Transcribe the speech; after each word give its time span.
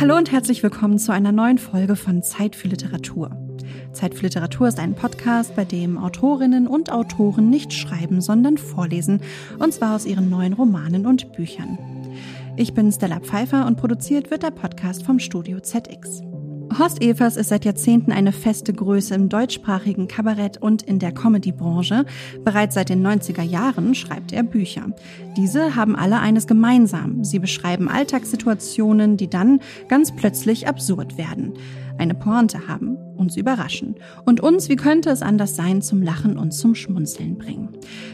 Hallo 0.00 0.16
und 0.16 0.30
herzlich 0.30 0.62
willkommen 0.62 1.00
zu 1.00 1.12
einer 1.12 1.32
neuen 1.32 1.58
Folge 1.58 1.96
von 1.96 2.22
Zeit 2.22 2.54
für 2.54 2.68
Literatur. 2.68 3.32
Zeit 3.92 4.14
für 4.14 4.22
Literatur 4.22 4.68
ist 4.68 4.78
ein 4.78 4.94
Podcast, 4.94 5.56
bei 5.56 5.64
dem 5.64 5.98
Autorinnen 5.98 6.68
und 6.68 6.92
Autoren 6.92 7.50
nicht 7.50 7.72
schreiben, 7.72 8.20
sondern 8.20 8.58
vorlesen, 8.58 9.20
und 9.58 9.74
zwar 9.74 9.96
aus 9.96 10.06
ihren 10.06 10.30
neuen 10.30 10.52
Romanen 10.52 11.04
und 11.04 11.32
Büchern. 11.32 11.78
Ich 12.56 12.74
bin 12.74 12.92
Stella 12.92 13.18
Pfeiffer 13.18 13.66
und 13.66 13.74
produziert 13.74 14.30
wird 14.30 14.44
der 14.44 14.52
Podcast 14.52 15.02
vom 15.02 15.18
Studio 15.18 15.58
ZX. 15.58 16.22
Horst 16.76 17.02
Evers 17.02 17.36
ist 17.36 17.48
seit 17.48 17.64
Jahrzehnten 17.64 18.12
eine 18.12 18.32
feste 18.32 18.72
Größe 18.72 19.14
im 19.14 19.28
deutschsprachigen 19.28 20.06
Kabarett 20.06 20.58
und 20.58 20.82
in 20.82 20.98
der 20.98 21.12
Comedy-Branche. 21.12 22.04
Bereits 22.44 22.74
seit 22.74 22.88
den 22.88 23.06
90er 23.06 23.42
Jahren 23.42 23.94
schreibt 23.94 24.32
er 24.32 24.42
Bücher. 24.42 24.86
Diese 25.36 25.76
haben 25.76 25.96
alle 25.96 26.18
eines 26.20 26.46
gemeinsam. 26.46 27.24
Sie 27.24 27.38
beschreiben 27.38 27.88
Alltagssituationen, 27.88 29.16
die 29.16 29.28
dann 29.28 29.60
ganz 29.88 30.14
plötzlich 30.14 30.68
absurd 30.68 31.16
werden 31.16 31.54
eine 31.98 32.14
Pointe 32.14 32.68
haben, 32.68 32.96
uns 33.18 33.36
überraschen 33.36 33.96
und 34.24 34.40
uns, 34.40 34.68
wie 34.68 34.76
könnte 34.76 35.10
es 35.10 35.22
anders 35.22 35.56
sein, 35.56 35.82
zum 35.82 36.02
Lachen 36.02 36.38
und 36.38 36.52
zum 36.52 36.74
Schmunzeln 36.74 37.36
bringen. 37.36 37.68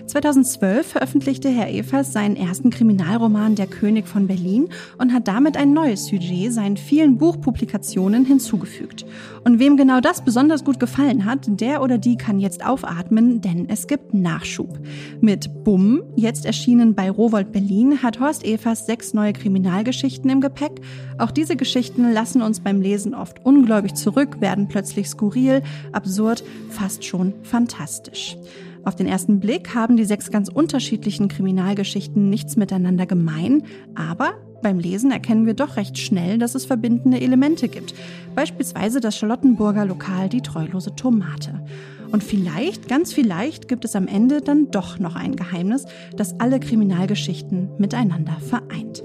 2012 0.07 0.87
veröffentlichte 0.87 1.49
Herr 1.49 1.71
Evers 1.71 2.13
seinen 2.13 2.37
ersten 2.37 2.71
Kriminalroman 2.71 3.55
Der 3.55 3.67
König 3.67 4.07
von 4.07 4.27
Berlin 4.27 4.69
und 4.99 5.13
hat 5.13 5.29
damit 5.29 5.57
ein 5.57 5.73
neues 5.73 6.07
Sujet 6.07 6.53
seinen 6.53 6.77
vielen 6.77 7.19
Buchpublikationen 7.19 8.25
hinzugefügt. 8.25 9.05
Und 9.45 9.59
wem 9.59 9.77
genau 9.77 10.01
das 10.01 10.23
besonders 10.23 10.65
gut 10.65 10.81
gefallen 10.81 11.25
hat, 11.25 11.41
der 11.49 11.83
oder 11.83 11.99
die 11.99 12.17
kann 12.17 12.41
jetzt 12.41 12.65
aufatmen, 12.65 13.41
denn 13.41 13.69
es 13.69 13.87
gibt 13.87 14.15
Nachschub. 14.15 14.79
Mit 15.21 15.65
Bumm, 15.65 16.03
jetzt 16.17 16.47
erschienen 16.47 16.95
bei 16.95 17.11
Rowold 17.11 17.53
Berlin, 17.53 18.03
hat 18.03 18.21
Horst 18.21 18.45
Evers 18.45 18.87
sechs 18.87 19.15
neue 19.15 19.33
Kriminalgeschichten 19.33 20.31
im 20.31 20.41
Gepäck. 20.41 20.81
Auch 21.19 21.31
diese 21.31 21.57
Geschichten 21.57 22.13
lassen 22.13 22.43
uns 22.43 22.61
beim 22.61 22.81
Lesen 22.81 23.15
oft 23.15 23.45
ungläubig 23.45 23.95
zurück, 23.95 24.41
werden 24.41 24.69
plötzlich 24.69 24.94
skurril, 25.03 25.63
absurd, 25.91 26.45
fast 26.71 27.05
schon 27.05 27.35
fantastisch. 27.43 28.37
Auf 28.85 28.95
den 28.95 29.07
ersten 29.07 29.41
Blick 29.41 29.75
haben 29.75 29.97
die 29.97 30.05
sechs 30.05 30.31
ganz 30.31 30.49
unterschiedlichen 30.49 31.29
Kriminalgeschichten 31.29 32.29
nichts 32.29 32.57
miteinander 32.57 33.07
gemein, 33.07 33.65
aber 33.95 34.35
beim 34.63 34.79
Lesen 34.79 35.11
erkennen 35.11 35.47
wir 35.47 35.55
doch 35.55 35.77
recht 35.77 35.99
schnell, 35.99 36.39
dass 36.39 36.55
es 36.55 36.65
verbindende 36.65 37.21
Elemente 37.21 37.69
gibt. 37.69 37.95
Beispielsweise 38.35 39.01
das 39.01 39.17
Charlottenburger 39.17 39.85
Lokal 39.85 40.29
Die 40.29 40.41
Treulose 40.41 40.95
Tomate. 40.95 41.65
Und 42.11 42.23
vielleicht, 42.23 42.89
ganz 42.89 43.13
vielleicht, 43.13 43.69
gibt 43.69 43.85
es 43.85 43.97
am 43.97 44.07
Ende 44.07 44.41
dann 44.41 44.71
doch 44.71 44.99
noch 44.99 45.17
ein 45.17 45.37
Geheimnis, 45.37 45.85
das 46.17 46.39
alle 46.41 46.61
Kriminalgeschichten 46.61 47.71
miteinander 47.79 48.37
vereint. 48.41 49.03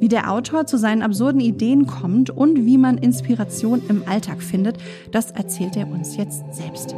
Wie 0.00 0.08
der 0.08 0.32
Autor 0.32 0.66
zu 0.66 0.78
seinen 0.78 1.02
absurden 1.02 1.42
Ideen 1.42 1.86
kommt 1.86 2.30
und 2.30 2.64
wie 2.64 2.78
man 2.78 2.96
Inspiration 2.96 3.82
im 3.90 4.02
Alltag 4.08 4.42
findet, 4.42 4.78
das 5.12 5.30
erzählt 5.30 5.76
er 5.76 5.90
uns 5.90 6.16
jetzt 6.16 6.42
selbst. 6.52 6.94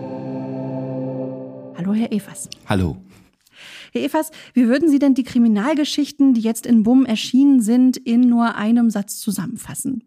Hallo, 1.77 1.95
Herr 1.95 2.13
Evers. 2.13 2.49
Hallo. 2.69 2.97
Herr 3.93 4.03
Evers, 4.03 4.31
wie 4.55 4.69
würden 4.69 4.89
Sie 4.89 5.01
denn 5.01 5.15
die 5.15 5.25
Kriminalgeschichten, 5.25 6.33
die 6.33 6.43
jetzt 6.43 6.65
in 6.65 6.85
BUM 6.85 7.05
erschienen 7.05 7.61
sind, 7.61 7.97
in 7.97 8.21
nur 8.21 8.55
einem 8.55 8.89
Satz 8.89 9.19
zusammenfassen? 9.19 10.05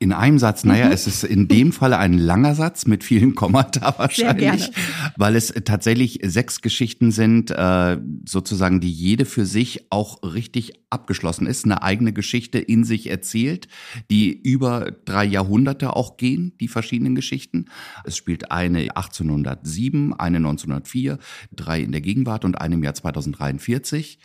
In 0.00 0.12
einem 0.12 0.38
Satz, 0.38 0.62
naja, 0.62 0.86
mhm. 0.86 0.92
es 0.92 1.08
ist 1.08 1.24
in 1.24 1.48
dem 1.48 1.72
Falle 1.72 1.98
ein 1.98 2.12
langer 2.12 2.54
Satz 2.54 2.86
mit 2.86 3.02
vielen 3.02 3.34
Kommata 3.34 3.98
wahrscheinlich, 3.98 4.70
weil 5.16 5.34
es 5.34 5.52
tatsächlich 5.64 6.20
sechs 6.22 6.60
Geschichten 6.60 7.10
sind, 7.10 7.50
äh, 7.50 7.98
sozusagen, 8.24 8.80
die 8.80 8.92
jede 8.92 9.24
für 9.24 9.44
sich 9.44 9.86
auch 9.90 10.22
richtig 10.22 10.74
abgeschlossen 10.90 11.48
ist, 11.48 11.64
eine 11.64 11.82
eigene 11.82 12.12
Geschichte 12.12 12.58
in 12.58 12.84
sich 12.84 13.10
erzählt, 13.10 13.66
die 14.08 14.30
über 14.30 14.92
drei 15.04 15.24
Jahrhunderte 15.24 15.96
auch 15.96 16.16
gehen, 16.16 16.52
die 16.60 16.68
verschiedenen 16.68 17.16
Geschichten. 17.16 17.66
Es 18.04 18.16
spielt 18.16 18.52
eine 18.52 18.96
1807, 18.96 20.14
eine 20.14 20.36
1904, 20.36 21.18
drei 21.50 21.80
in 21.80 21.90
der 21.90 22.00
Gegenwart 22.02 22.44
und 22.44 22.60
eine 22.60 22.76
im 22.76 22.84
Jahr 22.84 22.94
2043 22.94 24.20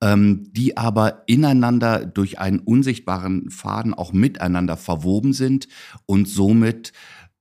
ähm, 0.00 0.52
die 0.52 0.76
aber 0.76 1.24
ineinander 1.26 2.06
durch 2.06 2.38
einen 2.38 2.60
unsichtbaren 2.60 3.50
Faden 3.50 3.94
auch 3.94 4.12
miteinander 4.12 4.76
verwoben 4.76 5.32
sind 5.32 5.68
und 6.06 6.28
somit 6.28 6.92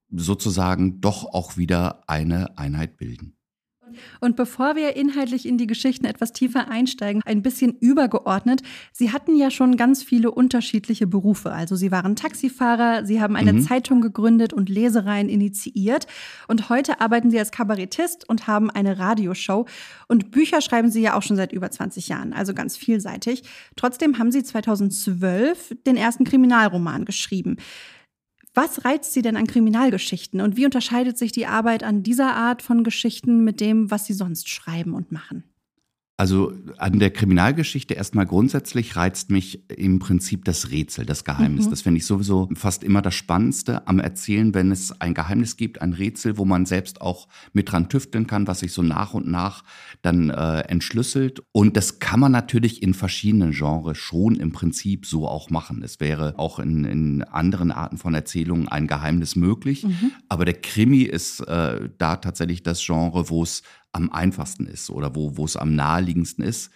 sozusagen 0.09 1.01
doch 1.01 1.25
auch 1.25 1.57
wieder 1.57 2.03
eine 2.07 2.57
Einheit 2.57 2.97
bilden. 2.97 3.36
Und 4.19 4.35
bevor 4.35 4.75
wir 4.75 4.95
inhaltlich 4.95 5.45
in 5.45 5.57
die 5.57 5.67
Geschichten 5.67 6.05
etwas 6.05 6.33
tiefer 6.33 6.69
einsteigen, 6.69 7.21
ein 7.25 7.41
bisschen 7.41 7.73
übergeordnet. 7.79 8.61
Sie 8.91 9.11
hatten 9.11 9.35
ja 9.35 9.51
schon 9.51 9.77
ganz 9.77 10.03
viele 10.03 10.31
unterschiedliche 10.31 11.07
Berufe. 11.07 11.51
Also 11.51 11.75
Sie 11.75 11.91
waren 11.91 12.15
Taxifahrer, 12.15 13.05
Sie 13.05 13.21
haben 13.21 13.35
eine 13.35 13.53
mhm. 13.53 13.61
Zeitung 13.61 14.01
gegründet 14.01 14.53
und 14.53 14.69
Lesereien 14.69 15.29
initiiert. 15.29 16.07
Und 16.47 16.69
heute 16.69 17.01
arbeiten 17.01 17.31
Sie 17.31 17.39
als 17.39 17.51
Kabarettist 17.51 18.27
und 18.27 18.47
haben 18.47 18.69
eine 18.69 18.99
Radioshow. 18.99 19.65
Und 20.07 20.31
Bücher 20.31 20.61
schreiben 20.61 20.91
Sie 20.91 21.01
ja 21.01 21.15
auch 21.15 21.23
schon 21.23 21.37
seit 21.37 21.51
über 21.51 21.69
20 21.69 22.07
Jahren, 22.07 22.33
also 22.33 22.53
ganz 22.53 22.77
vielseitig. 22.77 23.43
Trotzdem 23.75 24.19
haben 24.19 24.31
Sie 24.31 24.43
2012 24.43 25.75
den 25.85 25.97
ersten 25.97 26.23
Kriminalroman 26.23 27.05
geschrieben. 27.05 27.57
Was 28.57 28.85
reizt 28.85 29.13
Sie 29.13 29.21
denn 29.21 29.37
an 29.37 29.45
Kriminalgeschichten 29.45 30.41
und 30.41 30.57
wie 30.57 30.65
unterscheidet 30.65 31.15
sich 31.15 31.31
die 31.31 31.45
Arbeit 31.45 31.83
an 31.83 32.01
dieser 32.01 32.33
Art 32.33 32.63
von 32.63 32.83
Geschichten 32.83 33.43
mit 33.43 33.61
dem, 33.61 33.91
was 33.91 34.05
Sie 34.05 34.13
sonst 34.13 34.49
schreiben 34.49 34.95
und 34.95 35.11
machen? 35.11 35.43
Also 36.19 36.51
an 36.77 36.97
der 36.97 37.11
Kriminalgeschichte 37.11 37.93
erstmal 37.93 38.25
grundsätzlich 38.25 38.95
reizt 38.95 39.29
mich 39.29 39.69
im 39.69 39.99
Prinzip 39.99 40.45
das 40.45 40.71
Rätsel, 40.71 41.05
das 41.05 41.23
Geheimnis. 41.23 41.67
Mhm. 41.67 41.69
Das 41.69 41.83
finde 41.83 41.99
ich 41.99 42.07
sowieso 42.07 42.49
fast 42.55 42.83
immer 42.83 43.03
das 43.03 43.13
Spannendste 43.13 43.87
am 43.87 43.99
Erzählen, 43.99 44.55
wenn 44.55 44.71
es 44.71 44.99
ein 44.99 45.13
Geheimnis 45.13 45.57
gibt, 45.57 45.79
ein 45.79 45.93
Rätsel, 45.93 46.39
wo 46.39 46.43
man 46.43 46.65
selbst 46.65 47.01
auch 47.01 47.27
mit 47.53 47.71
dran 47.71 47.87
tüfteln 47.87 48.25
kann, 48.25 48.47
was 48.47 48.61
sich 48.61 48.71
so 48.71 48.81
nach 48.81 49.13
und 49.13 49.27
nach 49.27 49.63
dann 50.01 50.31
äh, 50.31 50.61
entschlüsselt. 50.61 51.43
Und 51.51 51.77
das 51.77 51.99
kann 51.99 52.19
man 52.19 52.31
natürlich 52.31 52.81
in 52.81 52.95
verschiedenen 52.95 53.51
Genres 53.51 53.99
schon 53.99 54.37
im 54.37 54.51
Prinzip 54.51 55.05
so 55.05 55.27
auch 55.27 55.51
machen. 55.51 55.83
Es 55.83 55.99
wäre 55.99 56.33
auch 56.39 56.57
in, 56.57 56.83
in 56.83 57.23
anderen 57.25 57.71
Arten 57.71 57.99
von 57.99 58.15
Erzählungen 58.15 58.67
ein 58.67 58.87
Geheimnis 58.87 59.35
möglich. 59.35 59.83
Mhm. 59.83 60.13
Aber 60.29 60.45
der 60.45 60.55
Krimi 60.55 61.03
ist 61.03 61.41
äh, 61.41 61.89
da 61.99 62.15
tatsächlich 62.15 62.63
das 62.63 62.83
Genre, 62.83 63.29
wo 63.29 63.43
es 63.43 63.61
am 63.97 64.11
einfachsten 64.11 64.65
ist 64.65 64.89
oder 64.89 65.15
wo, 65.15 65.37
wo 65.37 65.45
es 65.45 65.57
am 65.57 65.75
naheliegendsten 65.75 66.43
ist. 66.43 66.71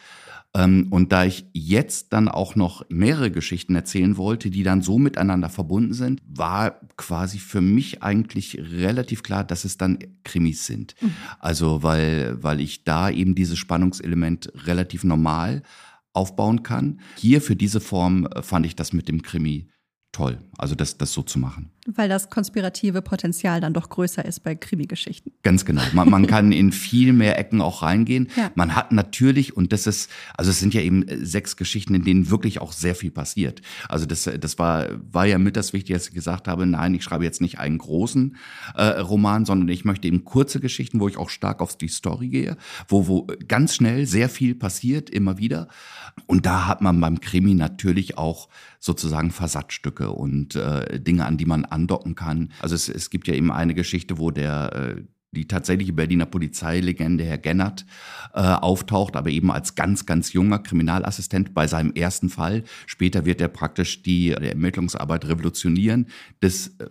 Ähm, 0.54 0.88
und 0.90 1.14
da 1.14 1.24
ich 1.24 1.46
jetzt 1.54 2.12
dann 2.12 2.28
auch 2.28 2.56
noch 2.56 2.84
mehrere 2.90 3.32
Geschichten 3.32 3.74
erzählen 3.74 4.18
wollte, 4.18 4.50
die 4.50 4.64
dann 4.64 4.82
so 4.82 5.00
miteinander 5.00 5.48
verbunden 5.48 5.94
sind, 5.94 6.22
war 6.28 6.82
quasi 6.98 7.40
für 7.40 7.62
mich 7.62 8.04
eigentlich 8.04 8.58
relativ 8.60 9.24
klar, 9.24 9.46
dass 9.46 9.64
es 9.64 9.78
dann 9.78 10.00
Krimis 10.26 10.66
sind. 10.66 10.96
Mhm. 11.00 11.14
Also 11.40 11.84
weil, 11.84 12.44
weil 12.44 12.60
ich 12.60 12.84
da 12.84 13.10
eben 13.10 13.34
dieses 13.34 13.58
Spannungselement 13.58 14.52
relativ 14.66 15.06
normal 15.06 15.64
aufbauen 16.14 16.64
kann. 16.64 17.00
Hier 17.16 17.42
für 17.42 17.56
diese 17.56 17.80
Form 17.80 18.26
äh, 18.26 18.42
fand 18.42 18.66
ich 18.66 18.76
das 18.76 18.92
mit 18.92 19.08
dem 19.08 19.22
Krimi 19.22 19.70
toll, 20.12 20.40
also 20.58 20.76
das, 20.76 20.98
das 20.98 21.14
so 21.14 21.22
zu 21.22 21.40
machen. 21.40 21.72
Weil 21.88 22.10
das 22.10 22.30
konspirative 22.30 23.02
Potenzial 23.02 23.62
dann 23.62 23.74
doch 23.74 23.90
größer 23.90 24.24
ist 24.24 24.42
bei 24.42 24.56
Krimi-Geschichten. 24.56 25.32
Ganz 25.42 25.66
genau. 25.66 25.82
Man, 25.94 26.10
man 26.10 26.28
kann 26.28 26.52
in 26.52 26.72
viel 26.72 27.12
mehr 27.12 27.40
Ecken 27.40 27.60
auch 27.62 27.82
reingehen. 27.82 28.30
Ja. 28.36 28.52
Man 28.54 28.76
hat 28.76 28.92
natürlich, 28.92 29.58
und 29.58 29.74
das 29.74 29.88
ist, 29.88 30.12
also 30.38 30.52
es 30.52 30.60
sind 30.60 30.74
ja 30.74 30.82
eben 30.82 31.06
sechs 31.26 31.56
Geschichten, 31.56 31.96
in 31.96 32.04
denen 32.04 32.30
wirklich 32.30 32.62
auch 32.62 32.72
sehr 32.72 32.94
viel 32.94 33.10
passiert. 33.10 33.62
Also 33.88 34.06
das, 34.06 34.30
das 34.40 34.60
war, 34.60 34.90
war 35.12 35.26
ja 35.26 35.40
mit 35.40 35.56
das 35.56 35.74
Wichtige, 35.74 35.98
dass 35.98 36.10
ich 36.10 36.14
gesagt 36.14 36.48
habe, 36.48 36.68
nein, 36.68 36.94
ich 36.94 37.04
schreibe 37.04 37.24
jetzt 37.24 37.42
nicht 37.42 37.58
einen 37.58 37.78
großen 37.78 38.36
äh, 38.76 38.84
Roman, 38.84 39.46
sondern 39.46 39.70
ich 39.70 39.86
möchte 39.86 40.08
eben 40.08 40.24
kurze 40.24 40.60
Geschichten, 40.60 41.00
wo 41.00 41.08
ich 41.08 41.18
auch 41.18 41.30
stark 41.30 41.62
auf 41.62 41.78
die 41.78 41.88
Story 41.88 42.28
gehe, 42.28 42.58
wo, 42.88 43.08
wo 43.08 43.28
ganz 43.48 43.76
schnell 43.76 44.06
sehr 44.06 44.30
viel 44.30 44.54
passiert, 44.56 45.10
immer 45.10 45.38
wieder. 45.38 45.68
Und 46.28 46.46
da 46.46 46.68
hat 46.68 46.82
man 46.82 47.00
beim 47.00 47.22
Krimi 47.22 47.56
natürlich 47.56 48.18
auch 48.18 48.50
sozusagen 48.82 49.30
Versatzstücke 49.32 50.10
und 50.10 50.56
äh, 50.56 51.00
Dinge, 51.00 51.26
an 51.26 51.38
die 51.38 51.46
man 51.46 51.66
andocken 51.66 52.16
kann. 52.16 52.52
Also 52.60 52.76
es, 52.76 52.90
es 52.90 53.12
gibt 53.12 53.28
ja 53.28 53.36
eben 53.36 53.52
eine 53.52 53.76
Geschichte, 53.76 54.18
wo 54.18 54.32
der 54.32 54.98
äh, 54.98 55.04
die 55.34 55.48
tatsächliche 55.48 55.94
Berliner 55.94 56.26
Polizeilegende 56.26 57.24
Herr 57.24 57.38
Gennert 57.38 57.86
äh, 58.34 58.42
auftaucht, 58.42 59.16
aber 59.16 59.30
eben 59.30 59.52
als 59.52 59.76
ganz, 59.76 60.06
ganz 60.06 60.34
junger 60.34 60.60
Kriminalassistent 60.60 61.54
bei 61.54 61.68
seinem 61.68 61.94
ersten 61.94 62.30
Fall. 62.30 62.64
Später 62.86 63.24
wird 63.24 63.40
er 63.40 63.48
praktisch 63.48 64.04
die, 64.04 64.36
die 64.42 64.48
Ermittlungsarbeit 64.48 65.26
revolutionieren. 65.28 66.08
Das 66.42 66.68
äh, 66.80 66.90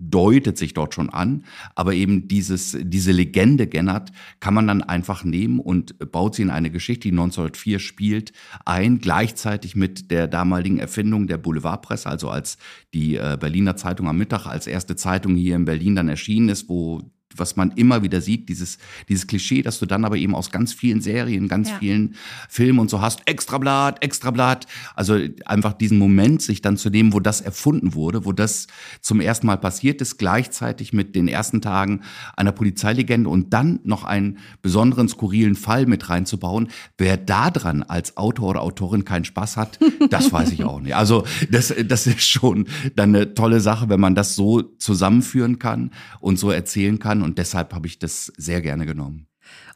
deutet 0.00 0.58
sich 0.58 0.74
dort 0.74 0.94
schon 0.94 1.10
an. 1.10 1.44
Aber 1.74 1.94
eben 1.94 2.26
dieses, 2.26 2.76
diese 2.80 3.12
Legende 3.12 3.66
Gennert 3.66 4.10
kann 4.40 4.54
man 4.54 4.66
dann 4.66 4.82
einfach 4.82 5.22
nehmen 5.22 5.60
und 5.60 6.10
baut 6.10 6.34
sie 6.34 6.42
in 6.42 6.50
eine 6.50 6.70
Geschichte, 6.70 7.02
die 7.02 7.12
1904 7.12 7.78
spielt, 7.78 8.32
ein, 8.64 8.98
gleichzeitig 8.98 9.76
mit 9.76 10.10
der 10.10 10.26
damaligen 10.26 10.78
Erfindung 10.78 11.26
der 11.26 11.38
Boulevardpresse, 11.38 12.08
also 12.08 12.30
als 12.30 12.58
die 12.94 13.16
äh, 13.16 13.36
Berliner 13.38 13.76
Zeitung 13.76 14.08
am 14.08 14.18
Mittag 14.18 14.46
als 14.46 14.66
erste 14.66 14.96
Zeitung 14.96 15.36
hier 15.36 15.56
in 15.56 15.64
Berlin 15.64 15.94
dann 15.94 16.08
erschienen 16.08 16.48
ist, 16.48 16.68
wo 16.68 17.02
was 17.36 17.56
man 17.56 17.70
immer 17.72 18.02
wieder 18.02 18.20
sieht, 18.20 18.48
dieses, 18.48 18.78
dieses 19.08 19.26
Klischee, 19.26 19.62
dass 19.62 19.78
du 19.78 19.86
dann 19.86 20.04
aber 20.04 20.16
eben 20.16 20.34
aus 20.34 20.50
ganz 20.50 20.72
vielen 20.72 21.00
Serien, 21.00 21.48
ganz 21.48 21.70
ja. 21.70 21.76
vielen 21.78 22.16
Filmen 22.48 22.78
und 22.78 22.90
so 22.90 23.00
hast, 23.00 23.26
Extrablatt, 23.26 24.02
Extrablatt. 24.02 24.66
Also 24.94 25.18
einfach 25.44 25.72
diesen 25.72 25.98
Moment 25.98 26.42
sich 26.42 26.60
dann 26.60 26.76
zu 26.76 26.90
nehmen, 26.90 27.12
wo 27.12 27.20
das 27.20 27.40
erfunden 27.40 27.94
wurde, 27.94 28.24
wo 28.24 28.32
das 28.32 28.66
zum 29.00 29.20
ersten 29.20 29.46
Mal 29.46 29.56
passiert 29.56 30.00
ist, 30.00 30.18
gleichzeitig 30.18 30.92
mit 30.92 31.14
den 31.14 31.28
ersten 31.28 31.60
Tagen 31.60 32.02
einer 32.36 32.52
Polizeilegende 32.52 33.30
und 33.30 33.52
dann 33.52 33.80
noch 33.84 34.04
einen 34.04 34.38
besonderen, 34.62 35.08
skurrilen 35.08 35.54
Fall 35.54 35.86
mit 35.86 36.08
reinzubauen. 36.08 36.68
Wer 36.98 37.16
da 37.16 37.50
dran 37.50 37.82
als 37.82 38.16
Autor 38.16 38.50
oder 38.50 38.62
Autorin 38.62 39.04
keinen 39.04 39.24
Spaß 39.24 39.56
hat, 39.56 39.78
das 40.10 40.32
weiß 40.32 40.52
ich 40.52 40.64
auch 40.64 40.80
nicht. 40.80 40.96
Also 40.96 41.24
das, 41.50 41.72
das 41.86 42.06
ist 42.06 42.28
schon 42.28 42.66
dann 42.96 43.14
eine 43.14 43.34
tolle 43.34 43.60
Sache, 43.60 43.88
wenn 43.88 44.00
man 44.00 44.14
das 44.14 44.34
so 44.34 44.62
zusammenführen 44.62 45.58
kann 45.58 45.90
und 46.20 46.38
so 46.38 46.50
erzählen 46.50 46.98
kann 46.98 47.19
kann. 47.20 47.30
Und 47.30 47.38
deshalb 47.38 47.74
habe 47.74 47.86
ich 47.86 47.98
das 47.98 48.32
sehr 48.36 48.60
gerne 48.60 48.86
genommen. 48.86 49.26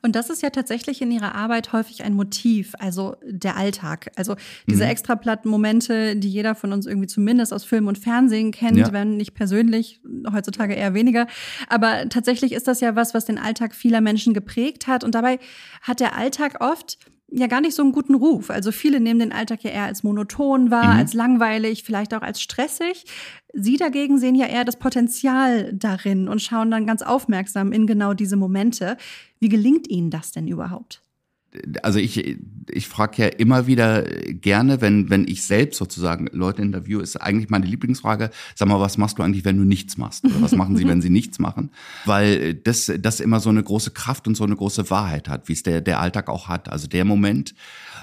Und 0.03 0.15
das 0.15 0.31
ist 0.31 0.43
ja 0.43 0.51
tatsächlich 0.51 1.01
in 1.01 1.11
ihrer 1.11 1.35
Arbeit 1.35 1.73
häufig 1.73 2.05
ein 2.05 2.15
Motiv, 2.15 2.75
also 2.79 3.17
der 3.25 3.57
Alltag. 3.57 4.11
Also 4.17 4.37
diese 4.69 4.85
mhm. 4.85 4.91
Extraplatten-Momente, 4.91 6.17
die 6.17 6.29
jeder 6.29 6.55
von 6.55 6.73
uns 6.73 6.87
irgendwie 6.87 7.07
zumindest 7.07 7.53
aus 7.53 7.65
Film 7.65 7.89
und 7.89 7.99
Fernsehen 7.99 8.53
kennt, 8.53 8.77
ja. 8.77 8.93
wenn 8.93 9.17
nicht 9.17 9.35
persönlich, 9.35 10.01
heutzutage 10.31 10.75
eher 10.75 10.95
weniger. 10.95 11.27
Aber 11.69 12.09
tatsächlich 12.09 12.53
ist 12.53 12.69
das 12.69 12.81
ja 12.81 12.95
was, 12.95 13.15
was 13.15 13.25
den 13.25 13.39
Alltag 13.39 13.75
vieler 13.75 14.01
Menschen 14.01 14.35
geprägt 14.35 14.87
hat. 14.87 15.03
Und 15.03 15.15
dabei 15.15 15.39
hat 15.81 16.01
der 16.01 16.17
Alltag 16.17 16.61
oft 16.61 16.99
ja 17.37 17.47
gar 17.49 17.61
nicht 17.61 17.75
so 17.75 17.83
einen 17.83 17.93
guten 17.93 18.15
Ruf. 18.15 18.51
Also 18.51 18.71
viele 18.73 19.01
nehmen 19.01 19.21
den 19.21 19.33
Alltag 19.33 19.65
ja 19.65 19.71
eher 19.71 19.85
als 19.85 20.03
monoton 20.03 20.71
wahr, 20.71 20.95
mhm. 20.95 21.01
als 21.01 21.15
langweilig, 21.15 21.83
vielleicht 21.83 22.15
auch 22.15 22.23
als 22.23 22.41
stressig. 22.41 23.05
Sie 23.53 23.77
dagegen 23.77 24.19
sehen 24.19 24.35
ja 24.35 24.47
eher 24.47 24.65
das 24.65 24.79
Potenzial 24.79 25.73
darin 25.73 26.29
und 26.29 26.43
schauen 26.43 26.71
dann 26.71 26.87
ganz 26.87 27.03
aufmerksam 27.03 27.73
in 27.73 27.87
genau 27.87 28.15
diese 28.15 28.37
Momente. 28.37 28.97
Wie 29.41 29.49
gelingt 29.49 29.89
Ihnen 29.89 30.11
das 30.11 30.33
denn 30.33 30.47
überhaupt? 30.47 31.04
Also 31.83 31.99
ich, 31.99 32.39
ich 32.71 32.89
frage 32.89 33.23
ja 33.23 33.29
immer 33.29 33.67
wieder 33.67 34.03
gerne, 34.03 34.81
wenn, 34.81 35.11
wenn 35.11 35.29
ich 35.29 35.45
selbst 35.45 35.79
sozusagen 35.79 36.27
Leute 36.33 36.63
interviewe, 36.63 37.03
ist 37.03 37.17
eigentlich 37.17 37.51
meine 37.51 37.67
Lieblingsfrage, 37.67 38.31
sag 38.55 38.69
mal, 38.69 38.81
was 38.81 38.99
machst 38.99 39.19
du 39.19 39.23
eigentlich, 39.23 39.45
wenn 39.45 39.57
du 39.57 39.65
nichts 39.65 39.97
machst? 39.97 40.25
Oder 40.25 40.41
was 40.43 40.53
machen 40.53 40.77
sie, 40.77 40.87
wenn 40.89 41.01
sie 41.01 41.11
nichts 41.11 41.39
machen? 41.39 41.71
Weil 42.05 42.55
das, 42.55 42.93
das 42.99 43.21
immer 43.21 43.41
so 43.41 43.51
eine 43.51 43.63
große 43.63 43.93
Kraft 43.93 44.27
und 44.27 44.37
so 44.37 44.45
eine 44.45 44.57
große 44.57 44.91
Wahrheit 44.91 45.29
hat, 45.29 45.49
wie 45.49 45.53
es 45.53 45.63
der, 45.63 45.81
der 45.81 46.01
Alltag 46.01 46.29
auch 46.29 46.49
hat. 46.49 46.69
Also 46.71 46.89
der 46.89 47.05
Moment, 47.05 47.55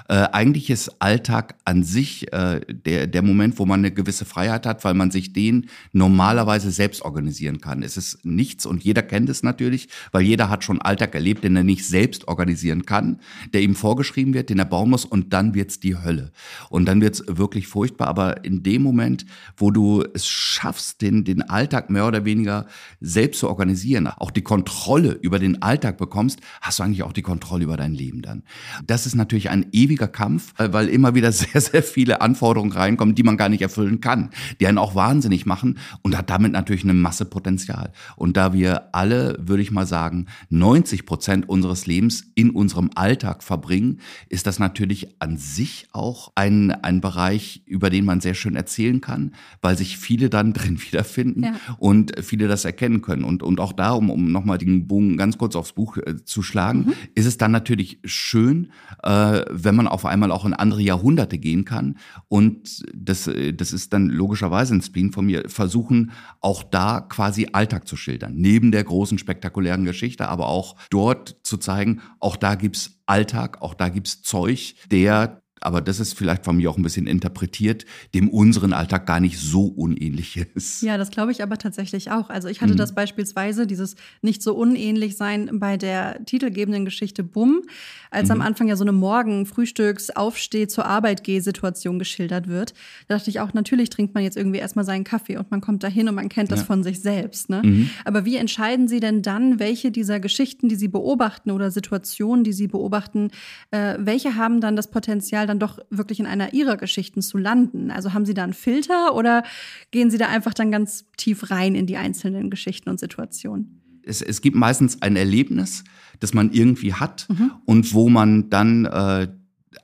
äh, 0.08 0.28
eigentlich 0.32 0.70
ist 0.70 1.00
Alltag 1.00 1.54
an 1.64 1.82
sich 1.82 2.32
äh, 2.32 2.60
der, 2.68 3.06
der 3.06 3.22
Moment, 3.22 3.58
wo 3.58 3.66
man 3.66 3.80
eine 3.80 3.90
gewisse 3.90 4.24
Freiheit 4.24 4.66
hat, 4.66 4.84
weil 4.84 4.94
man 4.94 5.10
sich 5.10 5.32
den 5.32 5.68
normalerweise 5.92 6.70
selbst 6.70 7.02
organisieren 7.02 7.60
kann. 7.60 7.82
Es 7.82 7.96
ist 7.96 8.24
nichts 8.24 8.66
und 8.66 8.84
jeder 8.84 9.02
kennt 9.02 9.28
es 9.28 9.42
natürlich, 9.42 9.88
weil 10.10 10.22
jeder 10.22 10.48
hat 10.48 10.64
schon 10.64 10.80
Alltag 10.80 11.14
erlebt, 11.14 11.44
den 11.44 11.56
er 11.56 11.64
nicht 11.64 11.86
selbst 11.86 12.28
organisieren 12.28 12.86
kann, 12.86 13.20
der 13.52 13.62
ihm 13.62 13.74
vorgeschrieben 13.74 14.34
wird, 14.34 14.50
den 14.50 14.58
er 14.58 14.64
bauen 14.64 14.90
muss 14.90 15.04
und 15.04 15.32
dann 15.32 15.54
wird's 15.54 15.80
die 15.80 15.96
Hölle. 15.96 16.32
Und 16.68 16.86
dann 16.86 17.00
wird's 17.00 17.22
wirklich 17.26 17.66
furchtbar. 17.66 18.08
Aber 18.08 18.44
in 18.44 18.62
dem 18.62 18.82
Moment, 18.82 19.26
wo 19.56 19.70
du 19.70 20.04
es 20.14 20.26
schaffst, 20.26 21.02
den, 21.02 21.24
den 21.24 21.42
Alltag 21.42 21.90
mehr 21.90 22.06
oder 22.06 22.24
weniger 22.24 22.66
selbst 23.00 23.40
zu 23.40 23.48
organisieren, 23.48 24.06
auch 24.06 24.30
die 24.30 24.42
Kontrolle 24.42 25.12
über 25.12 25.38
den 25.38 25.62
Alltag 25.62 25.98
bekommst, 25.98 26.40
hast 26.60 26.78
du 26.78 26.82
eigentlich 26.82 27.02
auch 27.02 27.12
die 27.12 27.22
Kontrolle 27.22 27.64
über 27.64 27.76
dein 27.76 27.94
Leben 27.94 28.22
dann. 28.22 28.42
Das 28.86 29.06
ist 29.06 29.14
natürlich 29.14 29.50
ein 29.50 29.66
ewig 29.72 29.91
ewiger 29.92 30.08
Kampf, 30.08 30.58
äh, 30.58 30.72
weil 30.72 30.88
immer 30.88 31.14
wieder 31.14 31.32
sehr, 31.32 31.60
sehr 31.60 31.82
viele 31.82 32.20
Anforderungen 32.20 32.72
reinkommen, 32.72 33.14
die 33.14 33.22
man 33.22 33.36
gar 33.36 33.48
nicht 33.48 33.62
erfüllen 33.62 34.00
kann, 34.00 34.30
die 34.60 34.66
einen 34.66 34.78
auch 34.78 34.94
wahnsinnig 34.94 35.46
machen 35.46 35.78
und 36.02 36.16
hat 36.16 36.30
damit 36.30 36.52
natürlich 36.52 36.84
eine 36.84 36.94
Masse 36.94 37.24
Potenzial. 37.24 37.92
Und 38.16 38.36
da 38.36 38.52
wir 38.52 38.94
alle, 38.94 39.38
würde 39.40 39.62
ich 39.62 39.70
mal 39.70 39.86
sagen, 39.86 40.26
90 40.50 41.06
Prozent 41.06 41.48
unseres 41.48 41.86
Lebens 41.86 42.24
in 42.34 42.50
unserem 42.50 42.90
Alltag 42.94 43.42
verbringen, 43.42 44.00
ist 44.28 44.46
das 44.46 44.58
natürlich 44.58 45.20
an 45.20 45.36
sich 45.36 45.88
auch 45.92 46.32
ein, 46.34 46.70
ein 46.70 47.00
Bereich, 47.00 47.62
über 47.66 47.90
den 47.90 48.04
man 48.04 48.20
sehr 48.20 48.34
schön 48.34 48.56
erzählen 48.56 49.00
kann, 49.00 49.34
weil 49.60 49.76
sich 49.76 49.98
viele 49.98 50.30
dann 50.30 50.52
drin 50.62 50.80
wiederfinden 50.80 51.44
ja. 51.44 51.54
und 51.78 52.12
viele 52.22 52.48
das 52.48 52.64
erkennen 52.64 53.02
können. 53.02 53.24
Und, 53.24 53.42
und 53.42 53.60
auch 53.60 53.72
da, 53.72 53.92
um, 53.92 54.10
um 54.10 54.32
nochmal 54.32 54.58
den 54.58 54.86
Bogen 54.86 55.16
ganz 55.16 55.38
kurz 55.38 55.56
aufs 55.56 55.72
Buch 55.72 55.98
äh, 55.98 56.24
zu 56.24 56.42
schlagen, 56.42 56.86
mhm. 56.86 56.92
ist 57.14 57.26
es 57.26 57.36
dann 57.36 57.52
natürlich 57.52 57.98
schön, 58.04 58.70
äh, 59.02 59.42
wenn 59.50 59.74
man 59.74 59.81
man 59.82 59.92
auf 59.92 60.06
einmal 60.06 60.30
auch 60.30 60.44
in 60.44 60.54
andere 60.54 60.82
Jahrhunderte 60.82 61.38
gehen 61.38 61.64
kann. 61.64 61.98
Und 62.28 62.84
das, 62.94 63.30
das 63.54 63.72
ist 63.72 63.92
dann 63.92 64.08
logischerweise 64.08 64.74
ein 64.74 64.82
Spleen 64.82 65.12
von 65.12 65.26
mir, 65.26 65.48
versuchen 65.48 66.12
auch 66.40 66.62
da 66.62 67.00
quasi 67.00 67.48
Alltag 67.52 67.86
zu 67.86 67.96
schildern. 67.96 68.34
Neben 68.34 68.72
der 68.72 68.84
großen 68.84 69.18
spektakulären 69.18 69.84
Geschichte, 69.84 70.28
aber 70.28 70.46
auch 70.48 70.76
dort 70.90 71.36
zu 71.42 71.56
zeigen, 71.56 72.00
auch 72.20 72.36
da 72.36 72.54
gibt's 72.54 73.00
Alltag, 73.06 73.60
auch 73.60 73.74
da 73.74 73.88
gibt's 73.88 74.22
Zeug, 74.22 74.74
der 74.90 75.41
aber 75.62 75.80
das 75.80 76.00
ist 76.00 76.16
vielleicht 76.16 76.44
von 76.44 76.56
mir 76.56 76.70
auch 76.70 76.76
ein 76.76 76.82
bisschen 76.82 77.06
interpretiert, 77.06 77.84
dem 78.14 78.28
unseren 78.28 78.72
Alltag 78.72 79.06
gar 79.06 79.20
nicht 79.20 79.38
so 79.38 79.66
unähnlich 79.66 80.36
ist. 80.54 80.82
Ja, 80.82 80.98
das 80.98 81.10
glaube 81.10 81.32
ich 81.32 81.42
aber 81.42 81.58
tatsächlich 81.58 82.10
auch. 82.10 82.30
Also 82.30 82.48
ich 82.48 82.60
hatte 82.60 82.72
mhm. 82.72 82.78
das 82.78 82.94
beispielsweise, 82.94 83.66
dieses 83.66 83.96
nicht 84.20 84.42
so 84.42 84.54
unähnlich 84.54 85.16
sein 85.16 85.50
bei 85.54 85.76
der 85.76 86.24
titelgebenden 86.24 86.84
Geschichte 86.84 87.22
Bumm, 87.22 87.62
als 88.10 88.28
mhm. 88.28 88.32
am 88.32 88.40
Anfang 88.42 88.68
ja 88.68 88.76
so 88.76 88.84
eine 88.84 88.92
Morgen-, 88.92 89.46
Frühstücks-, 89.46 90.10
Aufsteh-, 90.10 90.66
zur 90.66 90.86
Arbeit 90.86 91.24
geh 91.24 91.40
Situation 91.40 91.98
geschildert 91.98 92.48
wird. 92.48 92.74
Da 93.08 93.16
dachte 93.16 93.30
ich 93.30 93.40
auch, 93.40 93.52
natürlich 93.52 93.90
trinkt 93.90 94.14
man 94.14 94.24
jetzt 94.24 94.36
irgendwie 94.36 94.58
erstmal 94.58 94.84
seinen 94.84 95.04
Kaffee 95.04 95.36
und 95.36 95.50
man 95.50 95.60
kommt 95.60 95.82
dahin 95.82 96.08
und 96.08 96.14
man 96.14 96.28
kennt 96.28 96.50
das 96.50 96.60
ja. 96.60 96.66
von 96.66 96.82
sich 96.82 97.00
selbst. 97.00 97.50
Ne? 97.50 97.62
Mhm. 97.64 97.90
Aber 98.04 98.24
wie 98.24 98.36
entscheiden 98.36 98.88
Sie 98.88 99.00
denn 99.00 99.22
dann, 99.22 99.58
welche 99.58 99.90
dieser 99.90 100.20
Geschichten, 100.20 100.68
die 100.68 100.76
Sie 100.76 100.88
beobachten 100.88 101.50
oder 101.50 101.70
Situationen, 101.70 102.44
die 102.44 102.52
Sie 102.52 102.66
beobachten, 102.66 103.30
äh, 103.70 103.96
welche 103.98 104.36
haben 104.36 104.60
dann 104.60 104.76
das 104.76 104.90
Potenzial, 104.90 105.46
dann 105.52 105.58
doch 105.58 105.78
wirklich 105.90 106.18
in 106.20 106.26
einer 106.26 106.52
ihrer 106.52 106.76
Geschichten 106.76 107.22
zu 107.22 107.38
landen? 107.38 107.90
Also 107.90 108.12
haben 108.12 108.24
Sie 108.26 108.34
da 108.34 108.44
einen 108.44 108.54
Filter 108.54 109.14
oder 109.14 109.44
gehen 109.90 110.10
Sie 110.10 110.18
da 110.18 110.28
einfach 110.28 110.54
dann 110.54 110.70
ganz 110.70 111.04
tief 111.16 111.50
rein 111.50 111.74
in 111.74 111.86
die 111.86 111.96
einzelnen 111.96 112.50
Geschichten 112.50 112.88
und 112.90 112.98
Situationen? 112.98 113.80
Es, 114.04 114.20
es 114.22 114.40
gibt 114.40 114.56
meistens 114.56 115.00
ein 115.00 115.14
Erlebnis, 115.16 115.84
das 116.18 116.34
man 116.34 116.52
irgendwie 116.52 116.94
hat 116.94 117.26
mhm. 117.28 117.52
und 117.64 117.94
wo 117.94 118.08
man 118.08 118.50
dann 118.50 118.84
äh, 118.86 119.28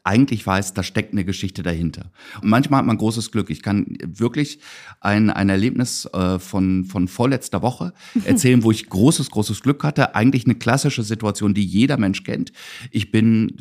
eigentlich 0.05 0.47
weiß, 0.47 0.75
da 0.75 0.83
steckt 0.83 1.13
eine 1.13 1.25
Geschichte 1.25 1.63
dahinter. 1.63 2.11
Und 2.43 2.49
manchmal 2.49 2.79
hat 2.79 2.87
man 2.87 2.99
großes 2.99 3.31
Glück. 3.31 3.51
Ich 3.51 3.63
kann 3.63 3.97
wirklich 4.01 4.59
ein, 5.01 5.31
ein 5.31 5.49
Erlebnis 5.49 6.07
äh, 6.13 6.39
von, 6.39 6.85
von 6.85 7.09
vorletzter 7.09 7.63
Woche 7.63 7.93
erzählen, 8.25 8.63
wo 8.63 8.71
ich 8.71 8.89
großes, 8.89 9.31
großes 9.31 9.63
Glück 9.63 9.85
hatte. 9.85 10.15
Eigentlich 10.15 10.45
eine 10.45 10.55
klassische 10.55 11.03
Situation, 11.03 11.55
die 11.55 11.65
jeder 11.65 11.99
Mensch 11.99 12.25
kennt. 12.25 12.53
Ich 12.91 13.11
bin 13.11 13.57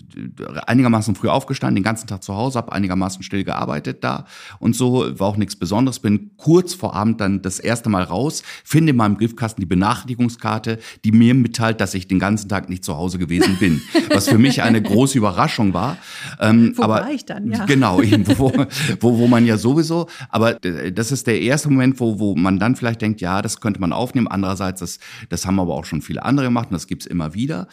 einigermaßen 0.66 1.16
früh 1.16 1.30
aufgestanden, 1.30 1.76
den 1.76 1.84
ganzen 1.84 2.08
Tag 2.08 2.24
zu 2.24 2.36
Hause, 2.36 2.58
habe 2.58 2.72
einigermaßen 2.72 3.24
still 3.24 3.44
gearbeitet 3.44 4.04
da 4.04 4.26
und 4.60 4.76
so, 4.76 5.20
war 5.20 5.28
auch 5.28 5.38
nichts 5.38 5.56
Besonderes. 5.56 6.00
Bin 6.00 6.32
kurz 6.38 6.74
vor 6.74 6.96
Abend 6.96 7.22
dann 7.22 7.42
das 7.42 7.60
erste 7.60 7.90
Mal 7.90 8.04
raus, 8.04 8.44
finde 8.64 8.92
in 8.92 8.98
meinem 8.98 9.16
Briefkasten 9.16 9.62
die 9.62 9.68
Benachrichtigungskarte, 9.68 10.80
die 11.04 11.12
mir 11.12 11.34
mitteilt, 11.34 11.82
dass 11.82 11.94
ich 11.94 12.08
den 12.08 12.20
ganzen 12.20 12.50
Tag 12.50 12.70
nicht 12.70 12.84
zu 12.84 12.98
Hause 12.98 13.18
gewesen 13.18 13.58
bin. 13.60 13.82
Was 14.10 14.30
für 14.30 14.38
mich 14.38 14.62
eine 14.62 14.82
große 14.82 15.18
Überraschung 15.18 15.74
war. 15.74 15.98
Ähm, 16.40 16.74
wo 16.76 16.84
aber, 16.84 16.96
war 16.96 17.12
ich 17.12 17.26
dann, 17.26 17.52
ja. 17.52 17.66
Genau, 17.66 18.00
wo, 18.38 18.52
wo, 19.00 19.18
wo 19.18 19.28
man 19.28 19.46
ja 19.46 19.58
sowieso, 19.58 20.08
aber 20.30 20.54
das 20.56 21.12
ist 21.12 21.28
der 21.28 21.42
erste 21.42 21.70
Moment, 21.70 22.00
wo, 22.00 22.20
wo 22.20 22.36
man 22.36 22.60
dann 22.60 22.76
vielleicht 22.76 23.02
denkt, 23.02 23.22
ja, 23.22 23.42
das 23.42 23.60
könnte 23.60 23.80
man 23.80 23.94
aufnehmen. 23.94 24.28
Andererseits, 24.28 24.80
das, 24.80 25.00
das 25.30 25.46
haben 25.46 25.60
aber 25.60 25.74
auch 25.74 25.86
schon 25.86 26.02
viele 26.02 26.24
andere 26.24 26.48
gemacht 26.48 26.70
und 26.70 26.74
das 26.74 26.88
gibt's 26.88 27.06
immer 27.06 27.34
wieder. 27.34 27.68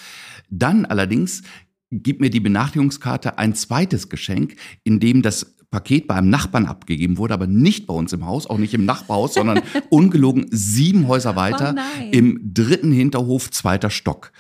Dann 0.50 0.84
allerdings 0.84 1.42
gibt 1.90 2.20
mir 2.20 2.30
die 2.30 2.40
Benachrichtigungskarte 2.40 3.38
ein 3.38 3.54
zweites 3.54 4.08
Geschenk, 4.08 4.56
in 4.82 5.00
dem 5.00 5.22
das 5.22 5.54
Paket 5.75 6.07
bei 6.07 6.14
einem 6.14 6.31
Nachbarn 6.31 6.66
abgegeben 6.66 7.19
wurde, 7.19 7.35
aber 7.35 7.49
nicht 7.49 7.88
bei 7.88 7.95
uns 7.95 8.12
im 8.12 8.25
Haus, 8.25 8.47
auch 8.47 8.59
nicht 8.59 8.75
im 8.75 8.85
Nachbarhaus, 8.85 9.35
sondern 9.35 9.61
ungelogen 9.90 10.47
sieben 10.52 11.09
Häuser 11.09 11.35
weiter 11.35 11.75
oh 11.76 12.02
im 12.12 12.54
dritten 12.54 12.93
Hinterhof, 12.93 13.50
zweiter 13.50 13.90
Stock. 13.90 14.31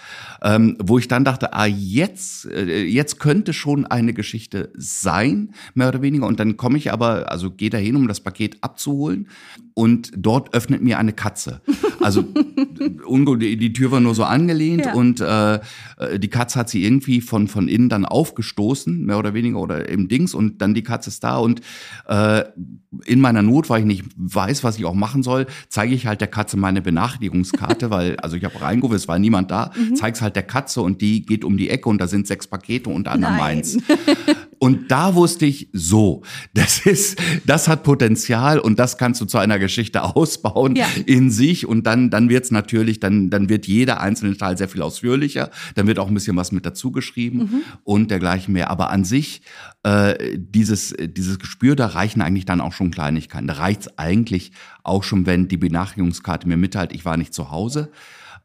Ähm, 0.42 0.76
wo 0.80 0.96
ich 0.96 1.08
dann 1.08 1.24
dachte, 1.24 1.52
ah, 1.52 1.66
jetzt, 1.66 2.46
äh, 2.46 2.84
jetzt 2.84 3.18
könnte 3.18 3.52
schon 3.52 3.84
eine 3.84 4.14
Geschichte 4.14 4.70
sein, 4.76 5.54
mehr 5.74 5.88
oder 5.88 6.02
weniger. 6.02 6.28
Und 6.28 6.38
dann 6.38 6.56
komme 6.56 6.78
ich 6.78 6.92
aber, 6.92 7.32
also 7.32 7.50
gehe 7.50 7.70
dahin, 7.70 7.96
um 7.96 8.06
das 8.06 8.20
Paket 8.20 8.58
abzuholen. 8.60 9.26
Und 9.74 10.12
dort 10.16 10.54
öffnet 10.54 10.82
mir 10.82 10.98
eine 11.00 11.14
Katze. 11.14 11.62
Also 12.04 12.22
die 12.22 13.72
Tür 13.72 13.90
war 13.90 14.00
nur 14.00 14.14
so 14.14 14.24
angelehnt 14.24 14.84
ja. 14.84 14.94
und 14.94 15.20
äh, 15.20 15.54
äh, 15.54 16.18
die 16.18 16.28
Katze 16.28 16.58
hat 16.58 16.68
sie 16.68 16.84
irgendwie 16.84 17.20
von, 17.20 17.48
von 17.48 17.68
innen 17.68 17.88
dann 17.88 18.04
aufgestoßen, 18.04 19.04
mehr 19.04 19.18
oder 19.18 19.34
weniger, 19.34 19.58
oder 19.58 19.88
im 19.88 20.08
Dings. 20.08 20.34
Und 20.34 20.60
dann 20.60 20.74
die 20.74 20.82
Katze 20.82 21.10
ist 21.10 21.24
da 21.24 21.38
und 21.38 21.60
äh, 22.06 22.44
in 23.06 23.20
meiner 23.20 23.42
Not, 23.42 23.70
weil 23.70 23.80
ich 23.80 23.86
nicht 23.86 24.04
weiß, 24.16 24.64
was 24.64 24.78
ich 24.78 24.84
auch 24.84 24.94
machen 24.94 25.22
soll, 25.22 25.46
zeige 25.68 25.94
ich 25.94 26.06
halt 26.06 26.20
der 26.20 26.28
Katze 26.28 26.56
meine 26.56 26.82
Benachrichtigungskarte, 26.82 27.90
weil, 27.90 28.16
also 28.16 28.36
ich 28.36 28.44
habe 28.44 28.60
reingerufen, 28.60 28.96
es 28.96 29.08
war 29.08 29.18
niemand 29.18 29.50
da, 29.50 29.72
mhm. 29.76 29.96
zeig's 29.96 30.20
halt 30.20 30.36
der 30.36 30.42
Katze 30.42 30.82
und 30.82 31.00
die 31.00 31.24
geht 31.24 31.44
um 31.44 31.56
die 31.56 31.70
Ecke 31.70 31.88
und 31.88 31.98
da 32.00 32.06
sind 32.06 32.26
sechs 32.26 32.46
Pakete 32.46 32.90
unter 32.90 33.12
anderem 33.12 33.36
meins. 33.36 33.78
Und 34.64 34.90
da 34.90 35.14
wusste 35.14 35.44
ich, 35.44 35.68
so, 35.74 36.22
das 36.54 36.86
ist, 36.86 37.20
das 37.44 37.68
hat 37.68 37.82
Potenzial 37.82 38.58
und 38.58 38.78
das 38.78 38.96
kannst 38.96 39.20
du 39.20 39.26
zu 39.26 39.36
einer 39.36 39.58
Geschichte 39.58 40.02
ausbauen 40.16 40.74
ja. 40.74 40.86
in 41.04 41.30
sich 41.30 41.66
und 41.66 41.86
dann, 41.86 42.08
dann 42.08 42.30
wird's 42.30 42.50
natürlich, 42.50 42.98
dann, 42.98 43.28
dann 43.28 43.50
wird 43.50 43.66
jeder 43.66 44.00
einzelne 44.00 44.38
Teil 44.38 44.56
sehr 44.56 44.70
viel 44.70 44.80
ausführlicher, 44.80 45.50
dann 45.74 45.86
wird 45.86 45.98
auch 45.98 46.08
ein 46.08 46.14
bisschen 46.14 46.36
was 46.36 46.50
mit 46.50 46.64
dazu 46.64 46.92
geschrieben 46.92 47.38
mhm. 47.38 47.62
und 47.82 48.10
dergleichen 48.10 48.54
mehr. 48.54 48.70
Aber 48.70 48.88
an 48.88 49.04
sich, 49.04 49.42
äh, 49.82 50.38
dieses, 50.38 50.94
dieses 50.98 51.38
Gespür, 51.38 51.76
da 51.76 51.88
reichen 51.88 52.22
eigentlich 52.22 52.46
dann 52.46 52.62
auch 52.62 52.72
schon 52.72 52.90
Kleinigkeiten. 52.90 53.46
Da 53.46 53.54
reicht's 53.54 53.98
eigentlich 53.98 54.52
auch 54.82 55.04
schon, 55.04 55.26
wenn 55.26 55.46
die 55.46 55.58
Benachrichtigungskarte 55.58 56.48
mir 56.48 56.56
mitteilt, 56.56 56.94
ich 56.94 57.04
war 57.04 57.18
nicht 57.18 57.34
zu 57.34 57.50
Hause. 57.50 57.90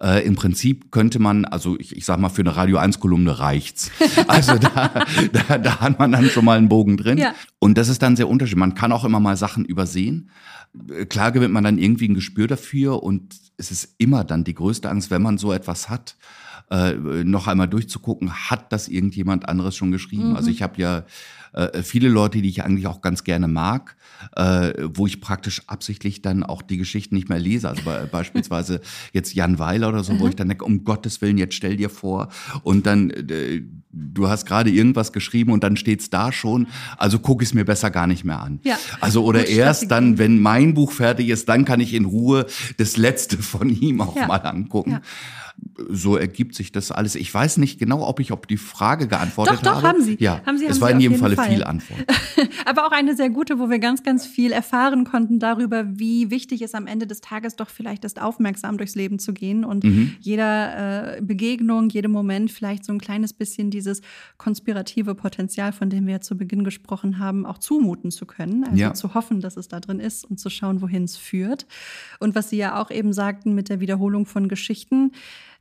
Äh, 0.02 0.26
Im 0.26 0.36
Prinzip 0.36 0.92
könnte 0.92 1.20
man, 1.20 1.44
also 1.46 1.78
ich, 1.78 1.96
ich 1.96 2.06
sag 2.06 2.20
mal, 2.20 2.30
für 2.30 2.42
eine 2.42 2.56
Radio 2.56 2.78
1 2.78 3.00
Kolumne 3.00 3.40
reicht's. 3.40 3.92
Also 4.28 4.58
da, 4.58 4.92
da, 5.32 5.58
da 5.58 5.80
hat 5.80 5.98
man 5.98 6.12
dann 6.12 6.30
schon 6.30 6.46
mal 6.46 6.58
einen 6.58 6.70
Bogen 6.70 6.98
drin. 6.98 7.18
Ja. 7.18 7.34
Und 7.58 7.78
das 7.78 7.90
ist 7.90 8.02
dann 8.02 8.16
sehr 8.16 8.30
unterschiedlich. 8.30 8.60
Man 8.60 8.76
kann 8.76 8.92
auch 8.92 9.04
immer 9.04 9.20
mal 9.20 9.38
Sachen 9.38 9.66
übersehen. 9.66 10.30
Klar 11.10 11.32
gewinnt 11.32 11.54
man 11.54 11.64
dann 11.64 11.78
irgendwie 11.78 12.08
ein 12.08 12.14
Gespür 12.14 12.48
dafür 12.48 13.02
und 13.02 13.36
es 13.58 13.72
ist 13.72 13.96
immer 13.98 14.24
dann 14.24 14.44
die 14.44 14.54
größte 14.54 14.90
Angst, 14.90 15.10
wenn 15.10 15.22
man 15.22 15.38
so 15.38 15.52
etwas 15.52 15.90
hat, 15.90 16.16
äh, 16.72 16.94
noch 17.24 17.48
einmal 17.48 17.68
durchzugucken, 17.68 18.32
hat 18.32 18.72
das 18.72 18.88
irgendjemand 18.88 19.48
anderes 19.48 19.76
schon 19.76 19.92
geschrieben? 19.92 20.32
Mhm. 20.32 20.36
Also 20.36 20.50
ich 20.50 20.62
habe 20.62 20.82
ja 20.82 21.04
äh, 21.54 21.82
viele 21.82 22.10
Leute, 22.10 22.42
die 22.42 22.50
ich 22.50 22.64
eigentlich 22.64 22.88
auch 22.88 23.02
ganz 23.02 23.24
gerne 23.24 23.48
mag, 23.48 23.96
äh, 24.36 24.74
wo 24.94 25.08
ich 25.08 25.22
praktisch 25.22 25.64
absichtlich 25.68 26.22
dann 26.22 26.44
auch 26.44 26.62
die 26.62 26.78
Geschichten 26.78 27.16
nicht 27.16 27.30
mehr 27.30 27.40
lese. 27.40 27.70
Also 27.70 27.84
be 27.84 28.08
beispielsweise 28.12 28.82
jetzt 29.14 29.34
Jan 29.34 29.60
Weiler 29.60 29.90
oder 29.90 30.04
so, 30.04 30.20
wo 30.20 30.28
ich 30.28 30.36
dann 30.36 30.50
denke, 30.50 30.66
um 30.66 30.84
Gottes 30.84 31.22
Willen, 31.22 31.38
jetzt 31.38 31.56
stell 31.56 31.78
dir 31.78 31.90
vor. 31.90 32.30
Und 32.64 32.86
dann, 32.86 33.10
äh, 33.10 33.64
du 33.92 34.30
hast 34.30 34.46
gerade 34.46 34.70
irgendwas 34.70 35.12
geschrieben 35.12 35.52
und 35.52 35.64
dann 35.64 35.76
steht's 35.78 36.10
da 36.10 36.32
schon. 36.32 36.68
Also 36.98 37.20
gucke 37.20 37.44
ich 37.44 37.50
es 37.50 37.54
mir 37.54 37.66
besser 37.66 37.90
gar 37.90 38.08
nicht 38.08 38.24
mehr 38.24 38.40
an. 38.40 38.60
Ja. 38.64 38.78
Also 39.02 39.24
oder 39.24 39.48
erst 39.48 39.90
dann, 39.90 40.18
wenn 40.18 40.40
mein 40.40 40.74
Buch 40.74 40.92
fertig 40.92 41.30
ist, 41.30 41.50
dann 41.50 41.66
kann 41.66 41.80
ich 41.80 41.94
in 41.94 42.06
Ruhe 42.06 42.46
das 42.78 42.98
letzte 42.98 43.38
von 43.38 43.70
ihm 43.70 44.02
auch 44.02 44.16
ja. 44.16 44.28
mal 44.28 44.38
angucken. 44.38 44.92
Ja 44.92 45.02
so 45.88 46.18
ergibt 46.18 46.56
sich 46.56 46.72
das 46.72 46.92
alles. 46.92 47.16
Ich 47.16 47.34
weiß 47.34 47.58
nicht 47.58 47.80
genau, 47.80 48.08
ob 48.08 48.20
ich 48.20 48.32
ob 48.32 48.48
die 48.48 48.58
Frage 48.58 49.08
geantwortet 49.08 49.58
habe. 49.58 49.66
Doch, 49.66 49.72
doch, 49.72 49.84
habe. 49.84 49.88
haben 49.88 50.02
Sie. 50.02 50.18
Ja, 50.20 50.42
haben 50.46 50.58
Sie, 50.58 50.66
haben 50.66 50.72
es 50.72 50.82
war 50.82 50.92
in 50.92 51.00
jedem 51.00 51.18
Falle 51.18 51.36
Fall. 51.36 51.50
viel 51.50 51.64
Antwort. 51.64 52.00
Aber 52.66 52.88
auch 52.88 52.92
eine 52.92 53.16
sehr 53.16 53.30
gute, 53.30 53.60
wo 53.60 53.70
wir 53.70 53.80
ganz, 53.80 54.04
ganz 54.04 54.26
viel 54.26 54.52
erfahren 54.52 55.06
konnten 55.06 55.40
darüber, 55.40 55.86
wie 55.88 56.30
wichtig 56.30 56.62
es 56.62 56.74
am 56.74 56.88
Ende 56.88 57.08
des 57.08 57.22
Tages 57.22 57.56
doch 57.56 57.70
vielleicht 57.70 58.06
ist, 58.06 58.22
aufmerksam 58.22 58.78
durchs 58.78 58.96
Leben 58.96 59.20
zu 59.20 59.34
gehen 59.34 59.64
und 59.64 59.84
mhm. 59.84 60.16
jeder 60.20 61.18
äh, 61.18 61.22
Begegnung, 61.22 61.90
jedem 61.90 62.12
Moment 62.12 62.52
vielleicht 62.52 62.86
so 62.86 62.92
ein 62.92 63.00
kleines 63.00 63.34
bisschen 63.34 63.72
dieses 63.72 64.02
konspirative 64.38 65.16
Potenzial, 65.16 65.72
von 65.72 65.90
dem 65.90 66.06
wir 66.06 66.14
ja 66.14 66.22
zu 66.22 66.38
Beginn 66.38 66.64
gesprochen 66.64 67.20
haben, 67.20 67.46
auch 67.46 67.58
zumuten 67.58 68.12
zu 68.12 68.26
können. 68.26 68.64
Also 68.64 68.78
ja. 68.78 68.94
zu 68.94 69.14
hoffen, 69.14 69.42
dass 69.42 69.58
es 69.58 69.68
da 69.68 69.80
drin 69.80 70.00
ist 70.00 70.26
und 70.26 70.40
zu 70.40 70.50
schauen, 70.50 70.82
wohin 70.82 71.04
es 71.04 71.18
führt. 71.18 71.66
Und 72.20 72.36
was 72.36 72.50
Sie 72.50 72.58
ja 72.58 72.82
auch 72.82 72.92
eben 72.92 73.14
sagten 73.14 73.54
mit 73.54 73.70
der 73.70 73.80
Wiederholung 73.80 74.26
von 74.26 74.48
Geschichten, 74.48 75.12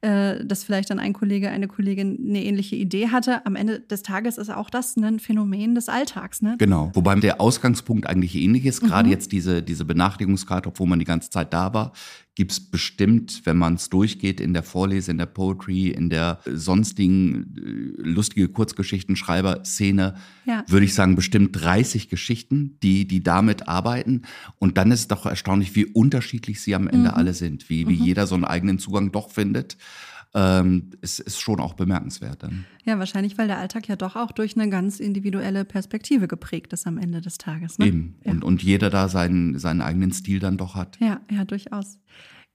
äh, 0.01 0.45
dass 0.45 0.63
vielleicht 0.63 0.91
dann 0.91 1.01
ein 1.01 1.13
Kollege, 1.13 1.51
eine 1.51 1.67
Kollegin 1.67 2.19
eine 2.29 2.45
ähnliche 2.45 2.77
Idee 2.77 3.09
hatte. 3.09 3.45
Am 3.47 3.57
Ende 3.57 3.81
des 3.81 4.03
Tages 4.03 4.39
ist 4.39 4.49
auch 4.49 4.71
das 4.71 4.97
ein 4.97 5.19
Phänomen 5.19 5.75
des 5.75 5.89
Alltags. 5.89 6.41
Ne? 6.41 6.55
Genau, 6.59 6.93
wobei 6.95 7.17
der 7.17 7.41
Ausgangspunkt 7.41 8.07
eigentlich 8.07 8.37
ähnlich 8.37 8.65
ist. 8.65 8.81
Gerade 8.81 9.09
mhm. 9.09 9.13
jetzt 9.13 9.33
diese, 9.33 9.63
diese 9.63 9.85
Benachrichtigungskarte, 9.85 10.69
obwohl 10.69 10.87
man 10.87 11.01
die 11.01 11.05
ganze 11.05 11.31
Zeit 11.31 11.53
da 11.53 11.75
war, 11.75 11.93
gibt 12.39 12.53
es 12.53 12.61
bestimmt, 12.61 13.41
wenn 13.47 13.57
man 13.57 13.75
es 13.75 13.91
durchgeht 13.91 14.41
in 14.41 14.55
der 14.55 14.63
Vorlese, 14.63 15.11
in 15.11 15.19
der 15.19 15.27
Poetry, 15.27 15.89
in 15.89 16.09
der 16.09 16.39
sonstigen 16.47 17.57
äh, 17.57 18.09
lustige 18.09 18.47
Kurzgeschichtenschreiber-Szene, 18.47 20.15
ja. 20.45 20.65
würde 20.69 20.87
ich 20.87 20.95
sagen, 20.95 21.17
bestimmt 21.17 21.51
30 21.61 22.09
Geschichten, 22.09 22.79
die, 22.81 23.09
die 23.09 23.25
damit 23.25 23.67
arbeiten. 23.67 24.23
Und 24.61 24.79
dann 24.79 24.93
ist 24.93 25.01
es 25.01 25.09
doch 25.09 25.27
erstaunlich, 25.27 25.75
wie 25.75 25.87
unterschiedlich 25.87 26.61
sie 26.61 26.77
am 26.77 26.87
Ende 26.87 27.09
mhm. 27.09 27.15
alle 27.17 27.35
sind, 27.35 27.69
wie, 27.71 27.89
wie 27.89 27.97
mhm. 27.97 28.05
jeder 28.05 28.29
so 28.29 28.37
einen 28.37 28.45
eigenen 28.45 28.79
Zugang 28.79 29.11
doch 29.11 29.33
findet. 29.33 29.77
Ähm, 30.35 30.91
ist, 31.01 31.21
ist 31.21 31.41
schon 31.41 31.59
auch 31.59 31.73
bemerkenswert 31.73 32.43
dann. 32.43 32.67
Ja, 32.85 32.99
wahrscheinlich, 32.99 33.39
weil 33.39 33.47
der 33.47 33.59
Alltag 33.59 33.89
ja 33.89 33.97
doch 33.97 34.15
auch 34.15 34.31
durch 34.31 34.57
eine 34.57 34.69
ganz 34.69 35.01
individuelle 35.01 35.65
Perspektive 35.65 36.29
geprägt 36.29 36.73
ist 36.75 36.87
am 36.87 36.99
Ende 36.99 37.23
des 37.23 37.39
Tages. 37.39 37.79
Ne? 37.79 37.87
Eben. 37.87 38.17
Ja. 38.25 38.33
Und, 38.33 38.45
und 38.45 38.63
jeder 38.63 38.91
da 38.91 39.09
seinen, 39.09 39.59
seinen 39.59 39.81
eigenen 39.81 40.13
Stil 40.13 40.39
dann 40.39 40.59
doch 40.59 40.75
hat. 40.75 40.99
Ja, 41.01 41.23
ja, 41.31 41.45
durchaus. 41.45 41.99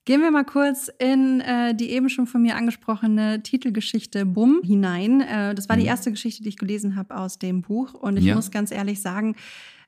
Gehen 0.06 0.20
wir 0.20 0.32
mal 0.32 0.44
kurz 0.44 0.92
in 1.00 1.40
äh, 1.40 1.74
die 1.74 1.92
eben 1.92 2.10
schon 2.10 2.28
von 2.28 2.42
mir 2.42 2.58
angesprochene 2.58 3.42
Titelgeschichte 3.42 4.26
Bumm 4.26 4.60
hinein. 4.62 5.22
Äh, 5.22 5.56
das 5.56 5.70
war 5.70 5.78
die 5.78 5.84
mhm. 5.84 5.90
erste 5.90 6.12
Geschichte, 6.12 6.44
die 6.44 6.50
ich 6.50 6.58
gelesen 6.58 6.98
habe 6.98 7.16
aus 7.16 7.40
dem 7.40 7.62
Buch. 7.62 7.94
Und 7.94 8.18
ich 8.18 8.26
ja. 8.26 8.36
muss 8.36 8.52
ganz 8.52 8.72
ehrlich 8.72 9.02
sagen, 9.02 9.36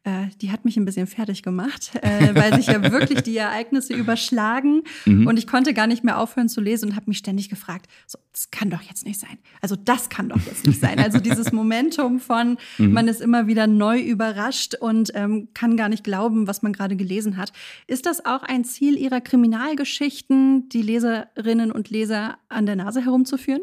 äh, 0.05 0.27
die 0.39 0.51
hat 0.51 0.65
mich 0.65 0.77
ein 0.77 0.85
bisschen 0.85 1.07
fertig 1.07 1.41
gemacht, 1.41 1.91
äh, 2.01 2.33
weil 2.33 2.53
sich 2.55 2.67
ja 2.67 2.91
wirklich 2.91 3.23
die 3.23 3.35
Ereignisse 3.35 3.93
überschlagen 3.95 4.83
mhm. 5.05 5.25
und 5.25 5.37
ich 5.37 5.47
konnte 5.47 5.73
gar 5.73 5.87
nicht 5.87 6.03
mehr 6.03 6.19
aufhören 6.19 6.47
zu 6.47 6.61
lesen 6.61 6.89
und 6.89 6.95
habe 6.95 7.07
mich 7.07 7.17
ständig 7.17 7.49
gefragt, 7.49 7.87
so, 8.05 8.19
das 8.31 8.51
kann 8.51 8.69
doch 8.69 8.81
jetzt 8.83 9.05
nicht 9.05 9.19
sein. 9.19 9.37
Also 9.61 9.75
das 9.75 10.09
kann 10.09 10.29
doch 10.29 10.39
jetzt 10.45 10.67
nicht 10.67 10.79
sein. 10.79 10.99
Also 10.99 11.19
dieses 11.19 11.51
Momentum 11.51 12.19
von, 12.19 12.57
mhm. 12.77 12.93
man 12.93 13.07
ist 13.07 13.19
immer 13.19 13.47
wieder 13.47 13.65
neu 13.65 13.99
überrascht 13.99 14.75
und 14.75 15.11
ähm, 15.15 15.49
kann 15.53 15.75
gar 15.75 15.89
nicht 15.89 16.03
glauben, 16.03 16.47
was 16.47 16.61
man 16.61 16.71
gerade 16.71 16.95
gelesen 16.95 17.37
hat. 17.37 17.51
Ist 17.87 18.05
das 18.05 18.25
auch 18.25 18.43
ein 18.43 18.63
Ziel 18.63 18.97
Ihrer 18.97 19.21
Kriminalgeschichten, 19.21 20.69
die 20.69 20.83
Leserinnen 20.83 21.71
und 21.71 21.89
Leser 21.89 22.37
an 22.47 22.67
der 22.67 22.75
Nase 22.75 23.03
herumzuführen? 23.03 23.61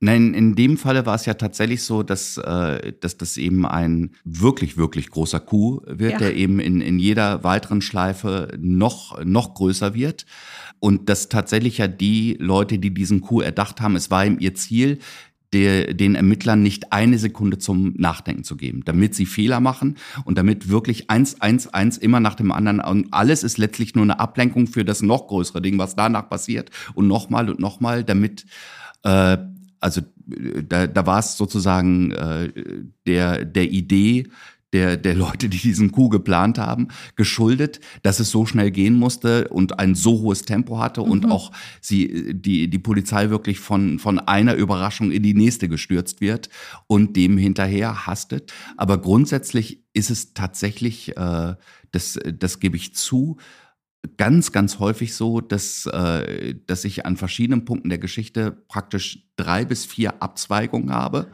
Nein, 0.00 0.32
in 0.32 0.54
dem 0.54 0.76
Falle 0.76 1.06
war 1.06 1.16
es 1.16 1.26
ja 1.26 1.34
tatsächlich 1.34 1.82
so, 1.82 2.04
dass, 2.04 2.36
äh, 2.36 2.92
dass 3.00 3.16
das 3.16 3.36
eben 3.36 3.66
ein 3.66 4.12
wirklich, 4.24 4.76
wirklich 4.76 5.10
großer 5.10 5.40
Coup 5.40 5.82
wird, 5.86 6.12
ja. 6.12 6.18
der 6.18 6.36
eben 6.36 6.60
in, 6.60 6.80
in 6.80 7.00
jeder 7.00 7.42
weiteren 7.42 7.82
Schleife 7.82 8.56
noch, 8.60 9.22
noch 9.24 9.54
größer 9.54 9.94
wird. 9.94 10.24
Und 10.78 11.08
dass 11.08 11.28
tatsächlich 11.28 11.78
ja 11.78 11.88
die 11.88 12.36
Leute, 12.38 12.78
die 12.78 12.94
diesen 12.94 13.20
Coup 13.20 13.42
erdacht 13.42 13.80
haben, 13.80 13.96
es 13.96 14.10
war 14.10 14.24
ihm 14.24 14.38
ihr 14.38 14.54
Ziel, 14.54 15.00
der, 15.52 15.94
den 15.94 16.14
Ermittlern 16.14 16.62
nicht 16.62 16.92
eine 16.92 17.18
Sekunde 17.18 17.58
zum 17.58 17.94
Nachdenken 17.96 18.44
zu 18.44 18.56
geben, 18.56 18.82
damit 18.84 19.14
sie 19.14 19.26
Fehler 19.26 19.60
machen 19.60 19.96
und 20.24 20.36
damit 20.36 20.68
wirklich 20.68 21.10
eins, 21.10 21.40
eins, 21.40 21.66
eins 21.68 21.96
immer 21.96 22.20
nach 22.20 22.34
dem 22.34 22.52
anderen 22.52 22.80
und 22.80 23.12
alles 23.12 23.42
ist 23.42 23.56
letztlich 23.56 23.94
nur 23.94 24.04
eine 24.04 24.20
Ablenkung 24.20 24.66
für 24.66 24.84
das 24.84 25.00
noch 25.00 25.26
größere 25.26 25.62
Ding, 25.62 25.78
was 25.78 25.96
danach 25.96 26.28
passiert 26.28 26.70
und 26.94 27.08
nochmal 27.08 27.48
und 27.48 27.60
nochmal, 27.60 28.04
damit 28.04 28.44
äh, 29.04 29.38
also 29.80 30.02
da, 30.26 30.86
da 30.86 31.06
war 31.06 31.18
es 31.18 31.36
sozusagen 31.36 32.12
äh, 32.12 32.52
der, 33.06 33.44
der 33.44 33.70
Idee 33.70 34.28
der, 34.72 34.96
der 34.96 35.14
Leute, 35.14 35.48
die 35.48 35.58
diesen 35.58 35.92
Coup 35.92 36.10
geplant 36.10 36.58
haben, 36.58 36.88
geschuldet, 37.16 37.80
dass 38.02 38.20
es 38.20 38.30
so 38.30 38.44
schnell 38.44 38.70
gehen 38.70 38.94
musste 38.94 39.48
und 39.48 39.78
ein 39.78 39.94
so 39.94 40.20
hohes 40.20 40.42
Tempo 40.42 40.78
hatte 40.78 41.00
mhm. 41.02 41.10
und 41.10 41.30
auch 41.30 41.52
sie, 41.80 42.34
die, 42.34 42.68
die 42.68 42.78
Polizei 42.78 43.30
wirklich 43.30 43.60
von, 43.60 43.98
von 43.98 44.18
einer 44.18 44.54
Überraschung 44.54 45.10
in 45.10 45.22
die 45.22 45.34
nächste 45.34 45.68
gestürzt 45.68 46.20
wird 46.20 46.50
und 46.86 47.16
dem 47.16 47.38
hinterher 47.38 48.06
hastet. 48.06 48.52
Aber 48.76 48.98
grundsätzlich 48.98 49.84
ist 49.94 50.10
es 50.10 50.34
tatsächlich, 50.34 51.16
äh, 51.16 51.54
das, 51.90 52.18
das 52.38 52.60
gebe 52.60 52.76
ich 52.76 52.94
zu, 52.94 53.38
ganz, 54.16 54.52
ganz 54.52 54.78
häufig 54.78 55.14
so, 55.14 55.40
dass, 55.40 55.86
äh, 55.86 56.54
dass 56.66 56.84
ich 56.84 57.06
an 57.06 57.16
verschiedenen 57.16 57.64
Punkten 57.64 57.88
der 57.88 57.98
Geschichte 57.98 58.52
praktisch 58.68 59.28
drei 59.36 59.64
bis 59.64 59.84
vier 59.86 60.22
Abzweigungen 60.22 60.92
habe. 60.92 61.30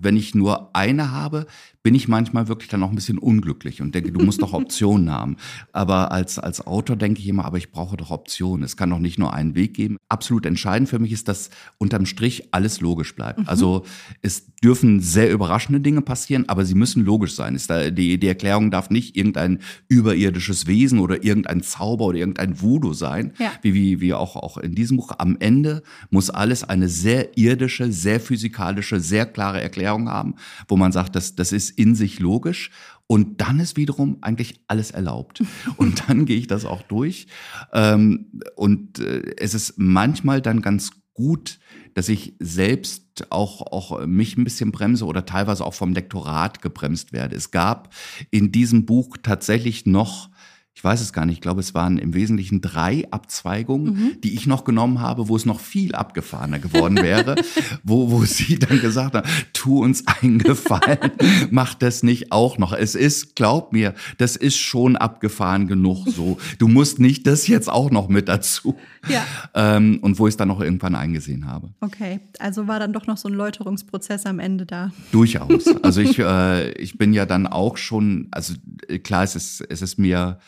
Wenn 0.00 0.16
ich 0.16 0.34
nur 0.34 0.74
eine 0.74 1.10
habe, 1.10 1.46
bin 1.82 1.94
ich 1.94 2.06
manchmal 2.06 2.48
wirklich 2.48 2.68
dann 2.68 2.82
auch 2.82 2.90
ein 2.90 2.94
bisschen 2.94 3.18
unglücklich 3.18 3.82
und 3.82 3.94
denke, 3.94 4.12
du 4.12 4.24
musst 4.24 4.40
doch 4.40 4.52
Optionen 4.52 5.10
haben. 5.10 5.36
Aber 5.72 6.12
als, 6.12 6.38
als 6.38 6.64
Autor 6.66 6.96
denke 6.96 7.20
ich 7.20 7.28
immer, 7.28 7.44
aber 7.44 7.58
ich 7.58 7.72
brauche 7.72 7.96
doch 7.96 8.10
Optionen. 8.10 8.64
Es 8.64 8.76
kann 8.76 8.90
doch 8.90 9.00
nicht 9.00 9.18
nur 9.18 9.34
einen 9.34 9.54
Weg 9.54 9.74
geben. 9.74 9.96
Absolut 10.08 10.46
entscheidend 10.46 10.88
für 10.88 10.98
mich 10.98 11.12
ist, 11.12 11.28
dass 11.28 11.50
unterm 11.78 12.06
Strich 12.06 12.48
alles 12.52 12.80
logisch 12.80 13.14
bleibt. 13.14 13.40
Mhm. 13.40 13.48
Also 13.48 13.84
es 14.20 14.54
dürfen 14.62 15.00
sehr 15.00 15.32
überraschende 15.32 15.80
Dinge 15.80 16.02
passieren, 16.02 16.48
aber 16.48 16.64
sie 16.64 16.76
müssen 16.76 17.04
logisch 17.04 17.34
sein. 17.34 17.56
Ist 17.56 17.68
da, 17.68 17.90
die, 17.90 18.18
die 18.18 18.28
Erklärung 18.28 18.70
darf 18.70 18.90
nicht 18.90 19.16
irgendein 19.16 19.58
überirdisches 19.88 20.68
Wesen 20.68 21.00
oder 21.00 21.24
irgendein 21.24 21.62
Zauber 21.62 22.06
oder 22.06 22.18
irgendein 22.18 22.60
Voodoo 22.60 22.92
sein, 22.92 23.32
ja. 23.38 23.50
wie, 23.62 23.74
wie, 23.74 24.00
wie 24.00 24.14
auch, 24.14 24.36
auch 24.36 24.56
in 24.58 24.76
diesem 24.76 24.98
Buch. 24.98 25.12
Am 25.18 25.36
Ende 25.40 25.82
muss 26.10 26.30
alles 26.30 26.62
eine 26.62 26.88
sehr 26.88 27.36
irdische, 27.36 27.90
sehr 27.90 28.20
physikalische, 28.20 29.00
sehr 29.00 29.26
klare 29.26 29.60
Erklärung 29.60 30.08
haben, 30.08 30.36
wo 30.68 30.76
man 30.76 30.92
sagt, 30.92 31.16
das, 31.16 31.34
das 31.34 31.50
ist 31.50 31.71
in 31.72 31.94
sich 31.94 32.20
logisch 32.20 32.70
und 33.06 33.40
dann 33.40 33.60
ist 33.60 33.76
wiederum 33.76 34.18
eigentlich 34.22 34.60
alles 34.68 34.90
erlaubt. 34.90 35.42
Und 35.76 36.08
dann 36.08 36.24
gehe 36.24 36.38
ich 36.38 36.46
das 36.46 36.64
auch 36.64 36.82
durch. 36.82 37.26
Ähm, 37.72 38.40
und 38.56 39.00
äh, 39.00 39.34
es 39.36 39.52
ist 39.52 39.74
manchmal 39.76 40.40
dann 40.40 40.62
ganz 40.62 40.90
gut, 41.12 41.58
dass 41.94 42.08
ich 42.08 42.34
selbst 42.38 43.30
auch, 43.30 43.60
auch 43.60 44.06
mich 44.06 44.38
ein 44.38 44.44
bisschen 44.44 44.72
bremse 44.72 45.04
oder 45.04 45.26
teilweise 45.26 45.64
auch 45.64 45.74
vom 45.74 45.92
Lektorat 45.92 46.62
gebremst 46.62 47.12
werde. 47.12 47.36
Es 47.36 47.50
gab 47.50 47.94
in 48.30 48.50
diesem 48.50 48.86
Buch 48.86 49.18
tatsächlich 49.22 49.84
noch 49.84 50.30
ich 50.74 50.82
weiß 50.82 51.02
es 51.02 51.12
gar 51.12 51.26
nicht, 51.26 51.36
ich 51.36 51.40
glaube, 51.42 51.60
es 51.60 51.74
waren 51.74 51.98
im 51.98 52.14
Wesentlichen 52.14 52.62
drei 52.62 53.06
Abzweigungen, 53.10 53.94
mhm. 53.94 54.20
die 54.24 54.34
ich 54.34 54.46
noch 54.46 54.64
genommen 54.64 55.00
habe, 55.00 55.28
wo 55.28 55.36
es 55.36 55.44
noch 55.44 55.60
viel 55.60 55.94
abgefahrener 55.94 56.58
geworden 56.60 56.96
wäre, 56.96 57.36
wo, 57.84 58.10
wo 58.10 58.24
sie 58.24 58.58
dann 58.58 58.80
gesagt 58.80 59.14
haben, 59.14 59.28
tu 59.52 59.82
uns 59.82 60.04
einen 60.06 60.38
Gefallen, 60.38 61.12
mach 61.50 61.74
das 61.74 62.02
nicht 62.02 62.32
auch 62.32 62.56
noch. 62.56 62.72
Es 62.72 62.94
ist, 62.94 63.36
glaub 63.36 63.72
mir, 63.72 63.94
das 64.16 64.36
ist 64.36 64.56
schon 64.56 64.96
abgefahren 64.96 65.66
genug 65.66 66.08
so. 66.08 66.38
Du 66.58 66.68
musst 66.68 66.98
nicht 66.98 67.26
das 67.26 67.46
jetzt 67.48 67.68
auch 67.68 67.90
noch 67.90 68.08
mit 68.08 68.28
dazu. 68.28 68.76
Ja. 69.08 69.24
Ähm, 69.54 69.98
und 70.00 70.18
wo 70.18 70.26
ich 70.26 70.32
es 70.32 70.36
dann 70.36 70.48
noch 70.48 70.60
irgendwann 70.60 70.94
eingesehen 70.94 71.46
habe. 71.46 71.70
Okay, 71.80 72.20
also 72.38 72.68
war 72.68 72.78
dann 72.78 72.92
doch 72.92 73.06
noch 73.06 73.16
so 73.16 73.28
ein 73.28 73.34
Läuterungsprozess 73.34 74.26
am 74.26 74.38
Ende 74.38 74.64
da. 74.64 74.92
Durchaus. 75.10 75.66
Also 75.82 76.00
ich, 76.00 76.18
äh, 76.18 76.72
ich 76.72 76.96
bin 76.98 77.12
ja 77.12 77.26
dann 77.26 77.46
auch 77.46 77.76
schon, 77.76 78.28
also 78.30 78.54
klar, 79.02 79.24
es 79.24 79.36
ist, 79.36 79.60
es 79.68 79.82
ist 79.82 79.98
mir 79.98 80.38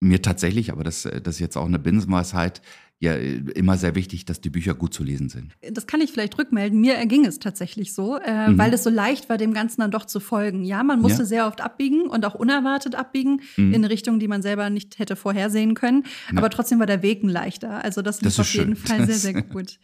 mir 0.00 0.22
tatsächlich, 0.22 0.72
aber 0.72 0.84
das, 0.84 1.02
das 1.02 1.34
ist 1.34 1.38
jetzt 1.40 1.56
auch 1.56 1.66
eine 1.66 1.78
Binsenweisheit, 1.78 2.62
ja 3.00 3.14
immer 3.14 3.76
sehr 3.76 3.94
wichtig, 3.94 4.24
dass 4.24 4.40
die 4.40 4.50
Bücher 4.50 4.74
gut 4.74 4.92
zu 4.92 5.04
lesen 5.04 5.28
sind. 5.28 5.52
Das 5.72 5.86
kann 5.86 6.00
ich 6.00 6.10
vielleicht 6.10 6.36
rückmelden. 6.36 6.80
Mir 6.80 6.94
erging 6.94 7.24
es 7.26 7.38
tatsächlich 7.38 7.94
so, 7.94 8.16
äh, 8.16 8.48
mhm. 8.48 8.58
weil 8.58 8.74
es 8.74 8.82
so 8.82 8.90
leicht 8.90 9.28
war, 9.28 9.38
dem 9.38 9.54
Ganzen 9.54 9.82
dann 9.82 9.92
doch 9.92 10.04
zu 10.04 10.18
folgen. 10.18 10.64
Ja, 10.64 10.82
man 10.82 11.00
musste 11.00 11.20
ja. 11.22 11.26
sehr 11.26 11.46
oft 11.46 11.60
abbiegen 11.60 12.08
und 12.08 12.24
auch 12.24 12.34
unerwartet 12.34 12.96
abbiegen 12.96 13.40
mhm. 13.56 13.72
in 13.72 13.76
eine 13.76 13.90
Richtung, 13.90 14.18
die 14.18 14.26
man 14.26 14.42
selber 14.42 14.68
nicht 14.68 14.98
hätte 14.98 15.14
vorhersehen 15.14 15.74
können. 15.74 16.04
Ja. 16.32 16.38
Aber 16.38 16.50
trotzdem 16.50 16.80
war 16.80 16.86
der 16.86 17.02
Weg 17.02 17.22
ein 17.22 17.28
leichter. 17.28 17.84
Also 17.84 18.02
das 18.02 18.20
lief 18.20 18.36
auf 18.36 18.52
jeden 18.52 18.74
Fall 18.74 19.06
sehr, 19.06 19.14
sehr 19.14 19.42
gut. 19.42 19.78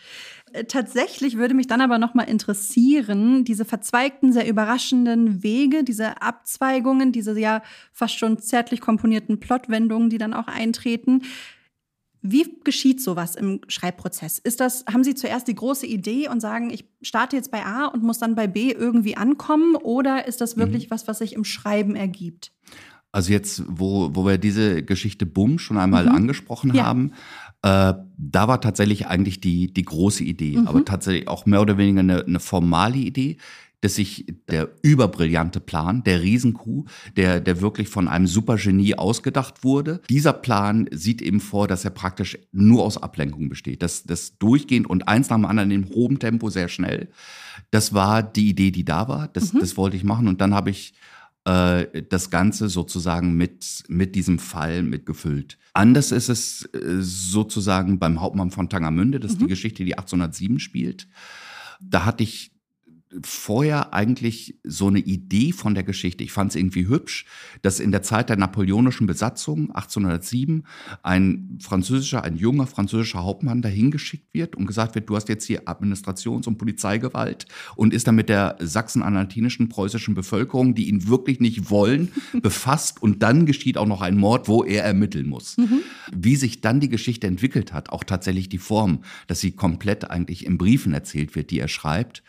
Äh, 0.53 0.65
tatsächlich 0.65 1.37
würde 1.37 1.55
mich 1.55 1.67
dann 1.67 1.81
aber 1.81 1.99
noch 1.99 2.15
mal 2.15 2.25
interessieren, 2.25 3.45
diese 3.45 3.65
verzweigten, 3.65 4.33
sehr 4.33 4.49
überraschenden 4.49 5.43
Wege, 5.43 5.85
diese 5.85 6.21
Abzweigungen, 6.21 7.13
diese 7.13 7.39
ja 7.39 7.63
fast 7.93 8.19
schon 8.19 8.39
zärtlich 8.39 8.81
komponierten 8.81 9.41
Plotwendungen, 9.41 10.11
die 10.11 10.19
dann 10.19 10.33
auch 10.33 10.49
eintreten. 10.49 11.23
Wie 12.27 12.57
geschieht 12.65 13.03
sowas 13.03 13.37
im 13.37 13.61
Schreibprozess? 13.69 14.39
Ist 14.39 14.59
das, 14.61 14.87
haben 14.91 15.05
Sie 15.05 15.15
zuerst 15.15 15.47
die 15.47 15.55
große 15.55 15.85
Idee 15.85 16.31
und 16.31 16.41
sagen, 16.41 16.71
ich 16.71 16.87
starte 17.03 17.37
jetzt 17.37 17.51
bei 17.51 17.67
A 17.67 17.85
und 17.85 18.03
muss 18.03 18.19
dann 18.19 18.35
bei 18.35 18.47
B 18.47 18.73
irgendwie 18.73 19.15
ankommen? 19.15 19.77
Oder 19.77 20.27
ist 20.27 20.41
das 20.41 20.57
wirklich 20.57 20.87
mhm. 20.87 20.91
was, 20.93 21.07
was 21.07 21.19
sich 21.19 21.35
im 21.35 21.45
Schreiben 21.45 21.97
ergibt? 21.97 22.51
Also 23.13 23.31
jetzt, 23.31 23.63
wo, 23.69 24.09
wo 24.15 24.25
wir 24.25 24.39
diese 24.39 24.83
Geschichte 24.83 25.27
Bumm 25.27 25.59
schon 25.59 25.77
einmal 25.77 26.07
mhm. 26.07 26.15
angesprochen 26.15 26.75
ja. 26.75 26.87
haben, 26.87 27.13
äh, 27.61 27.93
da 28.17 28.49
war 28.49 28.63
tatsächlich 28.63 29.07
eigentlich 29.07 29.43
die, 29.43 29.73
die 29.73 29.85
große 29.85 30.25
Idee, 30.25 30.57
mhm. 30.57 30.67
aber 30.67 30.85
tatsächlich 30.87 31.29
auch 31.29 31.45
mehr 31.45 31.61
oder 31.61 31.77
weniger 31.77 32.01
eine, 32.01 32.25
eine 32.25 32.41
formale 32.41 32.97
Idee 32.97 33.37
dass 33.85 33.97
sich 33.97 34.25
der 34.49 34.71
überbrillante 34.81 35.61
Plan, 35.61 36.03
der 36.05 36.23
Riesenkuh, 36.23 36.87
der, 37.19 37.39
der 37.39 37.61
wirklich 37.61 37.89
von 37.89 38.09
einem 38.09 38.27
Supergenie 38.27 38.95
ausgedacht 38.95 39.63
wurde, 39.63 40.01
dieser 40.09 40.33
Plan 40.33 40.89
sieht 40.91 41.21
eben 41.21 41.39
vor, 41.39 41.69
dass 41.69 41.85
er 41.85 41.91
praktisch 41.91 42.39
nur 42.51 42.83
aus 42.83 42.97
Ablenkung 42.97 43.51
besteht. 43.51 43.83
Das, 43.83 44.05
das 44.05 44.39
durchgehend 44.39 44.89
und 44.89 45.07
eins 45.07 45.29
nach 45.29 45.37
dem 45.37 45.45
anderen 45.45 45.71
in 45.71 45.91
hohem 45.91 46.19
Tempo 46.19 46.49
sehr 46.49 46.69
schnell. 46.69 47.11
Das 47.71 47.93
war 47.93 48.23
die 48.23 48.49
Idee, 48.49 48.71
die 48.71 48.87
da 48.87 49.07
war. 49.07 49.29
Das, 49.29 49.53
mhm. 49.53 49.61
das 49.61 49.77
wollte 49.77 49.99
ich 49.99 50.05
machen. 50.05 50.29
Und 50.29 50.41
dann 50.41 50.55
habe 50.55 50.71
ich 50.71 50.95
äh, 51.45 51.85
das 52.09 52.31
Ganze 52.31 52.71
sozusagen 52.71 53.35
mit, 53.35 53.85
mit 53.89 54.15
diesem 54.15 54.39
Fall 54.39 54.83
mitgefüllt. 54.83 55.59
Anders 55.75 56.11
ist 56.11 56.31
es 56.31 56.65
äh, 56.73 57.01
sozusagen 57.01 57.99
beim 57.99 58.23
Hauptmann 58.23 58.51
von 58.51 58.71
Tangermünde, 58.71 59.21
das 59.21 59.33
ist 59.33 59.41
mhm. 59.41 59.45
die 59.45 59.51
Geschichte, 59.51 59.85
die 59.85 59.99
1807 59.99 60.59
spielt. 60.59 61.07
Da 61.83 62.07
hatte 62.07 62.23
ich 62.23 62.54
vorher 63.23 63.95
eigentlich 63.95 64.59
so 64.65 64.89
eine 64.89 64.99
Idee 64.99 65.53
von 65.53 65.75
der 65.75 65.85
Geschichte. 65.85 66.25
Ich 66.25 66.33
fand 66.33 66.51
es 66.51 66.57
irgendwie 66.57 66.89
hübsch, 66.89 67.27
dass 67.63 67.81
in 67.81 67.93
der 67.93 68.03
Zeit 68.03 68.29
der 68.29 68.37
napoleonischen 68.37 69.07
Besatzung 69.07 69.71
1807 69.71 70.65
ein 71.03 71.59
französischer, 71.61 72.25
ein 72.25 72.37
junger 72.37 72.67
französischer 72.67 73.25
Hauptmann 73.25 73.63
dahin 73.63 73.91
geschickt 73.91 74.33
wird 74.33 74.57
und 74.57 74.67
gesagt 74.67 74.95
wird, 74.95 75.09
du 75.09 75.17
hast 75.17 75.29
jetzt 75.29 75.45
hier 75.45 75.69
Administrations- 75.69 76.47
und 76.47 76.59
Polizeigewalt 76.59 77.47
und 77.77 77.95
ist 77.95 78.07
dann 78.07 78.17
mit 78.17 78.29
der 78.29 78.57
sachsen-anhaltinischen 78.61 79.69
preußischen 79.69 80.15
Bevölkerung, 80.15 80.75
die 80.75 80.89
ihn 80.89 81.09
wirklich 81.09 81.41
nicht 81.41 81.71
wollen, 81.71 82.13
befasst 82.43 83.03
und 83.03 83.23
dann 83.23 83.47
geschieht 83.47 83.79
auch 83.79 83.87
noch 83.87 84.03
ein 84.03 84.17
Mord, 84.17 84.49
wo 84.49 84.65
er 84.65 84.85
ermitteln 84.85 85.29
muss. 85.29 85.57
Mhm. 85.57 85.81
Wie 86.15 86.37
sich 86.37 86.61
dann 86.61 86.81
die 86.81 86.89
Geschichte 86.89 87.27
entwickelt 87.27 87.73
hat, 87.73 87.91
auch 87.91 88.05
tatsächlich 88.05 88.49
die 88.49 88.59
Form, 88.59 89.01
dass 89.27 89.41
sie 89.41 89.53
komplett 89.53 90.11
eigentlich 90.11 90.47
in 90.47 90.59
Briefen 90.59 90.93
erzählt 90.93 91.35
wird, 91.35 91.51
die 91.51 91.61
er 91.61 91.69
schreibt, 91.69 92.23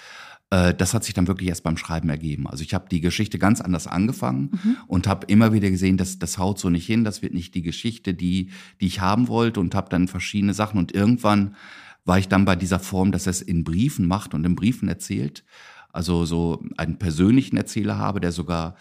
das 0.55 0.93
hat 0.93 1.03
sich 1.03 1.13
dann 1.13 1.27
wirklich 1.27 1.49
erst 1.49 1.63
beim 1.63 1.77
Schreiben 1.77 2.09
ergeben. 2.09 2.47
Also 2.47 2.63
ich 2.63 2.73
habe 2.73 2.87
die 2.89 3.01
Geschichte 3.01 3.39
ganz 3.39 3.61
anders 3.61 3.87
angefangen 3.87 4.51
mhm. 4.63 4.77
und 4.87 5.07
habe 5.07 5.25
immer 5.27 5.53
wieder 5.53 5.69
gesehen, 5.69 5.97
dass 5.97 6.19
das 6.19 6.37
haut 6.37 6.59
so 6.59 6.69
nicht 6.69 6.85
hin, 6.85 7.03
das 7.03 7.21
wird 7.21 7.33
nicht 7.33 7.55
die 7.55 7.61
Geschichte, 7.61 8.13
die, 8.13 8.51
die 8.79 8.87
ich 8.87 9.01
haben 9.01 9.27
wollte 9.27 9.59
und 9.59 9.75
habe 9.75 9.89
dann 9.89 10.07
verschiedene 10.07 10.53
Sachen 10.53 10.77
und 10.77 10.93
irgendwann 10.93 11.55
war 12.05 12.19
ich 12.19 12.27
dann 12.27 12.45
bei 12.45 12.55
dieser 12.55 12.79
Form, 12.79 13.11
dass 13.11 13.25
er 13.25 13.31
es 13.31 13.41
in 13.41 13.63
Briefen 13.63 14.07
macht 14.07 14.33
und 14.33 14.45
in 14.45 14.55
Briefen 14.55 14.87
erzählt. 14.87 15.43
Also 15.91 16.25
so 16.25 16.63
einen 16.77 16.99
persönlichen 16.99 17.57
Erzähler 17.57 17.97
habe, 17.97 18.19
der 18.19 18.31
sogar 18.31 18.75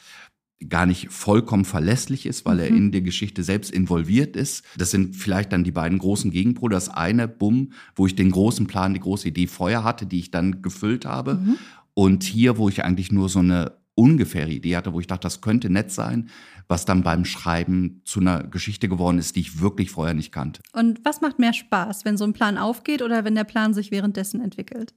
gar 0.69 0.87
nicht 0.87 1.11
vollkommen 1.11 1.65
verlässlich 1.65 2.27
ist, 2.27 2.45
weil 2.45 2.57
mhm. 2.57 2.61
er 2.61 2.69
in 2.69 2.93
der 2.93 3.03
Geschichte 3.03 3.43
selbst 3.43 3.71
involviert 3.71 4.37
ist. 4.37 4.65
Das 4.77 4.91
sind 4.91 5.17
vielleicht 5.17 5.53
dann 5.53 5.65
die 5.65 5.73
beiden 5.73 5.99
großen 5.99 6.31
Gegenpole. 6.31 6.75
Das 6.75 6.89
eine, 6.89 7.29
bumm, 7.29 7.73
wo 7.95 8.07
ich 8.07 8.15
den 8.15 8.31
großen 8.31 8.67
Plan, 8.67 8.95
die 8.95 9.01
große 9.01 9.29
Idee 9.29 9.47
vorher 9.47 9.85
hatte, 9.85 10.07
die 10.07 10.21
ich 10.21 10.31
dann 10.31 10.63
gefüllt 10.63 11.05
habe. 11.05 11.35
Mhm. 11.35 11.59
Und 11.95 12.25
hier, 12.25 12.59
wo 12.59 12.69
ich 12.69 12.85
eigentlich 12.85 13.13
nur 13.13 13.29
so 13.29 13.39
eine 13.39 13.73
ungefähre 13.95 14.51
Idee 14.51 14.77
hatte, 14.77 14.93
wo 14.93 15.01
ich 15.01 15.07
dachte, 15.07 15.23
das 15.23 15.41
könnte 15.41 15.71
nett 15.71 15.93
sein, 15.93 16.29
was 16.67 16.85
dann 16.85 17.03
beim 17.03 17.25
Schreiben 17.25 18.01
zu 18.05 18.21
einer 18.21 18.43
Geschichte 18.43 18.89
geworden 18.89 19.19
ist, 19.19 19.37
die 19.37 19.41
ich 19.41 19.61
wirklich 19.61 19.91
vorher 19.91 20.15
nicht 20.15 20.33
kannte. 20.33 20.63
Und 20.73 21.01
was 21.05 21.21
macht 21.21 21.39
mehr 21.39 21.53
Spaß, 21.53 22.05
wenn 22.05 22.17
so 22.17 22.25
ein 22.25 22.33
Plan 22.33 22.59
aufgeht 22.59 23.03
oder 23.03 23.25
wenn 23.25 23.35
der 23.35 23.45
Plan 23.45 23.75
sich 23.75 23.91
währenddessen 23.91 24.41
entwickelt? 24.41 24.95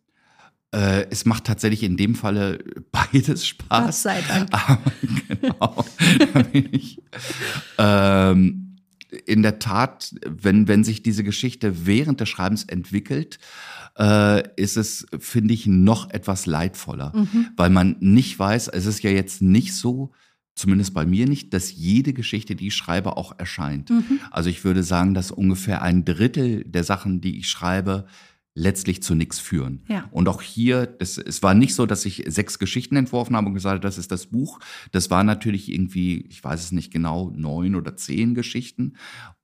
Äh, 0.71 1.07
es 1.09 1.25
macht 1.25 1.45
tatsächlich 1.45 1.83
in 1.83 1.95
dem 1.95 2.15
Falle 2.15 2.59
beides 2.91 3.47
Spaß. 3.47 3.85
Gott 3.85 3.93
sei 3.93 4.21
Dank. 4.27 4.49
Aber, 4.51 4.91
genau. 5.27 5.85
ähm, 7.77 8.75
in 9.25 9.41
der 9.41 9.59
Tat, 9.59 10.13
wenn, 10.25 10.67
wenn 10.67 10.83
sich 10.83 11.01
diese 11.01 11.23
Geschichte 11.23 11.85
während 11.85 12.19
des 12.19 12.27
Schreibens 12.27 12.65
entwickelt, 12.65 13.39
äh, 13.97 14.43
ist 14.61 14.77
es, 14.77 15.07
finde 15.17 15.53
ich, 15.53 15.65
noch 15.65 16.09
etwas 16.09 16.45
leidvoller, 16.45 17.13
mhm. 17.15 17.47
weil 17.55 17.69
man 17.69 17.95
nicht 17.99 18.37
weiß, 18.37 18.67
es 18.67 18.85
ist 18.85 19.01
ja 19.03 19.09
jetzt 19.09 19.41
nicht 19.41 19.73
so, 19.73 20.11
zumindest 20.55 20.93
bei 20.93 21.05
mir 21.05 21.27
nicht, 21.27 21.53
dass 21.53 21.73
jede 21.73 22.13
Geschichte, 22.13 22.55
die 22.55 22.67
ich 22.67 22.75
schreibe, 22.75 23.15
auch 23.15 23.37
erscheint. 23.37 23.89
Mhm. 23.89 24.19
Also 24.31 24.49
ich 24.49 24.63
würde 24.63 24.83
sagen, 24.83 25.13
dass 25.13 25.31
ungefähr 25.31 25.81
ein 25.81 26.03
Drittel 26.03 26.63
der 26.65 26.83
Sachen, 26.83 27.21
die 27.21 27.37
ich 27.37 27.47
schreibe, 27.47 28.07
letztlich 28.57 29.03
zu 29.03 29.13
nichts 29.13 29.37
führen. 29.37 29.83
Ja. 29.87 30.05
Und 30.09 30.27
auch 30.27 30.41
hier, 30.41 30.87
das, 30.87 31.19
es 31.19 31.43
war 31.43 31.53
nicht 31.53 31.75
so, 31.75 31.85
dass 31.85 32.05
ich 32.05 32.23
sechs 32.25 32.57
Geschichten 32.57 32.95
entworfen 32.95 33.35
habe 33.35 33.45
und 33.47 33.53
gesagt 33.53 33.73
habe, 33.73 33.79
das 33.81 33.99
ist 33.99 34.11
das 34.11 34.25
Buch. 34.25 34.59
Das 34.91 35.11
war 35.11 35.23
natürlich 35.23 35.71
irgendwie, 35.71 36.25
ich 36.29 36.43
weiß 36.43 36.59
es 36.63 36.71
nicht 36.71 36.91
genau, 36.91 37.31
neun 37.35 37.75
oder 37.75 37.95
zehn 37.95 38.33
Geschichten. 38.33 38.95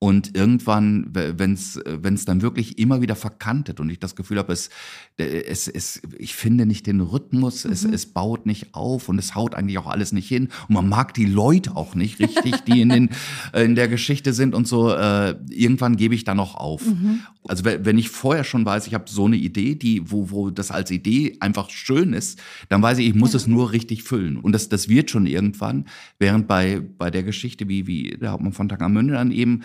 Und 0.04 0.36
irgendwann, 0.36 1.08
wenn 1.14 1.54
es 1.54 2.26
dann 2.26 2.42
wirklich 2.42 2.78
immer 2.78 3.00
wieder 3.00 3.16
verkantet 3.16 3.80
und 3.80 3.90
ich 3.90 4.00
das 4.00 4.18
Gefühl 4.18 4.38
habe, 4.38 4.52
es, 4.52 4.70
es, 5.16 5.70
es 5.70 6.02
ich 6.18 6.36
finde 6.36 6.66
nicht 6.66 6.88
den 6.88 7.00
Rhythmus, 7.00 7.64
mhm. 7.64 7.72
es, 7.72 7.86
es 7.86 8.08
baut 8.08 8.46
nicht 8.46 8.76
auf 8.76 9.08
und 9.08 9.18
es 9.18 9.34
haut 9.34 9.56
eigentlich 9.56 9.78
auch 9.78 9.88
alles 9.88 10.12
nicht 10.12 10.28
hin. 10.28 10.50
Und 10.68 10.76
man 10.76 10.90
mag 10.90 11.14
die 11.14 11.26
Leute 11.26 11.78
auch 11.78 11.96
nicht 11.96 12.20
richtig, 12.20 12.66
die 12.66 12.82
in, 12.82 12.90
den, 12.90 13.10
in 13.54 13.76
der 13.76 13.88
Geschichte 13.88 14.34
sind 14.34 14.56
und 14.56 14.68
so. 14.68 14.92
Äh, 14.92 15.38
irgendwann 15.50 15.96
gebe 15.96 16.16
ich 16.16 16.26
da 16.26 16.36
noch 16.36 16.56
auf. 16.56 16.86
Mhm. 16.86 17.22
Also 17.48 17.64
wenn 17.64 17.98
ich 17.98 18.10
vorher 18.10 18.44
schon 18.44 18.66
weiß, 18.66 18.88
ich 18.88 18.94
habe 18.94 19.06
so 19.08 19.26
eine 19.26 19.38
Idee, 19.38 19.76
die, 19.76 20.12
wo, 20.12 20.32
wo 20.32 20.50
das 20.50 20.72
als 20.72 20.92
Idee 20.92 21.38
einfach 21.40 21.70
schön 21.70 22.12
ist, 22.12 22.42
dann 22.68 22.82
weiß 22.82 22.98
ich, 22.98 23.08
ich 23.08 23.16
muss 23.16 23.34
ja. 23.34 23.38
es 23.38 23.48
nur 23.48 23.72
richtig 23.72 24.04
füllen. 24.04 24.38
Und 24.38 24.52
das, 24.52 24.68
das 24.68 24.90
wird 24.90 25.12
schon 25.12 25.28
irgendwann, 25.28 25.86
während 26.20 26.48
bei, 26.48 26.82
bei 26.98 27.10
der 27.10 27.24
Geschichte 27.24 27.68
wie, 27.70 27.88
wie 27.88 28.18
der 28.18 28.32
Hauptmann 28.32 28.54
von 28.54 28.70
Tangermünde 28.70 29.14
dann 29.14 29.32
eben 29.32 29.62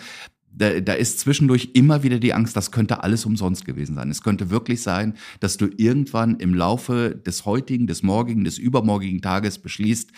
da, 0.51 0.79
da 0.79 0.93
ist 0.93 1.19
zwischendurch 1.19 1.71
immer 1.73 2.03
wieder 2.03 2.19
die 2.19 2.33
Angst, 2.33 2.55
das 2.55 2.71
könnte 2.71 3.03
alles 3.03 3.25
umsonst 3.25 3.65
gewesen 3.65 3.95
sein. 3.95 4.09
Es 4.09 4.23
könnte 4.23 4.49
wirklich 4.49 4.81
sein, 4.81 5.15
dass 5.39 5.57
du 5.57 5.67
irgendwann 5.77 6.37
im 6.37 6.53
Laufe 6.53 7.15
des 7.15 7.45
heutigen, 7.45 7.87
des 7.87 8.03
morgigen, 8.03 8.43
des 8.43 8.57
übermorgigen 8.57 9.21
Tages 9.21 9.59
beschließt, 9.59 10.11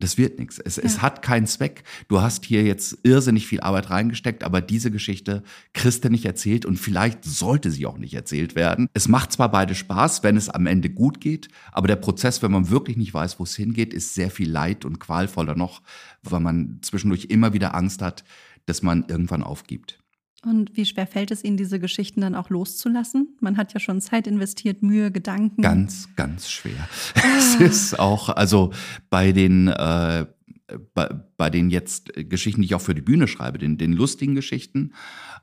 das 0.00 0.16
wird 0.16 0.38
nichts. 0.38 0.58
Es, 0.60 0.76
ja. 0.76 0.84
es 0.84 1.02
hat 1.02 1.22
keinen 1.22 1.46
Zweck. 1.46 1.82
Du 2.06 2.20
hast 2.20 2.44
hier 2.44 2.62
jetzt 2.62 2.98
irrsinnig 3.02 3.46
viel 3.48 3.60
Arbeit 3.60 3.90
reingesteckt, 3.90 4.44
aber 4.44 4.60
diese 4.60 4.90
Geschichte 4.90 5.42
kriegst 5.72 6.04
du 6.04 6.08
nicht 6.08 6.24
erzählt 6.24 6.64
und 6.64 6.76
vielleicht 6.76 7.24
sollte 7.24 7.70
sie 7.72 7.84
auch 7.84 7.98
nicht 7.98 8.14
erzählt 8.14 8.54
werden. 8.54 8.88
Es 8.94 9.08
macht 9.08 9.32
zwar 9.32 9.50
beide 9.50 9.74
Spaß, 9.74 10.22
wenn 10.22 10.36
es 10.36 10.48
am 10.48 10.66
Ende 10.66 10.90
gut 10.90 11.20
geht, 11.20 11.48
aber 11.72 11.88
der 11.88 11.96
Prozess, 11.96 12.42
wenn 12.42 12.52
man 12.52 12.70
wirklich 12.70 12.96
nicht 12.96 13.12
weiß, 13.12 13.40
wo 13.40 13.42
es 13.42 13.56
hingeht, 13.56 13.92
ist 13.92 14.14
sehr 14.14 14.30
viel 14.30 14.48
leid 14.48 14.84
und 14.84 15.00
qualvoller 15.00 15.56
noch, 15.56 15.82
weil 16.22 16.40
man 16.40 16.78
zwischendurch 16.82 17.26
immer 17.26 17.52
wieder 17.52 17.74
Angst 17.74 18.00
hat, 18.00 18.22
dass 18.68 18.82
man 18.82 19.04
irgendwann 19.08 19.42
aufgibt. 19.42 19.98
Und 20.44 20.76
wie 20.76 20.84
schwer 20.84 21.06
fällt 21.06 21.32
es 21.32 21.42
Ihnen, 21.42 21.56
diese 21.56 21.80
Geschichten 21.80 22.20
dann 22.20 22.36
auch 22.36 22.48
loszulassen? 22.48 23.36
Man 23.40 23.56
hat 23.56 23.74
ja 23.74 23.80
schon 23.80 24.00
Zeit 24.00 24.28
investiert, 24.28 24.82
Mühe, 24.82 25.10
Gedanken. 25.10 25.62
Ganz, 25.62 26.14
ganz 26.14 26.48
schwer. 26.50 26.88
Ah. 27.14 27.20
Es 27.38 27.54
ist 27.56 27.98
auch, 27.98 28.28
also 28.28 28.72
bei 29.10 29.32
den, 29.32 29.66
äh, 29.66 30.26
bei, 30.94 31.08
bei 31.36 31.50
den 31.50 31.70
jetzt 31.70 32.12
Geschichten, 32.14 32.60
die 32.60 32.66
ich 32.66 32.74
auch 32.74 32.80
für 32.80 32.94
die 32.94 33.02
Bühne 33.02 33.26
schreibe, 33.26 33.58
den, 33.58 33.78
den 33.78 33.92
lustigen 33.92 34.36
Geschichten, 34.36 34.92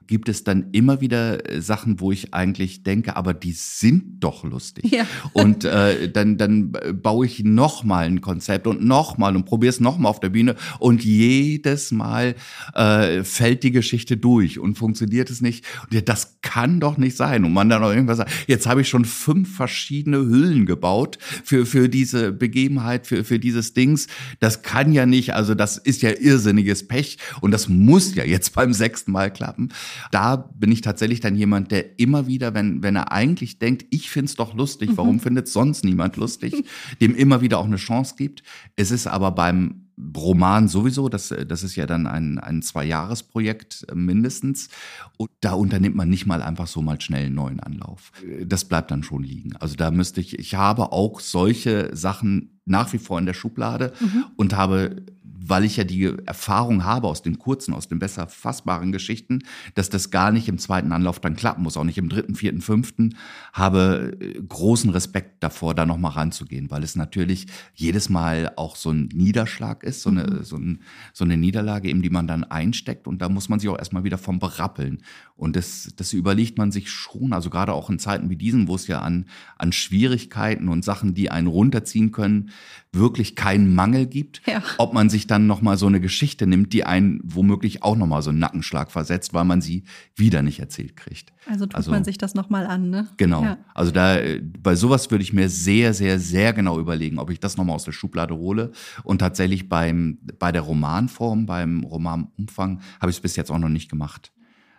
gibt 0.07 0.29
es 0.29 0.43
dann 0.43 0.67
immer 0.71 1.01
wieder 1.01 1.49
äh, 1.49 1.61
Sachen, 1.61 1.99
wo 1.99 2.11
ich 2.11 2.33
eigentlich 2.33 2.83
denke, 2.83 3.15
aber 3.15 3.33
die 3.33 3.53
sind 3.53 4.23
doch 4.23 4.43
lustig. 4.43 4.91
Ja. 4.91 5.05
Und 5.33 5.65
äh, 5.65 6.09
dann, 6.11 6.37
dann 6.37 6.71
baue 7.01 7.25
ich 7.25 7.43
nochmal 7.43 8.05
ein 8.05 8.21
Konzept 8.21 8.67
und 8.67 8.83
nochmal 8.83 9.35
und 9.35 9.45
probiere 9.45 9.69
es 9.69 9.79
nochmal 9.79 10.09
auf 10.09 10.19
der 10.19 10.29
Bühne 10.29 10.55
und 10.79 11.03
jedes 11.03 11.91
Mal 11.91 12.35
äh, 12.73 13.23
fällt 13.23 13.63
die 13.63 13.71
Geschichte 13.71 14.17
durch 14.17 14.59
und 14.59 14.77
funktioniert 14.77 15.29
es 15.29 15.41
nicht. 15.41 15.65
Und 15.83 15.93
ja, 15.93 16.01
das 16.01 16.37
kann 16.41 16.79
doch 16.79 16.97
nicht 16.97 17.17
sein. 17.17 17.45
Und 17.45 17.53
man 17.53 17.69
dann 17.69 17.83
auch 17.83 17.89
irgendwas 17.89 18.17
sagt, 18.17 18.31
jetzt 18.47 18.67
habe 18.67 18.81
ich 18.81 18.89
schon 18.89 19.05
fünf 19.05 19.55
verschiedene 19.55 20.17
Hüllen 20.17 20.65
gebaut 20.65 21.17
für, 21.43 21.65
für 21.65 21.89
diese 21.89 22.31
Begebenheit, 22.31 23.07
für, 23.07 23.23
für 23.23 23.39
dieses 23.39 23.73
Dings. 23.73 24.07
Das 24.39 24.61
kann 24.61 24.93
ja 24.93 25.05
nicht, 25.05 25.33
also 25.33 25.55
das 25.55 25.77
ist 25.77 26.01
ja 26.01 26.11
irrsinniges 26.11 26.87
Pech 26.87 27.17
und 27.41 27.51
das 27.51 27.67
muss 27.67 28.15
ja 28.15 28.23
jetzt 28.23 28.53
beim 28.53 28.73
sechsten 28.73 29.11
Mal 29.11 29.31
klappen. 29.31 29.69
Da 30.11 30.35
bin 30.35 30.71
ich 30.71 30.81
tatsächlich 30.81 31.19
dann 31.19 31.35
jemand, 31.35 31.71
der 31.71 31.99
immer 31.99 32.27
wieder, 32.27 32.53
wenn, 32.53 32.83
wenn 32.83 32.95
er 32.95 33.11
eigentlich 33.11 33.59
denkt, 33.59 33.85
ich 33.89 34.09
find's 34.09 34.35
doch 34.35 34.53
lustig, 34.53 34.91
mhm. 34.91 34.97
warum 34.97 35.19
findet 35.19 35.47
sonst 35.47 35.83
niemand 35.83 36.17
lustig, 36.17 36.53
dem 37.01 37.15
immer 37.15 37.41
wieder 37.41 37.59
auch 37.59 37.65
eine 37.65 37.77
Chance 37.77 38.15
gibt. 38.17 38.43
Es 38.75 38.91
ist 38.91 39.07
aber 39.07 39.31
beim 39.31 39.85
Roman 40.15 40.67
sowieso, 40.67 41.07
das, 41.07 41.33
das 41.47 41.63
ist 41.63 41.75
ja 41.75 41.85
dann 41.85 42.05
ein, 42.05 42.37
ein 42.37 42.61
Zwei-Jahres-Projekt 42.61 43.87
mindestens. 43.93 44.69
Und 45.17 45.29
da 45.39 45.53
unternimmt 45.53 45.95
man 45.95 46.09
nicht 46.09 46.25
mal 46.25 46.41
einfach 46.41 46.67
so 46.67 46.81
mal 46.81 46.99
schnell 46.99 47.27
einen 47.27 47.35
neuen 47.35 47.59
Anlauf. 47.61 48.11
Das 48.45 48.65
bleibt 48.65 48.91
dann 48.91 49.03
schon 49.03 49.23
liegen. 49.23 49.55
Also 49.57 49.75
da 49.75 49.91
müsste 49.91 50.19
ich, 50.19 50.37
ich 50.37 50.55
habe 50.55 50.91
auch 50.91 51.21
solche 51.21 51.95
Sachen 51.95 52.59
nach 52.65 52.91
wie 52.93 52.97
vor 52.97 53.19
in 53.19 53.25
der 53.25 53.33
Schublade 53.33 53.93
mhm. 53.99 54.25
und 54.35 54.55
habe 54.55 55.03
weil 55.37 55.65
ich 55.65 55.77
ja 55.77 55.83
die 55.83 56.11
Erfahrung 56.25 56.83
habe 56.83 57.07
aus 57.07 57.21
den 57.21 57.39
kurzen, 57.39 57.73
aus 57.73 57.87
den 57.87 57.99
besser 57.99 58.27
fassbaren 58.27 58.91
Geschichten, 58.91 59.43
dass 59.73 59.89
das 59.89 60.11
gar 60.11 60.31
nicht 60.31 60.47
im 60.47 60.57
zweiten 60.57 60.91
Anlauf 60.91 61.19
dann 61.19 61.35
klappen 61.35 61.63
muss, 61.63 61.77
auch 61.77 61.83
nicht 61.83 61.97
im 61.97 62.09
dritten, 62.09 62.35
vierten, 62.35 62.61
fünften, 62.61 63.15
habe 63.53 64.17
äh, 64.19 64.41
großen 64.41 64.89
Respekt 64.89 65.43
davor, 65.43 65.75
da 65.75 65.85
nochmal 65.85 66.13
ranzugehen, 66.13 66.71
weil 66.71 66.83
es 66.83 66.95
natürlich 66.95 67.47
jedes 67.73 68.09
Mal 68.09 68.53
auch 68.55 68.75
so 68.75 68.91
ein 68.91 69.09
Niederschlag 69.13 69.83
ist, 69.83 70.01
so 70.01 70.09
eine, 70.09 70.23
mhm. 70.23 70.43
so, 70.43 70.57
ein, 70.57 70.81
so 71.13 71.25
eine 71.25 71.37
Niederlage 71.37 71.89
eben, 71.89 72.01
die 72.01 72.09
man 72.09 72.27
dann 72.27 72.43
einsteckt 72.43 73.07
und 73.07 73.21
da 73.21 73.29
muss 73.29 73.49
man 73.49 73.59
sich 73.59 73.69
auch 73.69 73.77
erstmal 73.77 74.03
wieder 74.03 74.17
vom 74.17 74.39
berappeln. 74.39 75.01
Und 75.35 75.55
das, 75.55 75.91
das 75.95 76.13
überlegt 76.13 76.57
man 76.57 76.71
sich 76.71 76.89
schon, 76.89 77.33
also 77.33 77.49
gerade 77.49 77.73
auch 77.73 77.89
in 77.89 77.99
Zeiten 77.99 78.29
wie 78.29 78.37
diesen, 78.37 78.67
wo 78.67 78.75
es 78.75 78.87
ja 78.87 79.01
an, 79.01 79.25
an 79.57 79.73
Schwierigkeiten 79.73 80.69
und 80.69 80.85
Sachen, 80.85 81.13
die 81.13 81.29
einen 81.29 81.47
runterziehen 81.47 82.11
können, 82.11 82.51
wirklich 82.93 83.35
keinen 83.35 83.75
Mangel 83.75 84.05
gibt, 84.07 84.41
ja. 84.47 84.63
ob 84.77 84.93
man 84.93 85.09
sich 85.09 85.27
dann 85.35 85.47
nochmal 85.47 85.77
so 85.77 85.85
eine 85.85 85.99
Geschichte 85.99 86.47
nimmt, 86.47 86.71
die 86.71 86.85
einen 86.85 87.19
womöglich 87.23 87.83
auch 87.83 87.97
nochmal 87.97 88.21
so 88.21 88.29
einen 88.29 88.39
Nackenschlag 88.39 88.89
versetzt, 88.89 89.33
weil 89.33 89.43
man 89.43 89.61
sie 89.61 89.83
wieder 90.15 90.41
nicht 90.41 90.59
erzählt 90.59 90.95
kriegt. 90.95 91.33
Also 91.45 91.65
tut 91.65 91.75
also, 91.75 91.91
man 91.91 92.05
sich 92.05 92.17
das 92.17 92.35
nochmal 92.35 92.65
an, 92.65 92.89
ne? 92.89 93.09
Genau. 93.17 93.43
Ja. 93.43 93.57
Also 93.73 93.91
da, 93.91 94.17
bei 94.63 94.75
sowas 94.75 95.11
würde 95.11 95.23
ich 95.23 95.33
mir 95.33 95.49
sehr, 95.49 95.93
sehr, 95.93 96.19
sehr 96.19 96.53
genau 96.53 96.79
überlegen, 96.79 97.19
ob 97.19 97.29
ich 97.29 97.41
das 97.41 97.57
nochmal 97.57 97.75
aus 97.75 97.83
der 97.83 97.91
Schublade 97.91 98.35
hole. 98.35 98.71
Und 99.03 99.19
tatsächlich 99.19 99.67
beim, 99.67 100.19
bei 100.39 100.53
der 100.53 100.61
Romanform, 100.61 101.45
beim 101.45 101.83
Romanumfang, 101.83 102.79
habe 103.01 103.09
ich 103.09 103.17
es 103.17 103.21
bis 103.21 103.35
jetzt 103.35 103.51
auch 103.51 103.59
noch 103.59 103.69
nicht 103.69 103.89
gemacht. 103.89 104.31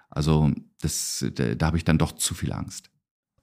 Also 0.08 0.52
das, 0.80 1.24
da, 1.34 1.54
da 1.54 1.66
habe 1.66 1.76
ich 1.76 1.84
dann 1.84 1.98
doch 1.98 2.12
zu 2.12 2.32
viel 2.32 2.52
Angst. 2.52 2.90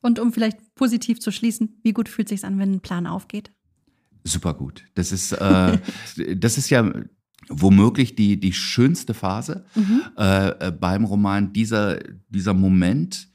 Und 0.01 0.19
um 0.19 0.33
vielleicht 0.33 0.73
positiv 0.73 1.19
zu 1.19 1.31
schließen, 1.31 1.79
wie 1.83 1.93
gut 1.93 2.09
fühlt 2.09 2.31
es 2.31 2.41
sich 2.41 2.47
an, 2.47 2.57
wenn 2.57 2.73
ein 2.73 2.81
Plan 2.81 3.05
aufgeht? 3.05 3.51
Super 4.23 4.53
gut. 4.53 4.85
Das 4.95 5.11
ist, 5.11 5.33
äh, 5.33 5.77
das 6.35 6.57
ist 6.57 6.69
ja 6.69 6.91
womöglich 7.49 8.15
die, 8.15 8.39
die 8.39 8.53
schönste 8.53 9.13
Phase 9.13 9.65
mhm. 9.75 10.01
äh, 10.15 10.71
beim 10.71 11.05
Roman, 11.05 11.53
dieser, 11.53 11.99
dieser 12.29 12.53
Moment, 12.53 13.29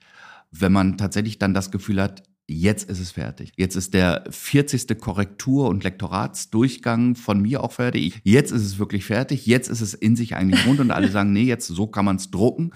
wenn 0.50 0.72
man 0.72 0.96
tatsächlich 0.96 1.38
dann 1.38 1.54
das 1.54 1.70
Gefühl 1.70 2.00
hat, 2.00 2.22
jetzt 2.46 2.88
ist 2.88 3.00
es 3.00 3.10
fertig. 3.10 3.52
Jetzt 3.56 3.76
ist 3.76 3.92
der 3.92 4.24
40. 4.30 4.98
Korrektur- 4.98 5.68
und 5.68 5.84
Lektoratsdurchgang 5.84 7.14
von 7.14 7.42
mir 7.42 7.62
auch 7.62 7.72
fertig. 7.72 8.20
Jetzt 8.24 8.52
ist 8.52 8.62
es 8.62 8.78
wirklich 8.78 9.04
fertig. 9.04 9.46
Jetzt 9.46 9.68
ist 9.68 9.82
es 9.82 9.92
in 9.92 10.16
sich 10.16 10.34
eigentlich 10.34 10.66
rund 10.66 10.80
und 10.80 10.90
alle 10.90 11.08
sagen, 11.10 11.32
nee, 11.32 11.44
jetzt 11.44 11.66
so 11.66 11.86
kann 11.86 12.06
man 12.06 12.16
es 12.16 12.30
drucken. 12.30 12.72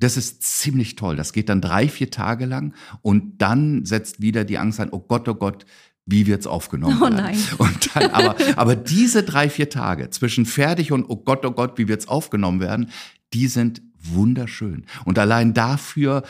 Das 0.00 0.16
ist 0.16 0.42
ziemlich 0.42 0.96
toll. 0.96 1.14
Das 1.14 1.32
geht 1.32 1.48
dann 1.48 1.60
drei, 1.60 1.88
vier 1.88 2.10
Tage 2.10 2.46
lang 2.46 2.74
und 3.00 3.38
dann 3.38 3.84
setzt 3.84 4.20
wieder 4.20 4.44
die 4.44 4.58
Angst 4.58 4.80
ein, 4.80 4.90
oh 4.90 4.98
Gott, 4.98 5.28
oh 5.28 5.36
Gott, 5.36 5.64
wie 6.06 6.26
wird's 6.26 6.46
aufgenommen 6.46 7.00
oh 7.02 7.08
nein. 7.08 7.38
Und 7.58 7.94
dann, 7.94 8.10
aber, 8.10 8.36
aber 8.56 8.76
diese 8.76 9.22
drei, 9.22 9.48
vier 9.48 9.70
Tage 9.70 10.10
zwischen 10.10 10.46
fertig 10.46 10.92
und 10.92 11.04
oh 11.08 11.16
Gott, 11.16 11.44
oh 11.46 11.50
Gott, 11.50 11.78
wie 11.78 11.88
wird's 11.88 12.08
aufgenommen 12.08 12.60
werden, 12.60 12.90
die 13.32 13.46
sind 13.46 13.82
wunderschön. 14.12 14.84
Und 15.04 15.18
allein 15.18 15.54
dafür 15.54 16.22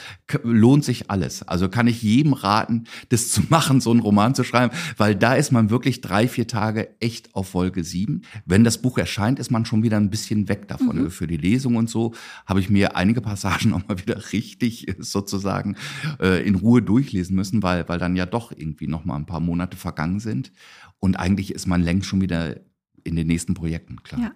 lohnt 0.42 0.84
sich 0.84 1.10
alles. 1.10 1.42
Also 1.42 1.68
kann 1.68 1.86
ich 1.86 2.02
jedem 2.02 2.32
raten, 2.32 2.84
das 3.08 3.30
zu 3.30 3.42
machen, 3.48 3.80
so 3.80 3.90
einen 3.90 4.00
Roman 4.00 4.34
zu 4.34 4.44
schreiben, 4.44 4.74
weil 4.96 5.14
da 5.14 5.34
ist 5.34 5.52
man 5.52 5.70
wirklich 5.70 6.00
drei, 6.00 6.28
vier 6.28 6.46
Tage 6.46 6.88
echt 7.00 7.34
auf 7.34 7.54
Wolke 7.54 7.84
sieben. 7.84 8.22
Wenn 8.44 8.64
das 8.64 8.80
Buch 8.80 8.98
erscheint, 8.98 9.38
ist 9.38 9.50
man 9.50 9.64
schon 9.64 9.82
wieder 9.82 9.96
ein 9.96 10.10
bisschen 10.10 10.48
weg 10.48 10.68
davon. 10.68 11.02
Mhm. 11.02 11.10
Für 11.10 11.26
die 11.26 11.36
Lesung 11.36 11.76
und 11.76 11.90
so 11.90 12.14
habe 12.46 12.60
ich 12.60 12.70
mir 12.70 12.96
einige 12.96 13.20
Passagen 13.20 13.70
nochmal 13.70 13.98
wieder 13.98 14.32
richtig 14.32 14.94
sozusagen 14.98 15.76
äh, 16.20 16.46
in 16.46 16.54
Ruhe 16.54 16.82
durchlesen 16.82 17.36
müssen, 17.36 17.62
weil, 17.62 17.88
weil 17.88 17.98
dann 17.98 18.16
ja 18.16 18.26
doch 18.26 18.52
irgendwie 18.52 18.86
nochmal 18.86 19.18
ein 19.18 19.26
paar 19.26 19.40
Monate 19.40 19.76
vergangen 19.76 20.20
sind. 20.20 20.52
Und 21.00 21.16
eigentlich 21.16 21.52
ist 21.52 21.66
man 21.66 21.82
längst 21.82 22.08
schon 22.08 22.20
wieder 22.20 22.56
in 23.04 23.16
den 23.16 23.26
nächsten 23.26 23.54
Projekten, 23.54 24.02
klar. 24.02 24.20
Ja. 24.20 24.32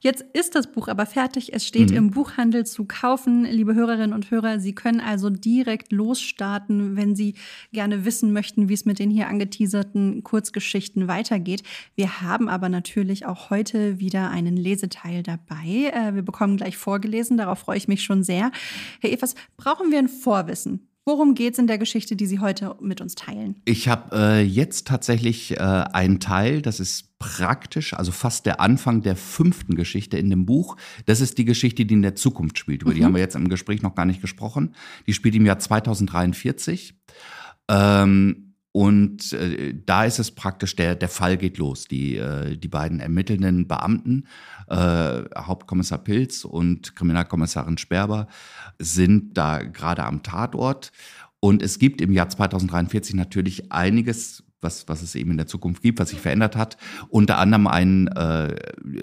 Jetzt 0.00 0.24
ist 0.34 0.54
das 0.54 0.70
Buch 0.70 0.88
aber 0.88 1.06
fertig. 1.06 1.54
Es 1.54 1.66
steht 1.66 1.90
mhm. 1.90 1.96
im 1.96 2.10
Buchhandel 2.10 2.66
zu 2.66 2.84
kaufen. 2.84 3.44
Liebe 3.44 3.74
Hörerinnen 3.74 4.12
und 4.12 4.30
Hörer, 4.30 4.60
Sie 4.60 4.74
können 4.74 5.00
also 5.00 5.30
direkt 5.30 5.90
losstarten, 5.92 6.96
wenn 6.96 7.16
Sie 7.16 7.34
gerne 7.72 8.04
wissen 8.04 8.32
möchten, 8.32 8.68
wie 8.68 8.74
es 8.74 8.84
mit 8.84 8.98
den 8.98 9.10
hier 9.10 9.28
angeteaserten 9.28 10.22
Kurzgeschichten 10.22 11.08
weitergeht. 11.08 11.62
Wir 11.94 12.20
haben 12.20 12.48
aber 12.48 12.68
natürlich 12.68 13.26
auch 13.26 13.50
heute 13.50 13.98
wieder 13.98 14.30
einen 14.30 14.56
Leseteil 14.56 15.22
dabei. 15.22 15.90
Äh, 15.92 16.14
wir 16.14 16.22
bekommen 16.22 16.56
gleich 16.56 16.76
vorgelesen. 16.76 17.36
Darauf 17.36 17.60
freue 17.60 17.78
ich 17.78 17.88
mich 17.88 18.02
schon 18.02 18.22
sehr. 18.22 18.50
Herr 19.00 19.10
Evers, 19.10 19.34
brauchen 19.56 19.90
wir 19.90 19.98
ein 19.98 20.08
Vorwissen? 20.08 20.88
Worum 21.08 21.36
geht 21.36 21.52
es 21.52 21.60
in 21.60 21.68
der 21.68 21.78
Geschichte, 21.78 22.16
die 22.16 22.26
Sie 22.26 22.40
heute 22.40 22.74
mit 22.80 23.00
uns 23.00 23.14
teilen? 23.14 23.62
Ich 23.64 23.86
habe 23.86 24.16
äh, 24.16 24.42
jetzt 24.42 24.88
tatsächlich 24.88 25.52
äh, 25.52 25.58
einen 25.60 26.18
Teil, 26.18 26.62
das 26.62 26.80
ist 26.80 27.16
praktisch, 27.20 27.94
also 27.94 28.10
fast 28.10 28.44
der 28.44 28.60
Anfang 28.60 29.02
der 29.02 29.14
fünften 29.14 29.76
Geschichte 29.76 30.18
in 30.18 30.30
dem 30.30 30.46
Buch. 30.46 30.76
Das 31.04 31.20
ist 31.20 31.38
die 31.38 31.44
Geschichte, 31.44 31.86
die 31.86 31.94
in 31.94 32.02
der 32.02 32.16
Zukunft 32.16 32.58
spielt. 32.58 32.82
Über 32.82 32.90
mhm. 32.90 32.96
die 32.96 33.04
haben 33.04 33.14
wir 33.14 33.20
jetzt 33.20 33.36
im 33.36 33.48
Gespräch 33.48 33.82
noch 33.82 33.94
gar 33.94 34.04
nicht 34.04 34.20
gesprochen. 34.20 34.74
Die 35.06 35.12
spielt 35.12 35.36
im 35.36 35.46
Jahr 35.46 35.60
2043. 35.60 36.98
Ähm, 37.68 38.45
und 38.76 39.32
äh, 39.32 39.72
da 39.86 40.04
ist 40.04 40.18
es 40.18 40.32
praktisch, 40.32 40.76
der, 40.76 40.96
der 40.96 41.08
Fall 41.08 41.38
geht 41.38 41.56
los. 41.56 41.88
Die, 41.88 42.18
äh, 42.18 42.58
die 42.58 42.68
beiden 42.68 43.00
ermittelnden 43.00 43.66
Beamten, 43.66 44.26
äh, 44.68 45.22
Hauptkommissar 45.34 45.96
Pilz 45.96 46.44
und 46.44 46.94
Kriminalkommissarin 46.94 47.78
Sperber, 47.78 48.28
sind 48.78 49.38
da 49.38 49.62
gerade 49.62 50.04
am 50.04 50.22
Tatort. 50.22 50.92
Und 51.40 51.62
es 51.62 51.78
gibt 51.78 52.02
im 52.02 52.12
Jahr 52.12 52.28
2043 52.28 53.14
natürlich 53.14 53.72
einiges, 53.72 54.44
was, 54.60 54.88
was 54.88 55.02
es 55.02 55.14
eben 55.14 55.32
in 55.32 55.36
der 55.36 55.46
Zukunft 55.46 55.82
gibt, 55.82 55.98
was 55.98 56.10
sich 56.10 56.20
verändert 56.20 56.56
hat. 56.56 56.76
Unter 57.08 57.38
anderem 57.38 57.66
ein, 57.66 58.08
äh, 58.08 58.54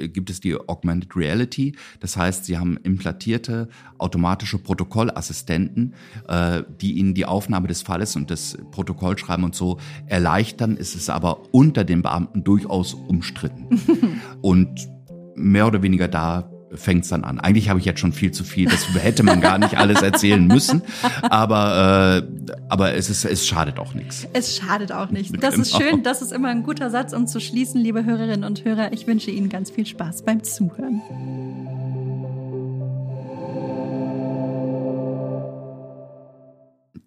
gibt 0.07 0.29
es 0.29 0.39
die 0.39 0.55
Augmented 0.55 1.15
Reality. 1.15 1.75
Das 1.99 2.17
heißt, 2.17 2.45
sie 2.45 2.57
haben 2.57 2.77
implantierte 2.77 3.69
automatische 3.97 4.57
Protokollassistenten, 4.57 5.93
äh, 6.27 6.63
die 6.81 6.93
ihnen 6.93 7.13
die 7.13 7.25
Aufnahme 7.25 7.67
des 7.67 7.81
Falles 7.81 8.15
und 8.15 8.31
das 8.31 8.57
Protokollschreiben 8.71 9.45
und 9.45 9.55
so 9.55 9.79
erleichtern. 10.07 10.77
Es 10.79 10.95
ist 10.95 11.09
aber 11.09 11.53
unter 11.53 11.83
den 11.83 12.01
Beamten 12.01 12.43
durchaus 12.43 12.93
umstritten. 12.93 13.69
und 14.41 14.89
mehr 15.35 15.67
oder 15.67 15.81
weniger 15.81 16.07
da 16.07 16.52
fängt 16.75 17.03
es 17.03 17.09
dann 17.09 17.23
an. 17.23 17.39
Eigentlich 17.39 17.69
habe 17.69 17.79
ich 17.79 17.85
jetzt 17.85 17.99
schon 17.99 18.13
viel 18.13 18.31
zu 18.31 18.43
viel, 18.43 18.69
das 18.69 18.87
hätte 18.95 19.23
man 19.23 19.41
gar 19.41 19.57
nicht 19.57 19.77
alles 19.77 20.01
erzählen 20.01 20.45
müssen, 20.45 20.81
aber, 21.21 22.23
äh, 22.23 22.51
aber 22.69 22.93
es, 22.93 23.09
ist, 23.09 23.25
es 23.25 23.47
schadet 23.47 23.79
auch 23.79 23.93
nichts. 23.93 24.27
Es 24.33 24.57
schadet 24.57 24.91
auch 24.91 25.09
nichts. 25.09 25.31
Das 25.39 25.55
genau. 25.55 25.61
ist 25.61 25.77
schön, 25.77 26.03
das 26.03 26.21
ist 26.21 26.31
immer 26.31 26.49
ein 26.49 26.63
guter 26.63 26.89
Satz, 26.89 27.13
um 27.13 27.27
zu 27.27 27.39
schließen, 27.39 27.81
liebe 27.81 28.05
Hörerinnen 28.05 28.43
und 28.43 28.65
Hörer. 28.65 28.93
Ich 28.93 29.07
wünsche 29.07 29.31
Ihnen 29.31 29.49
ganz 29.49 29.69
viel 29.69 29.85
Spaß 29.85 30.23
beim 30.23 30.43
Zuhören. 30.43 31.01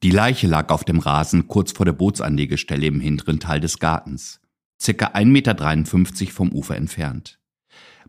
Die 0.03 0.11
Leiche 0.11 0.47
lag 0.47 0.69
auf 0.71 0.85
dem 0.85 0.99
Rasen 0.99 1.49
kurz 1.49 1.73
vor 1.73 1.87
der 1.87 1.93
Bootsanlegestelle 1.93 2.87
im 2.87 3.01
hinteren 3.01 3.41
Teil 3.41 3.61
des 3.61 3.79
Gartens, 3.79 4.41
circa 4.81 5.07
1,53 5.09 5.25
Meter 5.27 6.33
vom 6.33 6.53
Ufer 6.53 6.77
entfernt. 6.77 7.41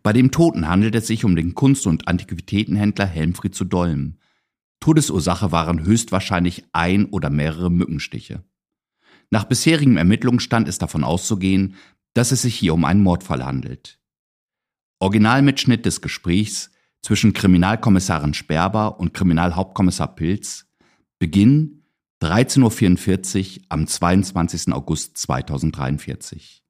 Bei 0.03 0.13
dem 0.13 0.31
Toten 0.31 0.67
handelt 0.67 0.95
es 0.95 1.07
sich 1.07 1.25
um 1.25 1.36
den 1.36 1.55
Kunst- 1.55 1.88
und 1.88 2.07
Antiquitätenhändler 2.07 3.05
Helmfried 3.05 3.55
zu 3.55 3.65
Dolm. 3.65 4.17
Todesursache 4.79 5.51
waren 5.51 5.83
höchstwahrscheinlich 5.83 6.65
ein 6.71 7.05
oder 7.05 7.29
mehrere 7.29 7.71
Mückenstiche. 7.71 8.43
Nach 9.29 9.43
bisherigem 9.43 9.97
Ermittlungsstand 9.97 10.67
ist 10.67 10.81
davon 10.81 11.03
auszugehen, 11.03 11.75
dass 12.13 12.31
es 12.31 12.43
sich 12.43 12.55
hier 12.55 12.73
um 12.73 12.86
einen 12.86 13.03
Mordfall 13.03 13.45
handelt. 13.45 13.99
Originalmitschnitt 14.99 15.86
des 15.86 16.01
Gesprächs 16.01 16.71
zwischen 17.01 17.33
Kriminalkommissarin 17.33 18.33
Sperber 18.33 18.99
und 18.99 19.13
Kriminalhauptkommissar 19.13 20.15
Pilz. 20.15 20.65
Beginn 21.19 21.83
13.44 22.21 23.60
Uhr 23.60 23.65
am 23.69 23.88
22. 23.88 24.73
August 24.73 25.17
2043. 25.17 26.63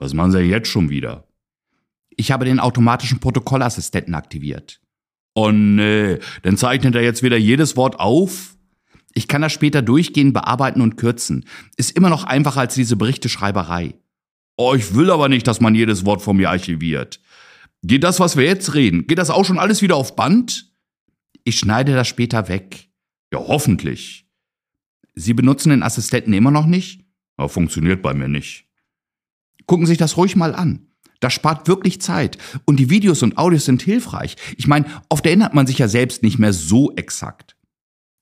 Was 0.00 0.14
machen 0.14 0.32
Sie 0.32 0.40
jetzt 0.40 0.68
schon 0.68 0.88
wieder? 0.88 1.29
Ich 2.20 2.30
habe 2.30 2.44
den 2.44 2.60
automatischen 2.60 3.18
Protokollassistenten 3.18 4.14
aktiviert. 4.14 4.78
Oh 5.34 5.50
nee, 5.50 6.18
dann 6.42 6.58
zeichnet 6.58 6.94
er 6.94 7.02
jetzt 7.02 7.22
wieder 7.22 7.38
jedes 7.38 7.78
Wort 7.78 7.98
auf? 7.98 8.58
Ich 9.14 9.26
kann 9.26 9.40
das 9.40 9.54
später 9.54 9.80
durchgehen, 9.80 10.34
bearbeiten 10.34 10.82
und 10.82 10.98
kürzen. 10.98 11.46
Ist 11.78 11.96
immer 11.96 12.10
noch 12.10 12.24
einfacher 12.24 12.60
als 12.60 12.74
diese 12.74 12.96
Berichteschreiberei. 12.96 13.94
Oh, 14.58 14.74
ich 14.74 14.94
will 14.94 15.10
aber 15.10 15.30
nicht, 15.30 15.46
dass 15.46 15.62
man 15.62 15.74
jedes 15.74 16.04
Wort 16.04 16.20
von 16.20 16.36
mir 16.36 16.50
archiviert. 16.50 17.22
Geht 17.82 18.04
das, 18.04 18.20
was 18.20 18.36
wir 18.36 18.44
jetzt 18.44 18.74
reden, 18.74 19.06
geht 19.06 19.16
das 19.16 19.30
auch 19.30 19.46
schon 19.46 19.58
alles 19.58 19.80
wieder 19.80 19.96
auf 19.96 20.14
Band? 20.14 20.70
Ich 21.44 21.58
schneide 21.58 21.94
das 21.94 22.06
später 22.06 22.48
weg. 22.48 22.90
Ja, 23.32 23.38
hoffentlich. 23.38 24.28
Sie 25.14 25.32
benutzen 25.32 25.70
den 25.70 25.82
Assistenten 25.82 26.34
immer 26.34 26.50
noch 26.50 26.66
nicht? 26.66 27.02
Ja, 27.38 27.48
funktioniert 27.48 28.02
bei 28.02 28.12
mir 28.12 28.28
nicht. 28.28 28.66
Gucken 29.64 29.86
Sie 29.86 29.92
sich 29.92 29.98
das 29.98 30.18
ruhig 30.18 30.36
mal 30.36 30.54
an. 30.54 30.89
Das 31.20 31.34
spart 31.34 31.68
wirklich 31.68 32.00
Zeit. 32.00 32.38
Und 32.64 32.76
die 32.76 32.90
Videos 32.90 33.22
und 33.22 33.38
Audios 33.38 33.66
sind 33.66 33.82
hilfreich. 33.82 34.36
Ich 34.56 34.66
meine, 34.66 34.86
oft 35.08 35.24
erinnert 35.26 35.54
man 35.54 35.66
sich 35.66 35.78
ja 35.78 35.88
selbst 35.88 36.22
nicht 36.22 36.38
mehr 36.38 36.52
so 36.52 36.92
exakt. 36.96 37.56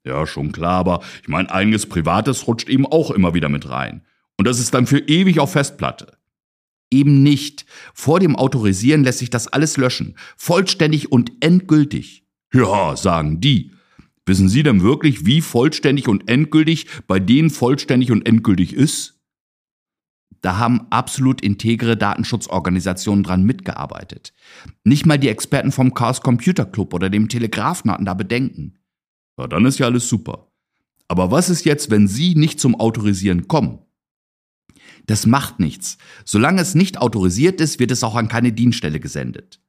Ja, 0.04 0.26
schon 0.26 0.52
klar, 0.52 0.78
aber 0.78 1.00
ich 1.22 1.28
meine, 1.28 1.50
einiges 1.50 1.86
Privates 1.86 2.46
rutscht 2.46 2.68
eben 2.68 2.86
auch 2.86 3.10
immer 3.10 3.34
wieder 3.34 3.48
mit 3.48 3.68
rein. 3.68 4.02
Und 4.36 4.46
das 4.46 4.58
ist 4.58 4.74
dann 4.74 4.86
für 4.86 4.98
ewig 4.98 5.40
auf 5.40 5.52
Festplatte. 5.52 6.18
Eben 6.90 7.22
nicht. 7.22 7.66
Vor 7.92 8.18
dem 8.18 8.34
Autorisieren 8.34 9.04
lässt 9.04 9.18
sich 9.18 9.30
das 9.30 9.48
alles 9.48 9.76
löschen. 9.76 10.16
Vollständig 10.36 11.12
und 11.12 11.32
endgültig. 11.40 12.24
Ja, 12.52 12.96
sagen 12.96 13.40
die. 13.40 13.72
Wissen 14.24 14.48
Sie 14.48 14.62
denn 14.62 14.82
wirklich, 14.82 15.26
wie 15.26 15.40
vollständig 15.40 16.08
und 16.08 16.28
endgültig 16.28 16.86
bei 17.06 17.18
denen 17.18 17.50
vollständig 17.50 18.10
und 18.10 18.26
endgültig 18.26 18.74
ist? 18.74 19.17
Da 20.40 20.58
haben 20.58 20.86
absolut 20.90 21.40
integre 21.40 21.96
Datenschutzorganisationen 21.96 23.24
dran 23.24 23.44
mitgearbeitet. 23.44 24.32
Nicht 24.84 25.06
mal 25.06 25.18
die 25.18 25.28
Experten 25.28 25.72
vom 25.72 25.94
Chaos 25.94 26.20
Computer 26.20 26.64
Club 26.64 26.94
oder 26.94 27.10
dem 27.10 27.28
Telegrafen 27.28 27.90
hatten 27.90 28.04
da 28.04 28.14
Bedenken. 28.14 28.78
Ja, 29.38 29.46
dann 29.46 29.66
ist 29.66 29.78
ja 29.78 29.86
alles 29.86 30.08
super. 30.08 30.48
Aber 31.08 31.30
was 31.30 31.48
ist 31.48 31.64
jetzt, 31.64 31.90
wenn 31.90 32.06
Sie 32.06 32.34
nicht 32.34 32.60
zum 32.60 32.78
Autorisieren 32.78 33.48
kommen? 33.48 33.78
Das 35.06 35.26
macht 35.26 35.58
nichts. 35.58 35.96
Solange 36.24 36.60
es 36.60 36.74
nicht 36.74 36.98
autorisiert 36.98 37.60
ist, 37.60 37.80
wird 37.80 37.90
es 37.90 38.04
auch 38.04 38.14
an 38.14 38.28
keine 38.28 38.52
Dienststelle 38.52 39.00
gesendet. 39.00 39.60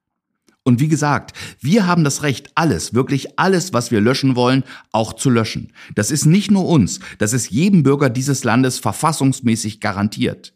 Und 0.64 0.80
wie 0.82 0.90
gesagt, 0.90 1.36
wir 1.62 1.88
haben 1.88 2.04
das 2.04 2.22
Recht, 2.22 2.52
alles, 2.56 2.94
wirklich 2.94 3.40
alles, 3.40 3.72
was 3.72 3.90
wir 3.90 4.02
löschen 4.02 4.36
wollen, 4.36 4.64
auch 4.92 5.14
zu 5.14 5.30
löschen. 5.30 5.72
Das 5.96 6.12
ist 6.12 6.26
nicht 6.26 6.52
nur 6.52 6.68
uns, 6.68 7.00
das 7.18 7.34
ist 7.34 7.50
jedem 7.50 7.84
Bürger 7.84 8.10
dieses 8.10 8.44
Landes 8.44 8.78
verfassungsmäßig 8.78 9.80
garantiert. 9.80 10.54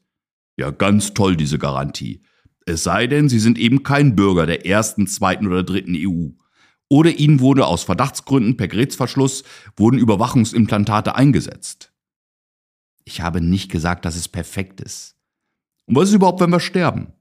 Ja, 0.57 0.71
ganz 0.71 1.13
toll, 1.13 1.35
diese 1.35 1.57
Garantie. 1.57 2.21
Es 2.65 2.83
sei 2.83 3.07
denn, 3.07 3.27
Sie 3.29 3.39
sind 3.39 3.57
eben 3.57 3.83
kein 3.83 4.15
Bürger 4.15 4.45
der 4.45 4.65
ersten, 4.65 5.07
zweiten 5.07 5.47
oder 5.47 5.63
dritten 5.63 5.95
EU. 5.97 6.29
Oder 6.89 7.11
Ihnen 7.11 7.39
wurde 7.39 7.65
aus 7.65 7.83
Verdachtsgründen 7.83 8.55
per 8.55 8.67
Gerätsverschluss 8.67 9.43
wurden 9.75 9.97
Überwachungsimplantate 9.97 11.15
eingesetzt. 11.15 11.91
Ich 13.05 13.21
habe 13.21 13.41
nicht 13.41 13.71
gesagt, 13.71 14.05
dass 14.05 14.15
es 14.15 14.27
perfekt 14.27 14.79
ist. 14.79 15.15
Und 15.85 15.95
was 15.95 16.09
ist 16.09 16.15
überhaupt, 16.15 16.39
wenn 16.39 16.51
wir 16.51 16.59
sterben? 16.59 17.13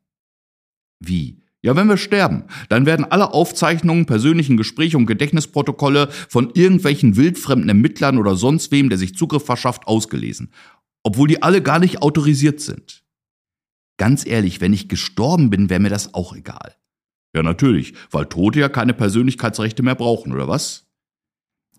Wie? 1.00 1.42
Ja, 1.62 1.76
wenn 1.76 1.88
wir 1.88 1.96
sterben, 1.96 2.44
dann 2.68 2.86
werden 2.86 3.04
alle 3.04 3.32
Aufzeichnungen, 3.32 4.04
persönlichen 4.04 4.56
Gespräche 4.56 4.96
und 4.96 5.06
Gedächtnisprotokolle 5.06 6.08
von 6.28 6.50
irgendwelchen 6.54 7.16
wildfremden 7.16 7.68
Ermittlern 7.68 8.18
oder 8.18 8.34
sonst 8.34 8.72
wem, 8.72 8.88
der 8.88 8.98
sich 8.98 9.14
Zugriff 9.14 9.44
verschafft, 9.44 9.86
ausgelesen, 9.86 10.52
obwohl 11.04 11.28
die 11.28 11.42
alle 11.42 11.62
gar 11.62 11.78
nicht 11.78 12.02
autorisiert 12.02 12.60
sind. 12.60 13.01
Ganz 13.98 14.26
ehrlich, 14.26 14.60
wenn 14.60 14.72
ich 14.72 14.88
gestorben 14.88 15.50
bin, 15.50 15.70
wäre 15.70 15.80
mir 15.80 15.90
das 15.90 16.14
auch 16.14 16.34
egal. 16.34 16.74
Ja, 17.34 17.42
natürlich, 17.42 17.94
weil 18.10 18.26
Tote 18.26 18.60
ja 18.60 18.68
keine 18.68 18.94
Persönlichkeitsrechte 18.94 19.82
mehr 19.82 19.94
brauchen, 19.94 20.32
oder 20.32 20.48
was? 20.48 20.86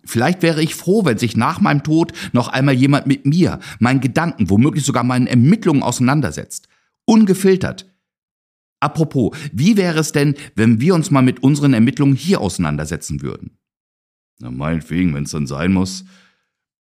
Vielleicht 0.04 0.42
wäre 0.42 0.62
ich 0.62 0.74
froh, 0.74 1.04
wenn 1.04 1.18
sich 1.18 1.36
nach 1.36 1.60
meinem 1.60 1.82
Tod 1.82 2.12
noch 2.32 2.48
einmal 2.48 2.74
jemand 2.74 3.06
mit 3.06 3.24
mir, 3.24 3.60
meinen 3.78 4.00
Gedanken, 4.00 4.50
womöglich 4.50 4.84
sogar 4.84 5.04
meinen 5.04 5.26
Ermittlungen 5.26 5.82
auseinandersetzt. 5.82 6.68
Ungefiltert. 7.06 7.90
Apropos, 8.80 9.36
wie 9.52 9.76
wäre 9.76 10.00
es 10.00 10.12
denn, 10.12 10.34
wenn 10.56 10.80
wir 10.80 10.94
uns 10.94 11.10
mal 11.10 11.22
mit 11.22 11.42
unseren 11.42 11.72
Ermittlungen 11.72 12.16
hier 12.16 12.40
auseinandersetzen 12.40 13.22
würden? 13.22 13.56
Na, 14.40 14.50
meinetwegen, 14.50 15.14
wenn 15.14 15.24
es 15.24 15.30
dann 15.30 15.46
sein 15.46 15.72
muss. 15.72 16.04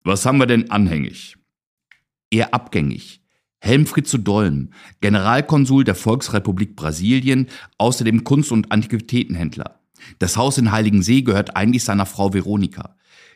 Was 0.04 0.26
haben 0.26 0.38
wir 0.38 0.46
denn 0.46 0.72
anhängig? 0.72 1.36
Eher 2.32 2.54
abgängig. 2.54 3.19
Helmfried 3.60 4.08
zu 4.08 4.18
Dolm, 4.18 4.70
Generalkonsul 5.02 5.84
der 5.84 5.96
Volksrepublik 5.96 6.76
Brasilien, 6.76 7.48
außerdem 7.78 8.24
Kunst- 8.24 8.52
und 8.52 8.72
Antiquitätenhändler. 8.72 9.82
Das 10.18 10.38
Haus 10.38 10.58
in 10.58 10.72
Heiligensee 10.72 11.22
gehört 11.22 11.56
eigentlich 11.56 11.84
seiner 11.84 12.06
Frau 12.06 12.34
Veronika. 12.34 12.96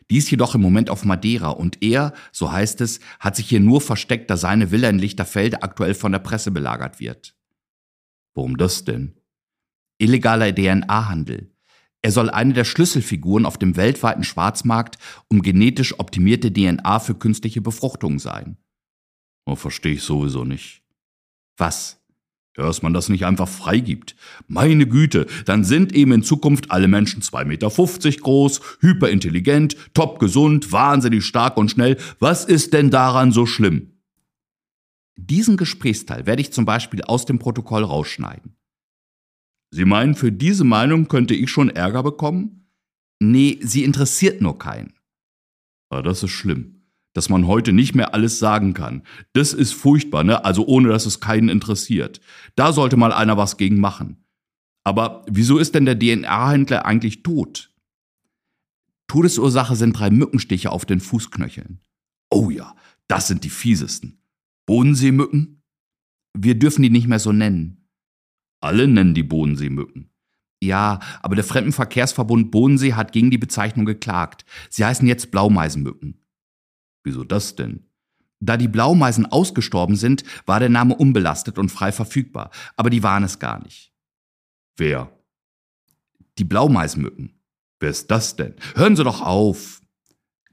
Die 0.09 0.17
ist 0.17 0.31
jedoch 0.31 0.55
im 0.55 0.61
Moment 0.61 0.89
auf 0.89 1.05
Madeira 1.05 1.49
und 1.49 1.81
er, 1.81 2.13
so 2.31 2.51
heißt 2.51 2.81
es, 2.81 2.99
hat 3.19 3.35
sich 3.35 3.49
hier 3.49 3.59
nur 3.59 3.81
versteckt, 3.81 4.29
da 4.29 4.37
seine 4.37 4.71
Villa 4.71 4.89
in 4.89 4.99
Lichterfelde 4.99 5.63
aktuell 5.63 5.93
von 5.93 6.11
der 6.11 6.19
Presse 6.19 6.51
belagert 6.51 6.99
wird. 6.99 7.35
Warum 8.33 8.57
das 8.57 8.83
denn? 8.83 9.15
Illegaler 9.97 10.53
DNA-Handel. 10.53 11.51
Er 12.01 12.11
soll 12.11 12.29
eine 12.29 12.53
der 12.53 12.65
Schlüsselfiguren 12.65 13.45
auf 13.45 13.57
dem 13.57 13.77
weltweiten 13.77 14.23
Schwarzmarkt 14.23 14.97
um 15.29 15.41
genetisch 15.41 15.97
optimierte 15.99 16.51
DNA 16.51 16.99
für 16.99 17.15
künstliche 17.15 17.61
Befruchtung 17.61 18.19
sein. 18.19 18.57
Oh, 19.45 19.55
verstehe 19.55 19.93
ich 19.93 20.03
sowieso 20.03 20.45
nicht. 20.45 20.81
Was? 21.57 21.99
Ja, 22.57 22.65
dass 22.65 22.83
man 22.83 22.93
das 22.93 23.09
nicht 23.09 23.25
einfach 23.25 23.47
freigibt. 23.47 24.15
Meine 24.47 24.87
Güte, 24.87 25.25
dann 25.45 25.63
sind 25.63 25.91
eben 25.93 26.11
in 26.11 26.23
Zukunft 26.23 26.69
alle 26.69 26.87
Menschen 26.87 27.21
2,50 27.21 27.45
Meter 27.45 28.21
groß, 28.21 28.61
hyperintelligent, 28.79 29.75
topgesund, 29.95 30.71
wahnsinnig 30.71 31.25
stark 31.25 31.57
und 31.57 31.71
schnell. 31.71 31.97
Was 32.19 32.45
ist 32.45 32.73
denn 32.73 32.91
daran 32.91 33.31
so 33.31 33.47
schlimm? 33.47 33.93
Diesen 35.15 35.57
Gesprächsteil 35.57 36.25
werde 36.25 36.41
ich 36.41 36.53
zum 36.53 36.65
Beispiel 36.65 37.01
aus 37.03 37.25
dem 37.25 37.39
Protokoll 37.39 37.83
rausschneiden. 37.83 38.55
Sie 39.71 39.85
meinen, 39.85 40.13
für 40.13 40.31
diese 40.31 40.63
Meinung 40.63 41.07
könnte 41.07 41.33
ich 41.33 41.49
schon 41.49 41.69
Ärger 41.69 42.03
bekommen? 42.03 42.69
Nee, 43.19 43.59
sie 43.63 43.83
interessiert 43.83 44.41
nur 44.41 44.59
keinen. 44.59 44.93
Ah, 45.89 46.03
das 46.03 46.21
ist 46.21 46.31
schlimm 46.31 46.82
dass 47.13 47.29
man 47.29 47.47
heute 47.47 47.73
nicht 47.73 47.95
mehr 47.95 48.13
alles 48.13 48.39
sagen 48.39 48.73
kann. 48.73 49.03
Das 49.33 49.53
ist 49.53 49.73
furchtbar, 49.73 50.23
ne? 50.23 50.43
Also 50.43 50.65
ohne 50.65 50.89
dass 50.89 51.05
es 51.05 51.19
keinen 51.19 51.49
interessiert. 51.49 52.19
Da 52.55 52.73
sollte 52.73 52.97
mal 52.97 53.13
einer 53.13 53.37
was 53.37 53.57
gegen 53.57 53.79
machen. 53.79 54.23
Aber 54.83 55.23
wieso 55.29 55.57
ist 55.57 55.75
denn 55.75 55.85
der 55.85 55.97
DNA-Händler 55.97 56.85
eigentlich 56.85 57.23
tot? 57.23 57.71
Todesursache 59.07 59.75
sind 59.75 59.93
drei 59.93 60.09
Mückenstiche 60.09 60.71
auf 60.71 60.85
den 60.85 60.99
Fußknöcheln. 60.99 61.79
Oh 62.29 62.49
ja, 62.49 62.75
das 63.07 63.27
sind 63.27 63.43
die 63.43 63.49
fiesesten. 63.49 64.19
Bodenseemücken? 64.65 65.61
Wir 66.35 66.57
dürfen 66.57 66.81
die 66.81 66.89
nicht 66.89 67.07
mehr 67.07 67.19
so 67.19 67.31
nennen. 67.31 67.87
Alle 68.59 68.87
nennen 68.87 69.13
die 69.13 69.23
Bodenseemücken. 69.23 70.09
Ja, 70.63 70.99
aber 71.21 71.35
der 71.35 71.43
Fremdenverkehrsverbund 71.43 72.49
Bodensee 72.49 72.93
hat 72.93 73.11
gegen 73.11 73.29
die 73.29 73.37
Bezeichnung 73.37 73.85
geklagt. 73.85 74.45
Sie 74.69 74.85
heißen 74.85 75.07
jetzt 75.07 75.29
Blaumeisenmücken. 75.29 76.22
Wieso 77.03 77.23
das 77.23 77.55
denn? 77.55 77.85
Da 78.39 78.57
die 78.57 78.67
Blaumeisen 78.67 79.25
ausgestorben 79.25 79.95
sind, 79.95 80.23
war 80.45 80.59
der 80.59 80.69
Name 80.69 80.95
unbelastet 80.95 81.57
und 81.57 81.69
frei 81.69 81.91
verfügbar, 81.91 82.51
aber 82.75 82.89
die 82.89 83.03
waren 83.03 83.23
es 83.23 83.39
gar 83.39 83.63
nicht. 83.63 83.93
Wer? 84.75 85.11
Die 86.37 86.43
Blaumeisenmücken. 86.43 87.39
Wer 87.79 87.89
ist 87.89 88.11
das 88.11 88.35
denn? 88.35 88.55
Hören 88.75 88.95
Sie 88.95 89.03
doch 89.03 89.21
auf! 89.21 89.81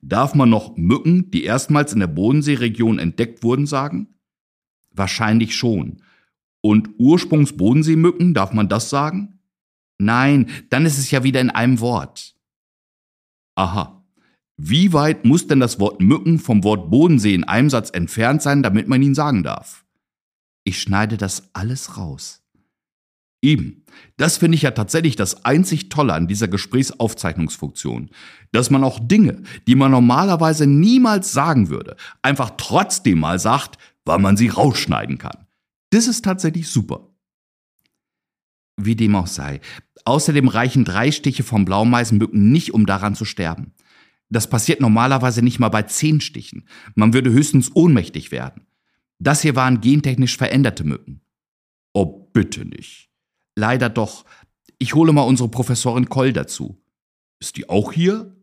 Darf 0.03 0.35
man 0.35 0.49
noch 0.49 0.77
Mücken, 0.77 1.31
die 1.31 1.45
erstmals 1.45 1.93
in 1.93 2.01
der 2.01 2.07
Bodenseeregion 2.07 2.99
entdeckt 2.99 3.43
wurden, 3.43 3.67
sagen? 3.67 4.15
Wahrscheinlich 4.93 5.55
schon. 5.55 6.03
Und 6.63 6.91
Ursprungs-Bodenseemücken, 6.99 8.35
darf 8.35 8.53
man 8.53 8.69
das 8.69 8.89
sagen? 8.91 9.41
Nein, 9.99 10.49
dann 10.71 10.87
ist 10.87 10.99
es 10.99 11.11
ja 11.11 11.23
wieder 11.25 11.41
in 11.41 11.51
einem 11.51 11.81
Wort. 11.81 12.35
Aha. 13.55 14.00
Wie 14.63 14.93
weit 14.93 15.25
muss 15.25 15.47
denn 15.47 15.59
das 15.59 15.81
Wort 15.81 16.03
Mücken 16.03 16.39
vom 16.39 16.65
Wort 16.65 16.91
Bodensee 16.91 17.35
in 17.35 17.45
einem 17.45 17.71
Satz 17.71 17.89
entfernt 17.89 18.43
sein, 18.43 18.63
damit 18.63 18.89
man 18.89 19.01
ihn 19.01 19.15
sagen 19.15 19.43
darf? 19.43 19.87
Ich 20.65 20.83
schneide 20.83 21.17
das 21.17 21.49
alles 21.55 21.97
raus. 21.97 22.43
Eben, 23.41 23.87
das 24.19 24.37
finde 24.37 24.57
ich 24.57 24.63
ja 24.63 24.73
tatsächlich 24.73 25.17
das 25.17 25.47
einzig 25.47 25.89
Tolle 25.89 26.13
an 26.13 26.29
dieser 26.29 26.47
Gesprächsaufzeichnungsfunktion, 26.47 28.11
dass 28.53 28.69
man 28.69 28.85
auch 28.85 29.01
Dinge, 29.01 29.45
die 29.67 29.77
man 29.77 29.93
normalerweise 29.93 30.67
niemals 30.67 31.33
sagen 31.33 31.71
würde, 31.71 31.97
einfach 32.21 32.51
trotzdem 32.59 33.21
mal 33.21 33.39
sagt, 33.39 33.79
weil 34.05 34.19
man 34.19 34.37
sie 34.37 34.49
rausschneiden 34.49 35.17
kann. 35.17 35.47
Das 35.89 36.07
ist 36.07 36.23
tatsächlich 36.23 36.69
super. 36.69 37.09
Wie 38.77 38.95
dem 38.95 39.17
auch 39.17 39.27
sei. 39.27 39.63
Außerdem 40.05 40.49
reichen 40.49 40.85
drei 40.85 41.13
Stiche 41.13 41.45
vom 41.45 41.65
Blaumeisenmücken 41.65 42.53
nicht, 42.53 42.75
um 42.75 42.85
daran 42.85 43.15
zu 43.15 43.25
sterben. 43.25 43.73
Das 44.31 44.49
passiert 44.49 44.81
normalerweise 44.81 45.43
nicht 45.43 45.59
mal 45.59 45.69
bei 45.69 45.83
zehn 45.83 46.21
Stichen. 46.21 46.67
Man 46.95 47.13
würde 47.13 47.31
höchstens 47.31 47.75
ohnmächtig 47.75 48.31
werden. 48.31 48.67
Das 49.19 49.43
hier 49.43 49.57
waren 49.57 49.81
gentechnisch 49.81 50.37
veränderte 50.37 50.85
Mücken. 50.85 51.21
Oh, 51.93 52.31
bitte 52.33 52.65
nicht. 52.65 53.11
Leider 53.57 53.91
doch. 53.91 54.25
Ich 54.79 54.95
hole 54.95 55.13
mal 55.13 55.23
unsere 55.23 55.51
Professorin 55.51 56.09
Koll 56.09 56.33
dazu. 56.33 56.81
Ist 57.41 57.57
die 57.57 57.69
auch 57.69 57.93
hier? 57.93 58.37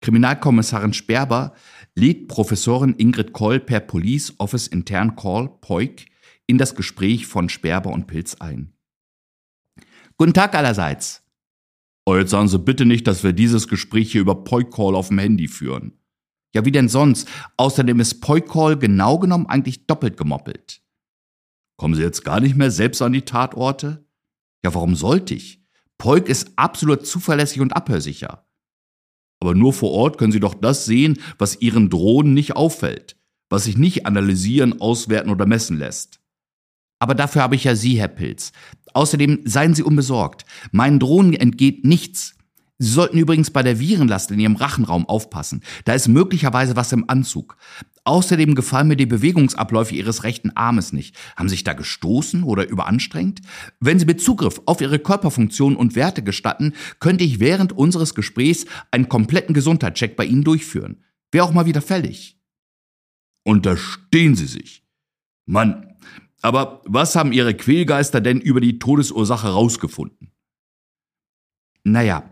Kriminalkommissarin 0.00 0.92
Sperber 0.92 1.54
lädt 1.94 2.28
Professorin 2.28 2.94
Ingrid 2.94 3.32
Koll 3.32 3.60
per 3.60 3.80
Police 3.80 4.34
Office 4.38 4.66
Intern 4.66 5.16
Call, 5.16 5.48
POIC, 5.60 6.06
in 6.46 6.58
das 6.58 6.74
Gespräch 6.74 7.26
von 7.26 7.48
Sperber 7.48 7.90
und 7.90 8.06
Pilz 8.06 8.36
ein. 8.36 8.72
Guten 10.16 10.34
Tag 10.34 10.54
allerseits. 10.54 11.22
Oh, 12.08 12.16
jetzt 12.16 12.30
sagen 12.30 12.48
Sie 12.48 12.58
bitte 12.58 12.86
nicht, 12.86 13.06
dass 13.06 13.22
wir 13.22 13.34
dieses 13.34 13.68
Gespräch 13.68 14.12
hier 14.12 14.22
über 14.22 14.42
POIC-Call 14.42 14.94
auf 14.94 15.08
dem 15.08 15.18
Handy 15.18 15.46
führen. 15.46 16.00
Ja, 16.54 16.64
wie 16.64 16.72
denn 16.72 16.88
sonst? 16.88 17.28
Außerdem 17.58 18.00
ist 18.00 18.22
POIC-Call 18.22 18.78
genau 18.78 19.18
genommen 19.18 19.44
eigentlich 19.44 19.86
doppelt 19.86 20.16
gemoppelt. 20.16 20.80
Kommen 21.76 21.94
Sie 21.94 22.00
jetzt 22.00 22.24
gar 22.24 22.40
nicht 22.40 22.56
mehr 22.56 22.70
selbst 22.70 23.02
an 23.02 23.12
die 23.12 23.26
Tatorte? 23.26 24.08
Ja, 24.64 24.74
warum 24.74 24.96
sollte 24.96 25.34
ich? 25.34 25.62
POIC 25.98 26.30
ist 26.30 26.52
absolut 26.56 27.06
zuverlässig 27.06 27.60
und 27.60 27.76
abhörsicher. 27.76 28.48
Aber 29.40 29.54
nur 29.54 29.74
vor 29.74 29.90
Ort 29.90 30.16
können 30.16 30.32
Sie 30.32 30.40
doch 30.40 30.54
das 30.54 30.86
sehen, 30.86 31.18
was 31.36 31.60
Ihren 31.60 31.90
Drohnen 31.90 32.32
nicht 32.32 32.56
auffällt, 32.56 33.18
was 33.50 33.64
sich 33.64 33.76
nicht 33.76 34.06
analysieren, 34.06 34.80
auswerten 34.80 35.28
oder 35.28 35.44
messen 35.44 35.76
lässt. 35.76 36.20
Aber 37.00 37.14
dafür 37.14 37.42
habe 37.42 37.54
ich 37.54 37.64
ja 37.64 37.76
Sie, 37.76 37.98
Herr 37.98 38.08
Pilz. 38.08 38.52
Außerdem 38.98 39.42
seien 39.44 39.74
Sie 39.74 39.84
unbesorgt. 39.84 40.44
Meinen 40.72 40.98
Drohnen 40.98 41.32
entgeht 41.32 41.84
nichts. 41.84 42.34
Sie 42.78 42.90
sollten 42.90 43.16
übrigens 43.16 43.52
bei 43.52 43.62
der 43.62 43.78
Virenlast 43.78 44.32
in 44.32 44.40
Ihrem 44.40 44.56
Rachenraum 44.56 45.08
aufpassen. 45.08 45.62
Da 45.84 45.94
ist 45.94 46.08
möglicherweise 46.08 46.74
was 46.74 46.90
im 46.90 47.08
Anzug. 47.08 47.56
Außerdem 48.02 48.56
gefallen 48.56 48.88
mir 48.88 48.96
die 48.96 49.06
Bewegungsabläufe 49.06 49.94
Ihres 49.94 50.24
rechten 50.24 50.50
Armes 50.56 50.92
nicht. 50.92 51.14
Haben 51.36 51.48
Sie 51.48 51.52
sich 51.52 51.62
da 51.62 51.74
gestoßen 51.74 52.42
oder 52.42 52.68
überanstrengt? 52.68 53.40
Wenn 53.78 54.00
Sie 54.00 54.04
mit 54.04 54.20
Zugriff 54.20 54.60
auf 54.66 54.80
Ihre 54.80 54.98
Körperfunktionen 54.98 55.78
und 55.78 55.94
Werte 55.94 56.24
gestatten, 56.24 56.72
könnte 56.98 57.22
ich 57.22 57.38
während 57.38 57.72
unseres 57.72 58.16
Gesprächs 58.16 58.66
einen 58.90 59.08
kompletten 59.08 59.54
Gesundheitscheck 59.54 60.16
bei 60.16 60.24
Ihnen 60.24 60.42
durchführen. 60.42 61.04
Wäre 61.30 61.44
auch 61.44 61.52
mal 61.52 61.66
wieder 61.66 61.82
fällig. 61.82 62.36
Unterstehen 63.44 64.34
Sie 64.34 64.46
sich. 64.46 64.82
Mann, 65.46 65.88
aber 66.42 66.82
was 66.84 67.16
haben 67.16 67.32
Ihre 67.32 67.54
Quälgeister 67.54 68.20
denn 68.20 68.40
über 68.40 68.60
die 68.60 68.78
Todesursache 68.78 69.48
rausgefunden? 69.48 70.32
Naja, 71.84 72.22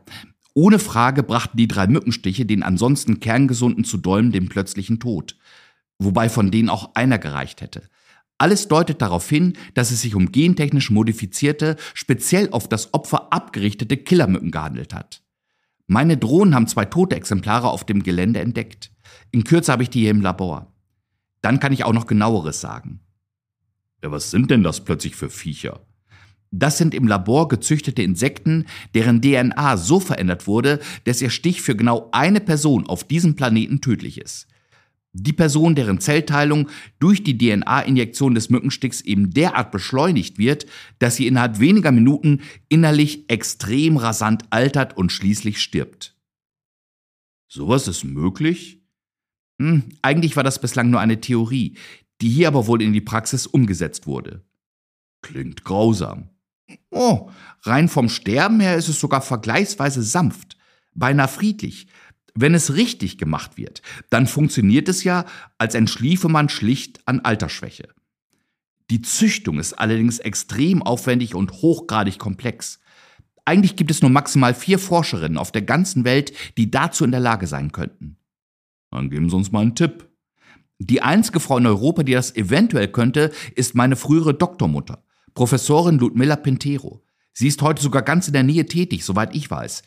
ohne 0.55 0.79
Frage 0.79 1.23
brachten 1.23 1.57
die 1.57 1.69
drei 1.69 1.87
Mückenstiche 1.87 2.47
den 2.47 2.63
ansonsten 2.63 3.21
kerngesunden 3.21 3.85
zu 3.85 3.99
Dolm 3.99 4.33
den 4.33 4.49
plötzlichen 4.49 5.01
Tod. 5.01 5.37
Wobei 5.99 6.29
von 6.29 6.51
denen 6.51 6.69
auch 6.69 6.95
einer 6.95 7.19
gereicht 7.19 7.61
hätte. 7.61 7.89
Alles 8.39 8.69
deutet 8.69 9.01
darauf 9.01 9.29
hin, 9.29 9.55
dass 9.75 9.91
es 9.91 10.03
sich 10.03 10.15
um 10.15 10.31
gentechnisch 10.31 10.91
modifizierte, 10.91 11.77
speziell 11.95 12.51
auf 12.51 12.69
das 12.69 12.93
Opfer 12.93 13.33
abgerichtete 13.33 13.97
Killermücken 13.97 14.51
gehandelt 14.51 14.93
hat. 14.93 15.23
Meine 15.87 16.17
Drohnen 16.17 16.55
haben 16.55 16.67
zwei 16.67 16.85
tote 16.85 17.17
Exemplare 17.17 17.71
auf 17.71 17.85
dem 17.85 18.03
Gelände 18.03 18.41
entdeckt. 18.41 18.93
In 19.31 19.45
Kürze 19.45 19.73
habe 19.73 19.85
ich 19.85 19.91
die 19.91 20.01
hier 20.01 20.11
im 20.11 20.21
Labor. 20.21 20.75
Dann 21.41 21.61
kann 21.61 21.73
ich 21.73 21.85
auch 21.85 21.93
noch 21.93 22.07
genaueres 22.07 22.61
sagen. 22.61 23.01
Ja, 24.07 24.13
was 24.13 24.31
sind 24.31 24.53
denn 24.53 24.63
das 24.63 24.85
plötzlich 24.85 25.17
für 25.17 25.29
Viecher? 25.29 25.85
Das 26.53 26.79
sind 26.79 26.95
im 26.95 27.09
Labor 27.09 27.49
gezüchtete 27.49 28.03
Insekten, 28.03 28.67
deren 28.95 29.21
DNA 29.21 29.77
so 29.77 29.99
verändert 29.99 30.47
wurde, 30.47 30.79
dass 31.03 31.21
ihr 31.21 31.31
Stich 31.31 31.61
für 31.61 31.75
genau 31.75 32.09
eine 32.13 32.41
Person 32.41 32.87
auf 32.87 33.03
diesem 33.03 33.35
Planeten 33.35 33.81
tödlich 33.81 34.21
ist. 34.21 34.47
Die 35.13 35.33
Person, 35.33 35.75
deren 35.75 35.99
Zellteilung 35.99 36.69
durch 37.01 37.25
die 37.25 37.37
DNA-Injektion 37.37 38.37
des 38.37 38.49
Mückensticks 38.49 39.01
eben 39.01 39.33
derart 39.33 39.73
beschleunigt 39.73 40.39
wird, 40.39 40.67
dass 41.01 41.17
sie 41.17 41.27
innerhalb 41.27 41.59
weniger 41.59 41.91
Minuten 41.91 42.43
innerlich 42.69 43.29
extrem 43.29 43.97
rasant 43.97 44.45
altert 44.51 44.97
und 44.97 45.11
schließlich 45.11 45.59
stirbt. 45.61 46.15
Sowas 47.49 47.89
ist 47.89 48.05
möglich? 48.05 48.85
Hm, 49.61 49.83
eigentlich 50.01 50.37
war 50.37 50.45
das 50.45 50.61
bislang 50.61 50.91
nur 50.91 51.01
eine 51.01 51.21
Theorie, 51.21 51.77
die 52.21 52.29
hier 52.29 52.49
aber 52.49 52.67
wohl 52.67 52.83
in 52.83 52.93
die 52.93 53.01
Praxis 53.01 53.47
umgesetzt 53.47 54.07
wurde. 54.07 54.45
Klingt 55.23 55.65
grausam. 55.65 56.31
Oh, 56.91 57.31
rein 57.63 57.89
vom 57.89 58.09
Sterben 58.09 58.61
her 58.61 58.77
ist 58.77 58.89
es 58.89 59.01
sogar 59.01 59.23
vergleichsweise 59.23 60.03
sanft, 60.03 60.57
beinahe 60.95 61.29
friedlich. 61.29 61.87
Wenn 62.35 62.55
es 62.55 62.75
richtig 62.75 63.19
gemacht 63.19 63.57
wird, 63.57 63.83
dann 64.11 64.27
funktioniert 64.27 64.89
es 64.89 65.05
ja, 65.05 65.25
als 65.59 65.75
entschliefe 65.75 66.29
man 66.29 66.49
schlicht 66.49 67.01
an 67.07 67.21
Altersschwäche. 67.21 67.89
Die 68.91 69.03
Züchtung 69.03 69.59
ist 69.59 69.73
allerdings 69.73 70.19
extrem 70.19 70.83
aufwendig 70.83 71.35
und 71.35 71.53
hochgradig 71.53 72.19
komplex. 72.19 72.79
Eigentlich 73.45 73.77
gibt 73.77 73.91
es 73.91 74.03
nur 74.03 74.11
maximal 74.11 74.55
vier 74.55 74.79
Forscherinnen 74.79 75.39
auf 75.39 75.51
der 75.51 75.63
ganzen 75.63 76.05
Welt, 76.05 76.33
die 76.57 76.71
dazu 76.71 77.05
in 77.05 77.11
der 77.11 77.21
Lage 77.21 77.47
sein 77.47 77.73
könnten. 77.73 78.19
Dann 78.91 79.11
geben 79.11 79.31
Sie 79.31 79.37
uns 79.37 79.51
mal 79.51 79.61
einen 79.61 79.75
Tipp. 79.75 80.09
Die 80.79 81.01
einzige 81.03 81.41
Frau 81.41 81.57
in 81.59 81.67
Europa, 81.67 82.03
die 82.03 82.13
das 82.13 82.37
eventuell 82.37 82.89
könnte, 82.89 83.33
ist 83.55 83.75
meine 83.75 83.97
frühere 83.97 84.35
Doktormutter, 84.35 85.03
Professorin 85.35 85.99
Ludmilla 85.99 86.37
Pintero. 86.37 87.03
Sie 87.33 87.49
ist 87.49 87.63
heute 87.63 87.83
sogar 87.83 88.03
ganz 88.03 88.27
in 88.27 88.35
der 88.35 88.43
Nähe 88.43 88.67
tätig, 88.67 89.05
soweit 89.05 89.35
ich 89.35 89.51
weiß, 89.51 89.83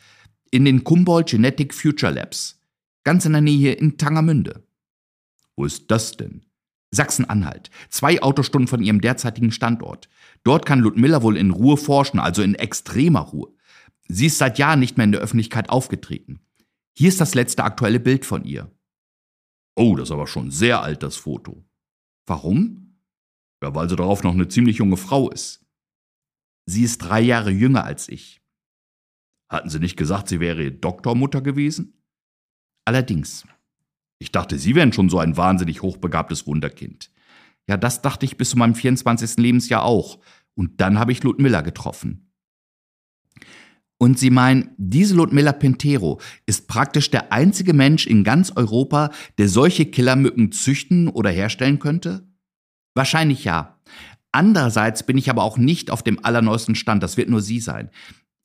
in 0.51 0.65
den 0.65 0.83
Kumboldt 0.83 1.29
Genetic 1.29 1.73
Future 1.73 2.11
Labs, 2.11 2.59
ganz 3.03 3.25
in 3.25 3.33
der 3.33 3.41
Nähe 3.41 3.73
in 3.73 3.97
Tangermünde. 3.97 4.63
Wo 5.55 5.65
ist 5.65 5.91
das 5.91 6.17
denn? 6.17 6.45
Sachsen-Anhalt, 6.91 7.69
zwei 7.89 8.21
Autostunden 8.23 8.67
von 8.67 8.81
ihrem 8.81 9.01
derzeitigen 9.01 9.51
Standort. 9.51 10.09
Dort 10.43 10.65
kann 10.65 10.79
Ludmilla 10.79 11.21
wohl 11.21 11.37
in 11.37 11.51
Ruhe 11.51 11.77
forschen, 11.77 12.19
also 12.19 12.41
in 12.41 12.55
extremer 12.55 13.21
Ruhe. 13.21 13.49
Sie 14.07 14.25
ist 14.25 14.39
seit 14.39 14.57
Jahren 14.57 14.79
nicht 14.79 14.97
mehr 14.97 15.03
in 15.03 15.11
der 15.11 15.21
Öffentlichkeit 15.21 15.69
aufgetreten. 15.69 16.39
Hier 16.93 17.09
ist 17.09 17.21
das 17.21 17.35
letzte 17.35 17.63
aktuelle 17.63 17.99
Bild 17.99 18.25
von 18.25 18.43
ihr. 18.43 18.71
Oh, 19.79 19.95
das 19.95 20.09
ist 20.09 20.11
aber 20.11 20.27
schon 20.27 20.51
sehr 20.51 20.81
alt, 20.81 21.03
das 21.03 21.15
Foto. 21.15 21.63
Warum? 22.27 22.99
Ja, 23.63 23.73
weil 23.73 23.87
sie 23.87 23.95
darauf 23.95 24.23
noch 24.23 24.33
eine 24.33 24.49
ziemlich 24.49 24.77
junge 24.77 24.97
Frau 24.97 25.29
ist. 25.29 25.65
Sie 26.65 26.83
ist 26.83 26.97
drei 26.97 27.21
Jahre 27.21 27.49
jünger 27.49 27.85
als 27.85 28.09
ich. 28.09 28.41
Hatten 29.49 29.69
Sie 29.69 29.79
nicht 29.79 29.95
gesagt, 29.95 30.27
sie 30.27 30.41
wäre 30.41 30.69
Doktormutter 30.73 31.41
gewesen? 31.41 32.03
Allerdings. 32.85 33.47
Ich 34.21 34.33
dachte, 34.33 34.59
Sie 34.59 34.75
wären 34.75 34.91
schon 34.91 35.07
so 35.07 35.17
ein 35.17 35.37
wahnsinnig 35.37 35.81
hochbegabtes 35.81 36.45
Wunderkind. 36.45 37.09
Ja, 37.69 37.77
das 37.77 38.01
dachte 38.01 38.25
ich 38.25 38.35
bis 38.35 38.49
zu 38.49 38.57
meinem 38.57 38.75
24. 38.75 39.37
Lebensjahr 39.37 39.83
auch. 39.83 40.19
Und 40.55 40.81
dann 40.81 40.99
habe 40.99 41.13
ich 41.13 41.23
Ludmilla 41.23 41.61
getroffen. 41.61 42.28
Und 44.01 44.17
sie 44.17 44.29
meinen, 44.29 44.71
diese 44.77 45.13
Ludmilla 45.13 45.51
Pintero 45.51 46.21
ist 46.45 46.67
praktisch 46.69 47.11
der 47.11 47.33
einzige 47.33 47.73
Mensch 47.73 48.07
in 48.07 48.23
ganz 48.23 48.51
Europa, 48.55 49.11
der 49.37 49.49
solche 49.49 49.85
Killermücken 49.85 50.53
züchten 50.53 51.09
oder 51.09 51.29
herstellen 51.29 51.79
könnte? 51.79 52.25
Wahrscheinlich 52.95 53.43
ja. 53.43 53.77
Andererseits 54.31 55.05
bin 55.05 55.17
ich 55.17 55.29
aber 55.29 55.43
auch 55.43 55.57
nicht 55.57 55.91
auf 55.91 56.01
dem 56.01 56.23
allerneuesten 56.23 56.75
Stand, 56.75 57.03
das 57.03 57.17
wird 57.17 57.29
nur 57.29 57.41
sie 57.41 57.59
sein. 57.59 57.89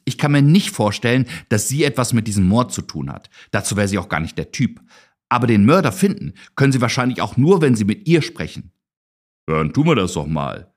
Ich 0.04 0.18
kann 0.18 0.32
mir 0.32 0.42
nicht 0.42 0.70
vorstellen, 0.70 1.26
dass 1.48 1.68
sie 1.68 1.84
etwas 1.84 2.12
mit 2.12 2.26
diesem 2.26 2.48
Mord 2.48 2.72
zu 2.72 2.82
tun 2.82 3.10
hat. 3.10 3.30
Dazu 3.52 3.76
wäre 3.76 3.88
sie 3.88 3.98
auch 3.98 4.08
gar 4.08 4.20
nicht 4.20 4.36
der 4.36 4.50
Typ. 4.50 4.80
Aber 5.28 5.46
den 5.46 5.64
Mörder 5.64 5.92
finden 5.92 6.34
können 6.56 6.72
sie 6.72 6.80
wahrscheinlich 6.80 7.22
auch 7.22 7.36
nur, 7.36 7.62
wenn 7.62 7.76
sie 7.76 7.84
mit 7.84 8.08
ihr 8.08 8.22
sprechen. 8.22 8.72
Dann 9.46 9.72
tun 9.72 9.86
wir 9.86 9.94
das 9.94 10.14
doch 10.14 10.26
mal. 10.26 10.73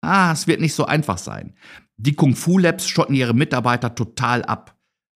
Ah, 0.00 0.32
es 0.32 0.46
wird 0.46 0.60
nicht 0.60 0.74
so 0.74 0.86
einfach 0.86 1.18
sein. 1.18 1.54
Die 1.96 2.14
Kung 2.14 2.34
Fu 2.34 2.58
Labs 2.58 2.88
schotten 2.88 3.14
ihre 3.14 3.34
Mitarbeiter 3.34 3.94
total 3.94 4.42
ab. 4.44 4.76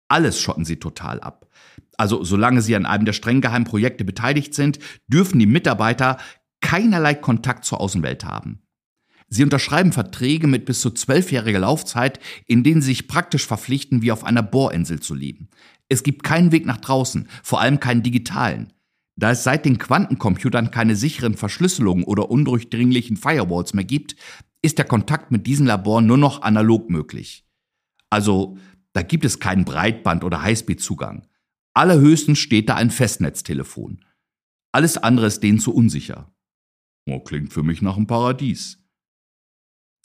Alles 0.07 0.39
schotten 0.41 0.65
sie 0.65 0.77
total 0.77 1.19
ab. 1.19 1.47
Also 1.97 2.23
solange 2.23 2.61
sie 2.61 2.75
an 2.75 2.85
einem 2.85 3.05
der 3.05 3.13
streng 3.13 3.41
geheimen 3.41 3.65
Projekte 3.65 4.03
beteiligt 4.03 4.55
sind, 4.55 4.79
dürfen 5.07 5.39
die 5.39 5.45
Mitarbeiter 5.45 6.17
keinerlei 6.61 7.13
Kontakt 7.13 7.65
zur 7.65 7.79
Außenwelt 7.79 8.25
haben. 8.25 8.63
Sie 9.33 9.43
unterschreiben 9.43 9.93
Verträge 9.93 10.47
mit 10.47 10.65
bis 10.65 10.81
zu 10.81 10.89
zwölfjähriger 10.89 11.59
Laufzeit, 11.59 12.19
in 12.47 12.63
denen 12.63 12.81
sie 12.81 12.87
sich 12.87 13.07
praktisch 13.07 13.47
verpflichten, 13.47 14.01
wie 14.01 14.11
auf 14.11 14.25
einer 14.25 14.43
Bohrinsel 14.43 14.99
zu 14.99 15.13
leben. 15.13 15.49
Es 15.87 16.03
gibt 16.03 16.23
keinen 16.23 16.51
Weg 16.51 16.65
nach 16.65 16.77
draußen, 16.77 17.29
vor 17.41 17.61
allem 17.61 17.79
keinen 17.79 18.03
digitalen. 18.03 18.73
Da 19.15 19.31
es 19.31 19.43
seit 19.43 19.65
den 19.65 19.77
Quantencomputern 19.77 20.71
keine 20.71 20.95
sicheren 20.95 21.35
Verschlüsselungen 21.35 22.03
oder 22.03 22.29
undurchdringlichen 22.29 23.15
Firewalls 23.17 23.73
mehr 23.73 23.85
gibt, 23.85 24.15
ist 24.61 24.77
der 24.77 24.85
Kontakt 24.85 25.31
mit 25.31 25.47
diesen 25.47 25.65
Laboren 25.65 26.05
nur 26.05 26.17
noch 26.17 26.41
analog 26.41 26.89
möglich. 26.89 27.45
Also 28.09 28.57
da 28.93 29.01
gibt 29.01 29.25
es 29.25 29.39
keinen 29.39 29.65
Breitband- 29.65 30.23
oder 30.23 30.41
Highspeed-Zugang. 30.41 31.27
Allerhöchstens 31.73 32.39
steht 32.39 32.69
da 32.69 32.75
ein 32.75 32.91
Festnetztelefon. 32.91 34.03
Alles 34.73 34.97
andere 34.97 35.27
ist 35.27 35.41
denen 35.41 35.59
zu 35.59 35.73
unsicher. 35.73 36.33
Oh, 37.07 37.19
klingt 37.19 37.53
für 37.53 37.63
mich 37.63 37.81
nach 37.81 37.97
einem 37.97 38.07
Paradies. 38.07 38.79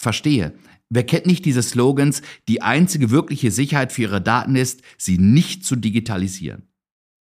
Verstehe. 0.01 0.57
Wer 0.89 1.05
kennt 1.05 1.27
nicht 1.27 1.45
diese 1.45 1.63
Slogans, 1.63 2.23
die 2.49 2.63
einzige 2.63 3.11
wirkliche 3.11 3.51
Sicherheit 3.51 3.93
für 3.93 4.03
ihre 4.03 4.23
Daten 4.23 4.55
ist, 4.55 4.83
sie 4.97 5.19
nicht 5.19 5.65
zu 5.65 5.75
digitalisieren? 5.75 6.69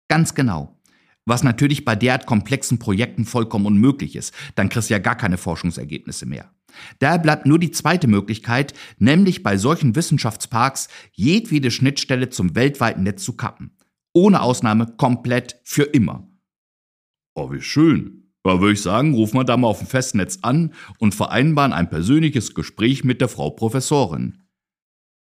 Ganz 0.10 0.34
genau. 0.34 0.80
Was 1.26 1.44
natürlich 1.44 1.86
bei 1.86 1.96
derart 1.96 2.26
komplexen 2.26 2.80
Projekten 2.80 3.26
vollkommen 3.26 3.68
unmöglich 3.68 4.16
ist, 4.16 4.34
dann 4.56 4.70
kriegst 4.70 4.90
du 4.90 4.96
ja 4.96 5.00
gar 5.00 5.16
keine 5.16 5.38
Forschungsergebnisse 5.38 6.26
mehr. 6.26 6.52
Daher 6.99 7.19
bleibt 7.19 7.45
nur 7.45 7.59
die 7.59 7.72
zweite 7.72 8.07
Möglichkeit, 8.07 8.74
nämlich 8.97 9.43
bei 9.43 9.57
solchen 9.57 9.95
Wissenschaftsparks 9.95 10.88
jedwede 11.13 11.72
Schnittstelle 11.72 12.30
zum 12.30 12.55
weltweiten 12.55 13.03
Netz 13.03 13.24
zu 13.24 13.36
kappen. 13.36 13.78
Ohne 14.13 14.41
Ausnahme 14.41 14.88
komplett 14.97 15.59
für 15.63 15.84
immer. 15.84 16.28
Oh, 17.34 17.51
wie 17.51 17.61
schön. 17.61 18.22
Da 18.43 18.59
würde 18.59 18.74
ich 18.74 18.82
sagen, 18.82 19.13
rufen 19.13 19.38
wir 19.38 19.43
da 19.43 19.55
mal 19.55 19.67
auf 19.67 19.80
dem 19.80 19.88
Festnetz 19.88 20.39
an 20.41 20.74
und 20.97 21.13
vereinbaren 21.13 21.74
ein 21.74 21.89
persönliches 21.89 22.55
Gespräch 22.55 23.03
mit 23.03 23.22
der 23.22 23.30
Frau 23.30 23.51
Professorin. 23.51 24.39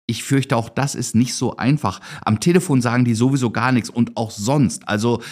Ich 0.06 0.22
fürchte, 0.22 0.56
auch 0.56 0.68
das 0.68 0.94
ist 0.94 1.14
nicht 1.14 1.34
so 1.34 1.56
einfach. 1.56 2.00
Am 2.24 2.40
Telefon 2.40 2.82
sagen 2.82 3.04
die 3.04 3.14
sowieso 3.14 3.50
gar 3.50 3.72
nichts 3.72 3.88
und 3.88 4.16
auch 4.16 4.30
sonst. 4.30 4.86
Also 4.86 5.22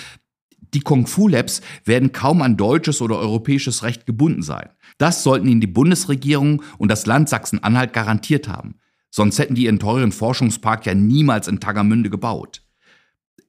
die 0.75 0.81
Kung 0.81 1.07
Fu 1.07 1.29
Labs 1.29 1.61
werden 1.85 2.13
kaum 2.13 2.43
an 2.43 2.57
deutsches 2.57 3.01
oder 3.03 3.19
europäisches 3.19 3.83
Recht 3.83 4.07
gebunden 4.07 4.43
sein. 4.43 4.71
Das 4.99 5.23
sollten 5.23 5.49
ihnen 5.49 5.61
die 5.61 5.67
Bundesregierung 5.67 6.63
und 6.79 6.91
das 6.91 7.07
Land 7.07 7.29
Sachsen-Anhalt 7.29 7.93
garantiert 7.93 8.49
haben. 8.49 8.77
Sonst 9.11 9.39
hätten 9.39 9.55
die 9.55 9.65
ihren 9.65 9.79
teuren 9.79 10.13
Forschungspark 10.13 10.87
ja 10.87 10.95
niemals 10.95 11.49
in 11.49 11.61
Tagermünde 11.61 12.09
gebaut. 12.09 12.63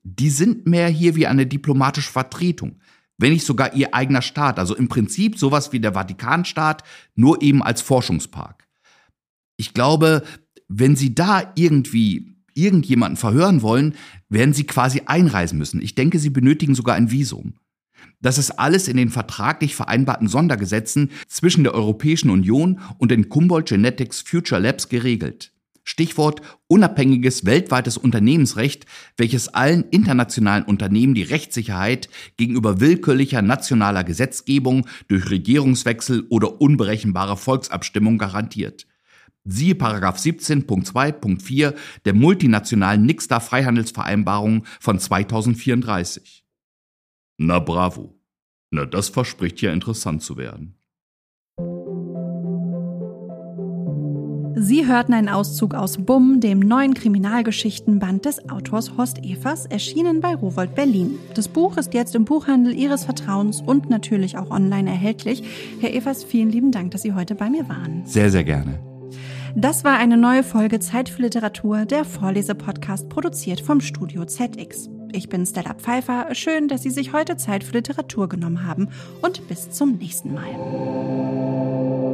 Die 0.03 0.29
sind 0.29 0.67
mehr 0.67 0.89
hier 0.89 1.15
wie 1.15 1.27
eine 1.27 1.45
diplomatische 1.45 2.11
Vertretung 2.11 2.81
wenn 3.17 3.33
nicht 3.33 3.45
sogar 3.45 3.73
ihr 3.73 3.93
eigener 3.93 4.21
Staat. 4.21 4.59
Also 4.59 4.75
im 4.75 4.87
Prinzip 4.87 5.37
sowas 5.37 5.71
wie 5.71 5.79
der 5.79 5.93
Vatikanstaat, 5.93 6.83
nur 7.15 7.41
eben 7.41 7.63
als 7.63 7.81
Forschungspark. 7.81 8.67
Ich 9.55 9.73
glaube, 9.73 10.23
wenn 10.67 10.95
Sie 10.95 11.13
da 11.13 11.51
irgendwie 11.55 12.32
irgendjemanden 12.53 13.17
verhören 13.17 13.61
wollen, 13.61 13.95
werden 14.29 14.53
Sie 14.53 14.65
quasi 14.65 15.03
einreisen 15.05 15.57
müssen. 15.57 15.81
Ich 15.81 15.95
denke, 15.95 16.19
Sie 16.19 16.29
benötigen 16.29 16.75
sogar 16.75 16.95
ein 16.95 17.11
Visum. 17.11 17.55
Das 18.21 18.37
ist 18.37 18.51
alles 18.51 18.87
in 18.87 18.97
den 18.97 19.09
vertraglich 19.09 19.75
vereinbarten 19.75 20.27
Sondergesetzen 20.27 21.11
zwischen 21.27 21.63
der 21.63 21.73
Europäischen 21.73 22.29
Union 22.29 22.79
und 22.97 23.11
den 23.11 23.27
Humboldt 23.29 23.69
Genetics 23.69 24.21
Future 24.21 24.61
Labs 24.61 24.89
geregelt. 24.89 25.51
Stichwort 25.83 26.41
unabhängiges 26.67 27.45
weltweites 27.45 27.97
Unternehmensrecht, 27.97 28.85
welches 29.17 29.49
allen 29.49 29.83
internationalen 29.89 30.63
Unternehmen 30.63 31.13
die 31.13 31.23
Rechtssicherheit 31.23 32.07
gegenüber 32.37 32.79
willkürlicher 32.79 33.41
nationaler 33.41 34.05
Gesetzgebung 34.05 34.87
durch 35.09 35.29
Regierungswechsel 35.29 36.25
oder 36.29 36.61
unberechenbare 36.61 37.35
Volksabstimmung 37.35 38.17
garantiert. 38.17 38.87
Siehe 39.45 39.75
17.2.4 39.75 41.75
der 42.05 42.13
multinationalen 42.13 43.05
Nixta 43.05 43.39
Freihandelsvereinbarung 43.39 44.65
von 44.79 44.99
2034. 44.99 46.45
Na 47.37 47.59
bravo. 47.59 48.19
Na, 48.71 48.85
das 48.85 49.09
verspricht 49.09 49.61
ja 49.61 49.71
interessant 49.71 50.23
zu 50.23 50.37
werden. 50.37 50.77
Sie 54.55 54.87
hörten 54.87 55.13
einen 55.13 55.29
Auszug 55.29 55.73
aus 55.73 55.97
Bumm, 55.97 56.39
dem 56.39 56.59
neuen 56.59 56.93
Kriminalgeschichtenband 56.93 58.23
des 58.23 58.49
Autors 58.49 58.95
Horst 58.95 59.17
Evers, 59.17 59.65
erschienen 59.65 60.21
bei 60.21 60.35
Rowold 60.35 60.73
Berlin. 60.73 61.17
Das 61.33 61.49
Buch 61.49 61.75
ist 61.77 61.93
jetzt 61.93 62.15
im 62.15 62.23
Buchhandel 62.23 62.73
Ihres 62.73 63.03
Vertrauens 63.03 63.61
und 63.61 63.89
natürlich 63.89 64.37
auch 64.37 64.51
online 64.51 64.89
erhältlich. 64.89 65.43
Herr 65.81 65.93
Evers, 65.93 66.23
vielen 66.23 66.49
lieben 66.49 66.71
Dank, 66.71 66.91
dass 66.91 67.01
Sie 67.01 67.13
heute 67.13 67.35
bei 67.35 67.49
mir 67.49 67.67
waren. 67.67 68.05
Sehr, 68.05 68.31
sehr 68.31 68.43
gerne. 68.43 68.92
Das 69.55 69.83
war 69.83 69.97
eine 69.97 70.17
neue 70.17 70.43
Folge 70.43 70.79
Zeit 70.79 71.09
für 71.09 71.21
Literatur, 71.21 71.85
der 71.85 72.05
Vorlesepodcast, 72.05 73.07
produziert 73.07 73.61
vom 73.61 73.81
Studio 73.81 74.25
ZX. 74.25 74.89
Ich 75.11 75.29
bin 75.29 75.45
Stella 75.45 75.75
Pfeiffer. 75.75 76.33
Schön, 76.33 76.67
dass 76.67 76.81
Sie 76.81 76.89
sich 76.89 77.13
heute 77.13 77.37
Zeit 77.37 77.63
für 77.63 77.73
Literatur 77.73 78.27
genommen 78.27 78.65
haben 78.65 78.89
und 79.21 79.47
bis 79.47 79.69
zum 79.69 79.97
nächsten 79.97 80.33
Mal. 80.33 82.12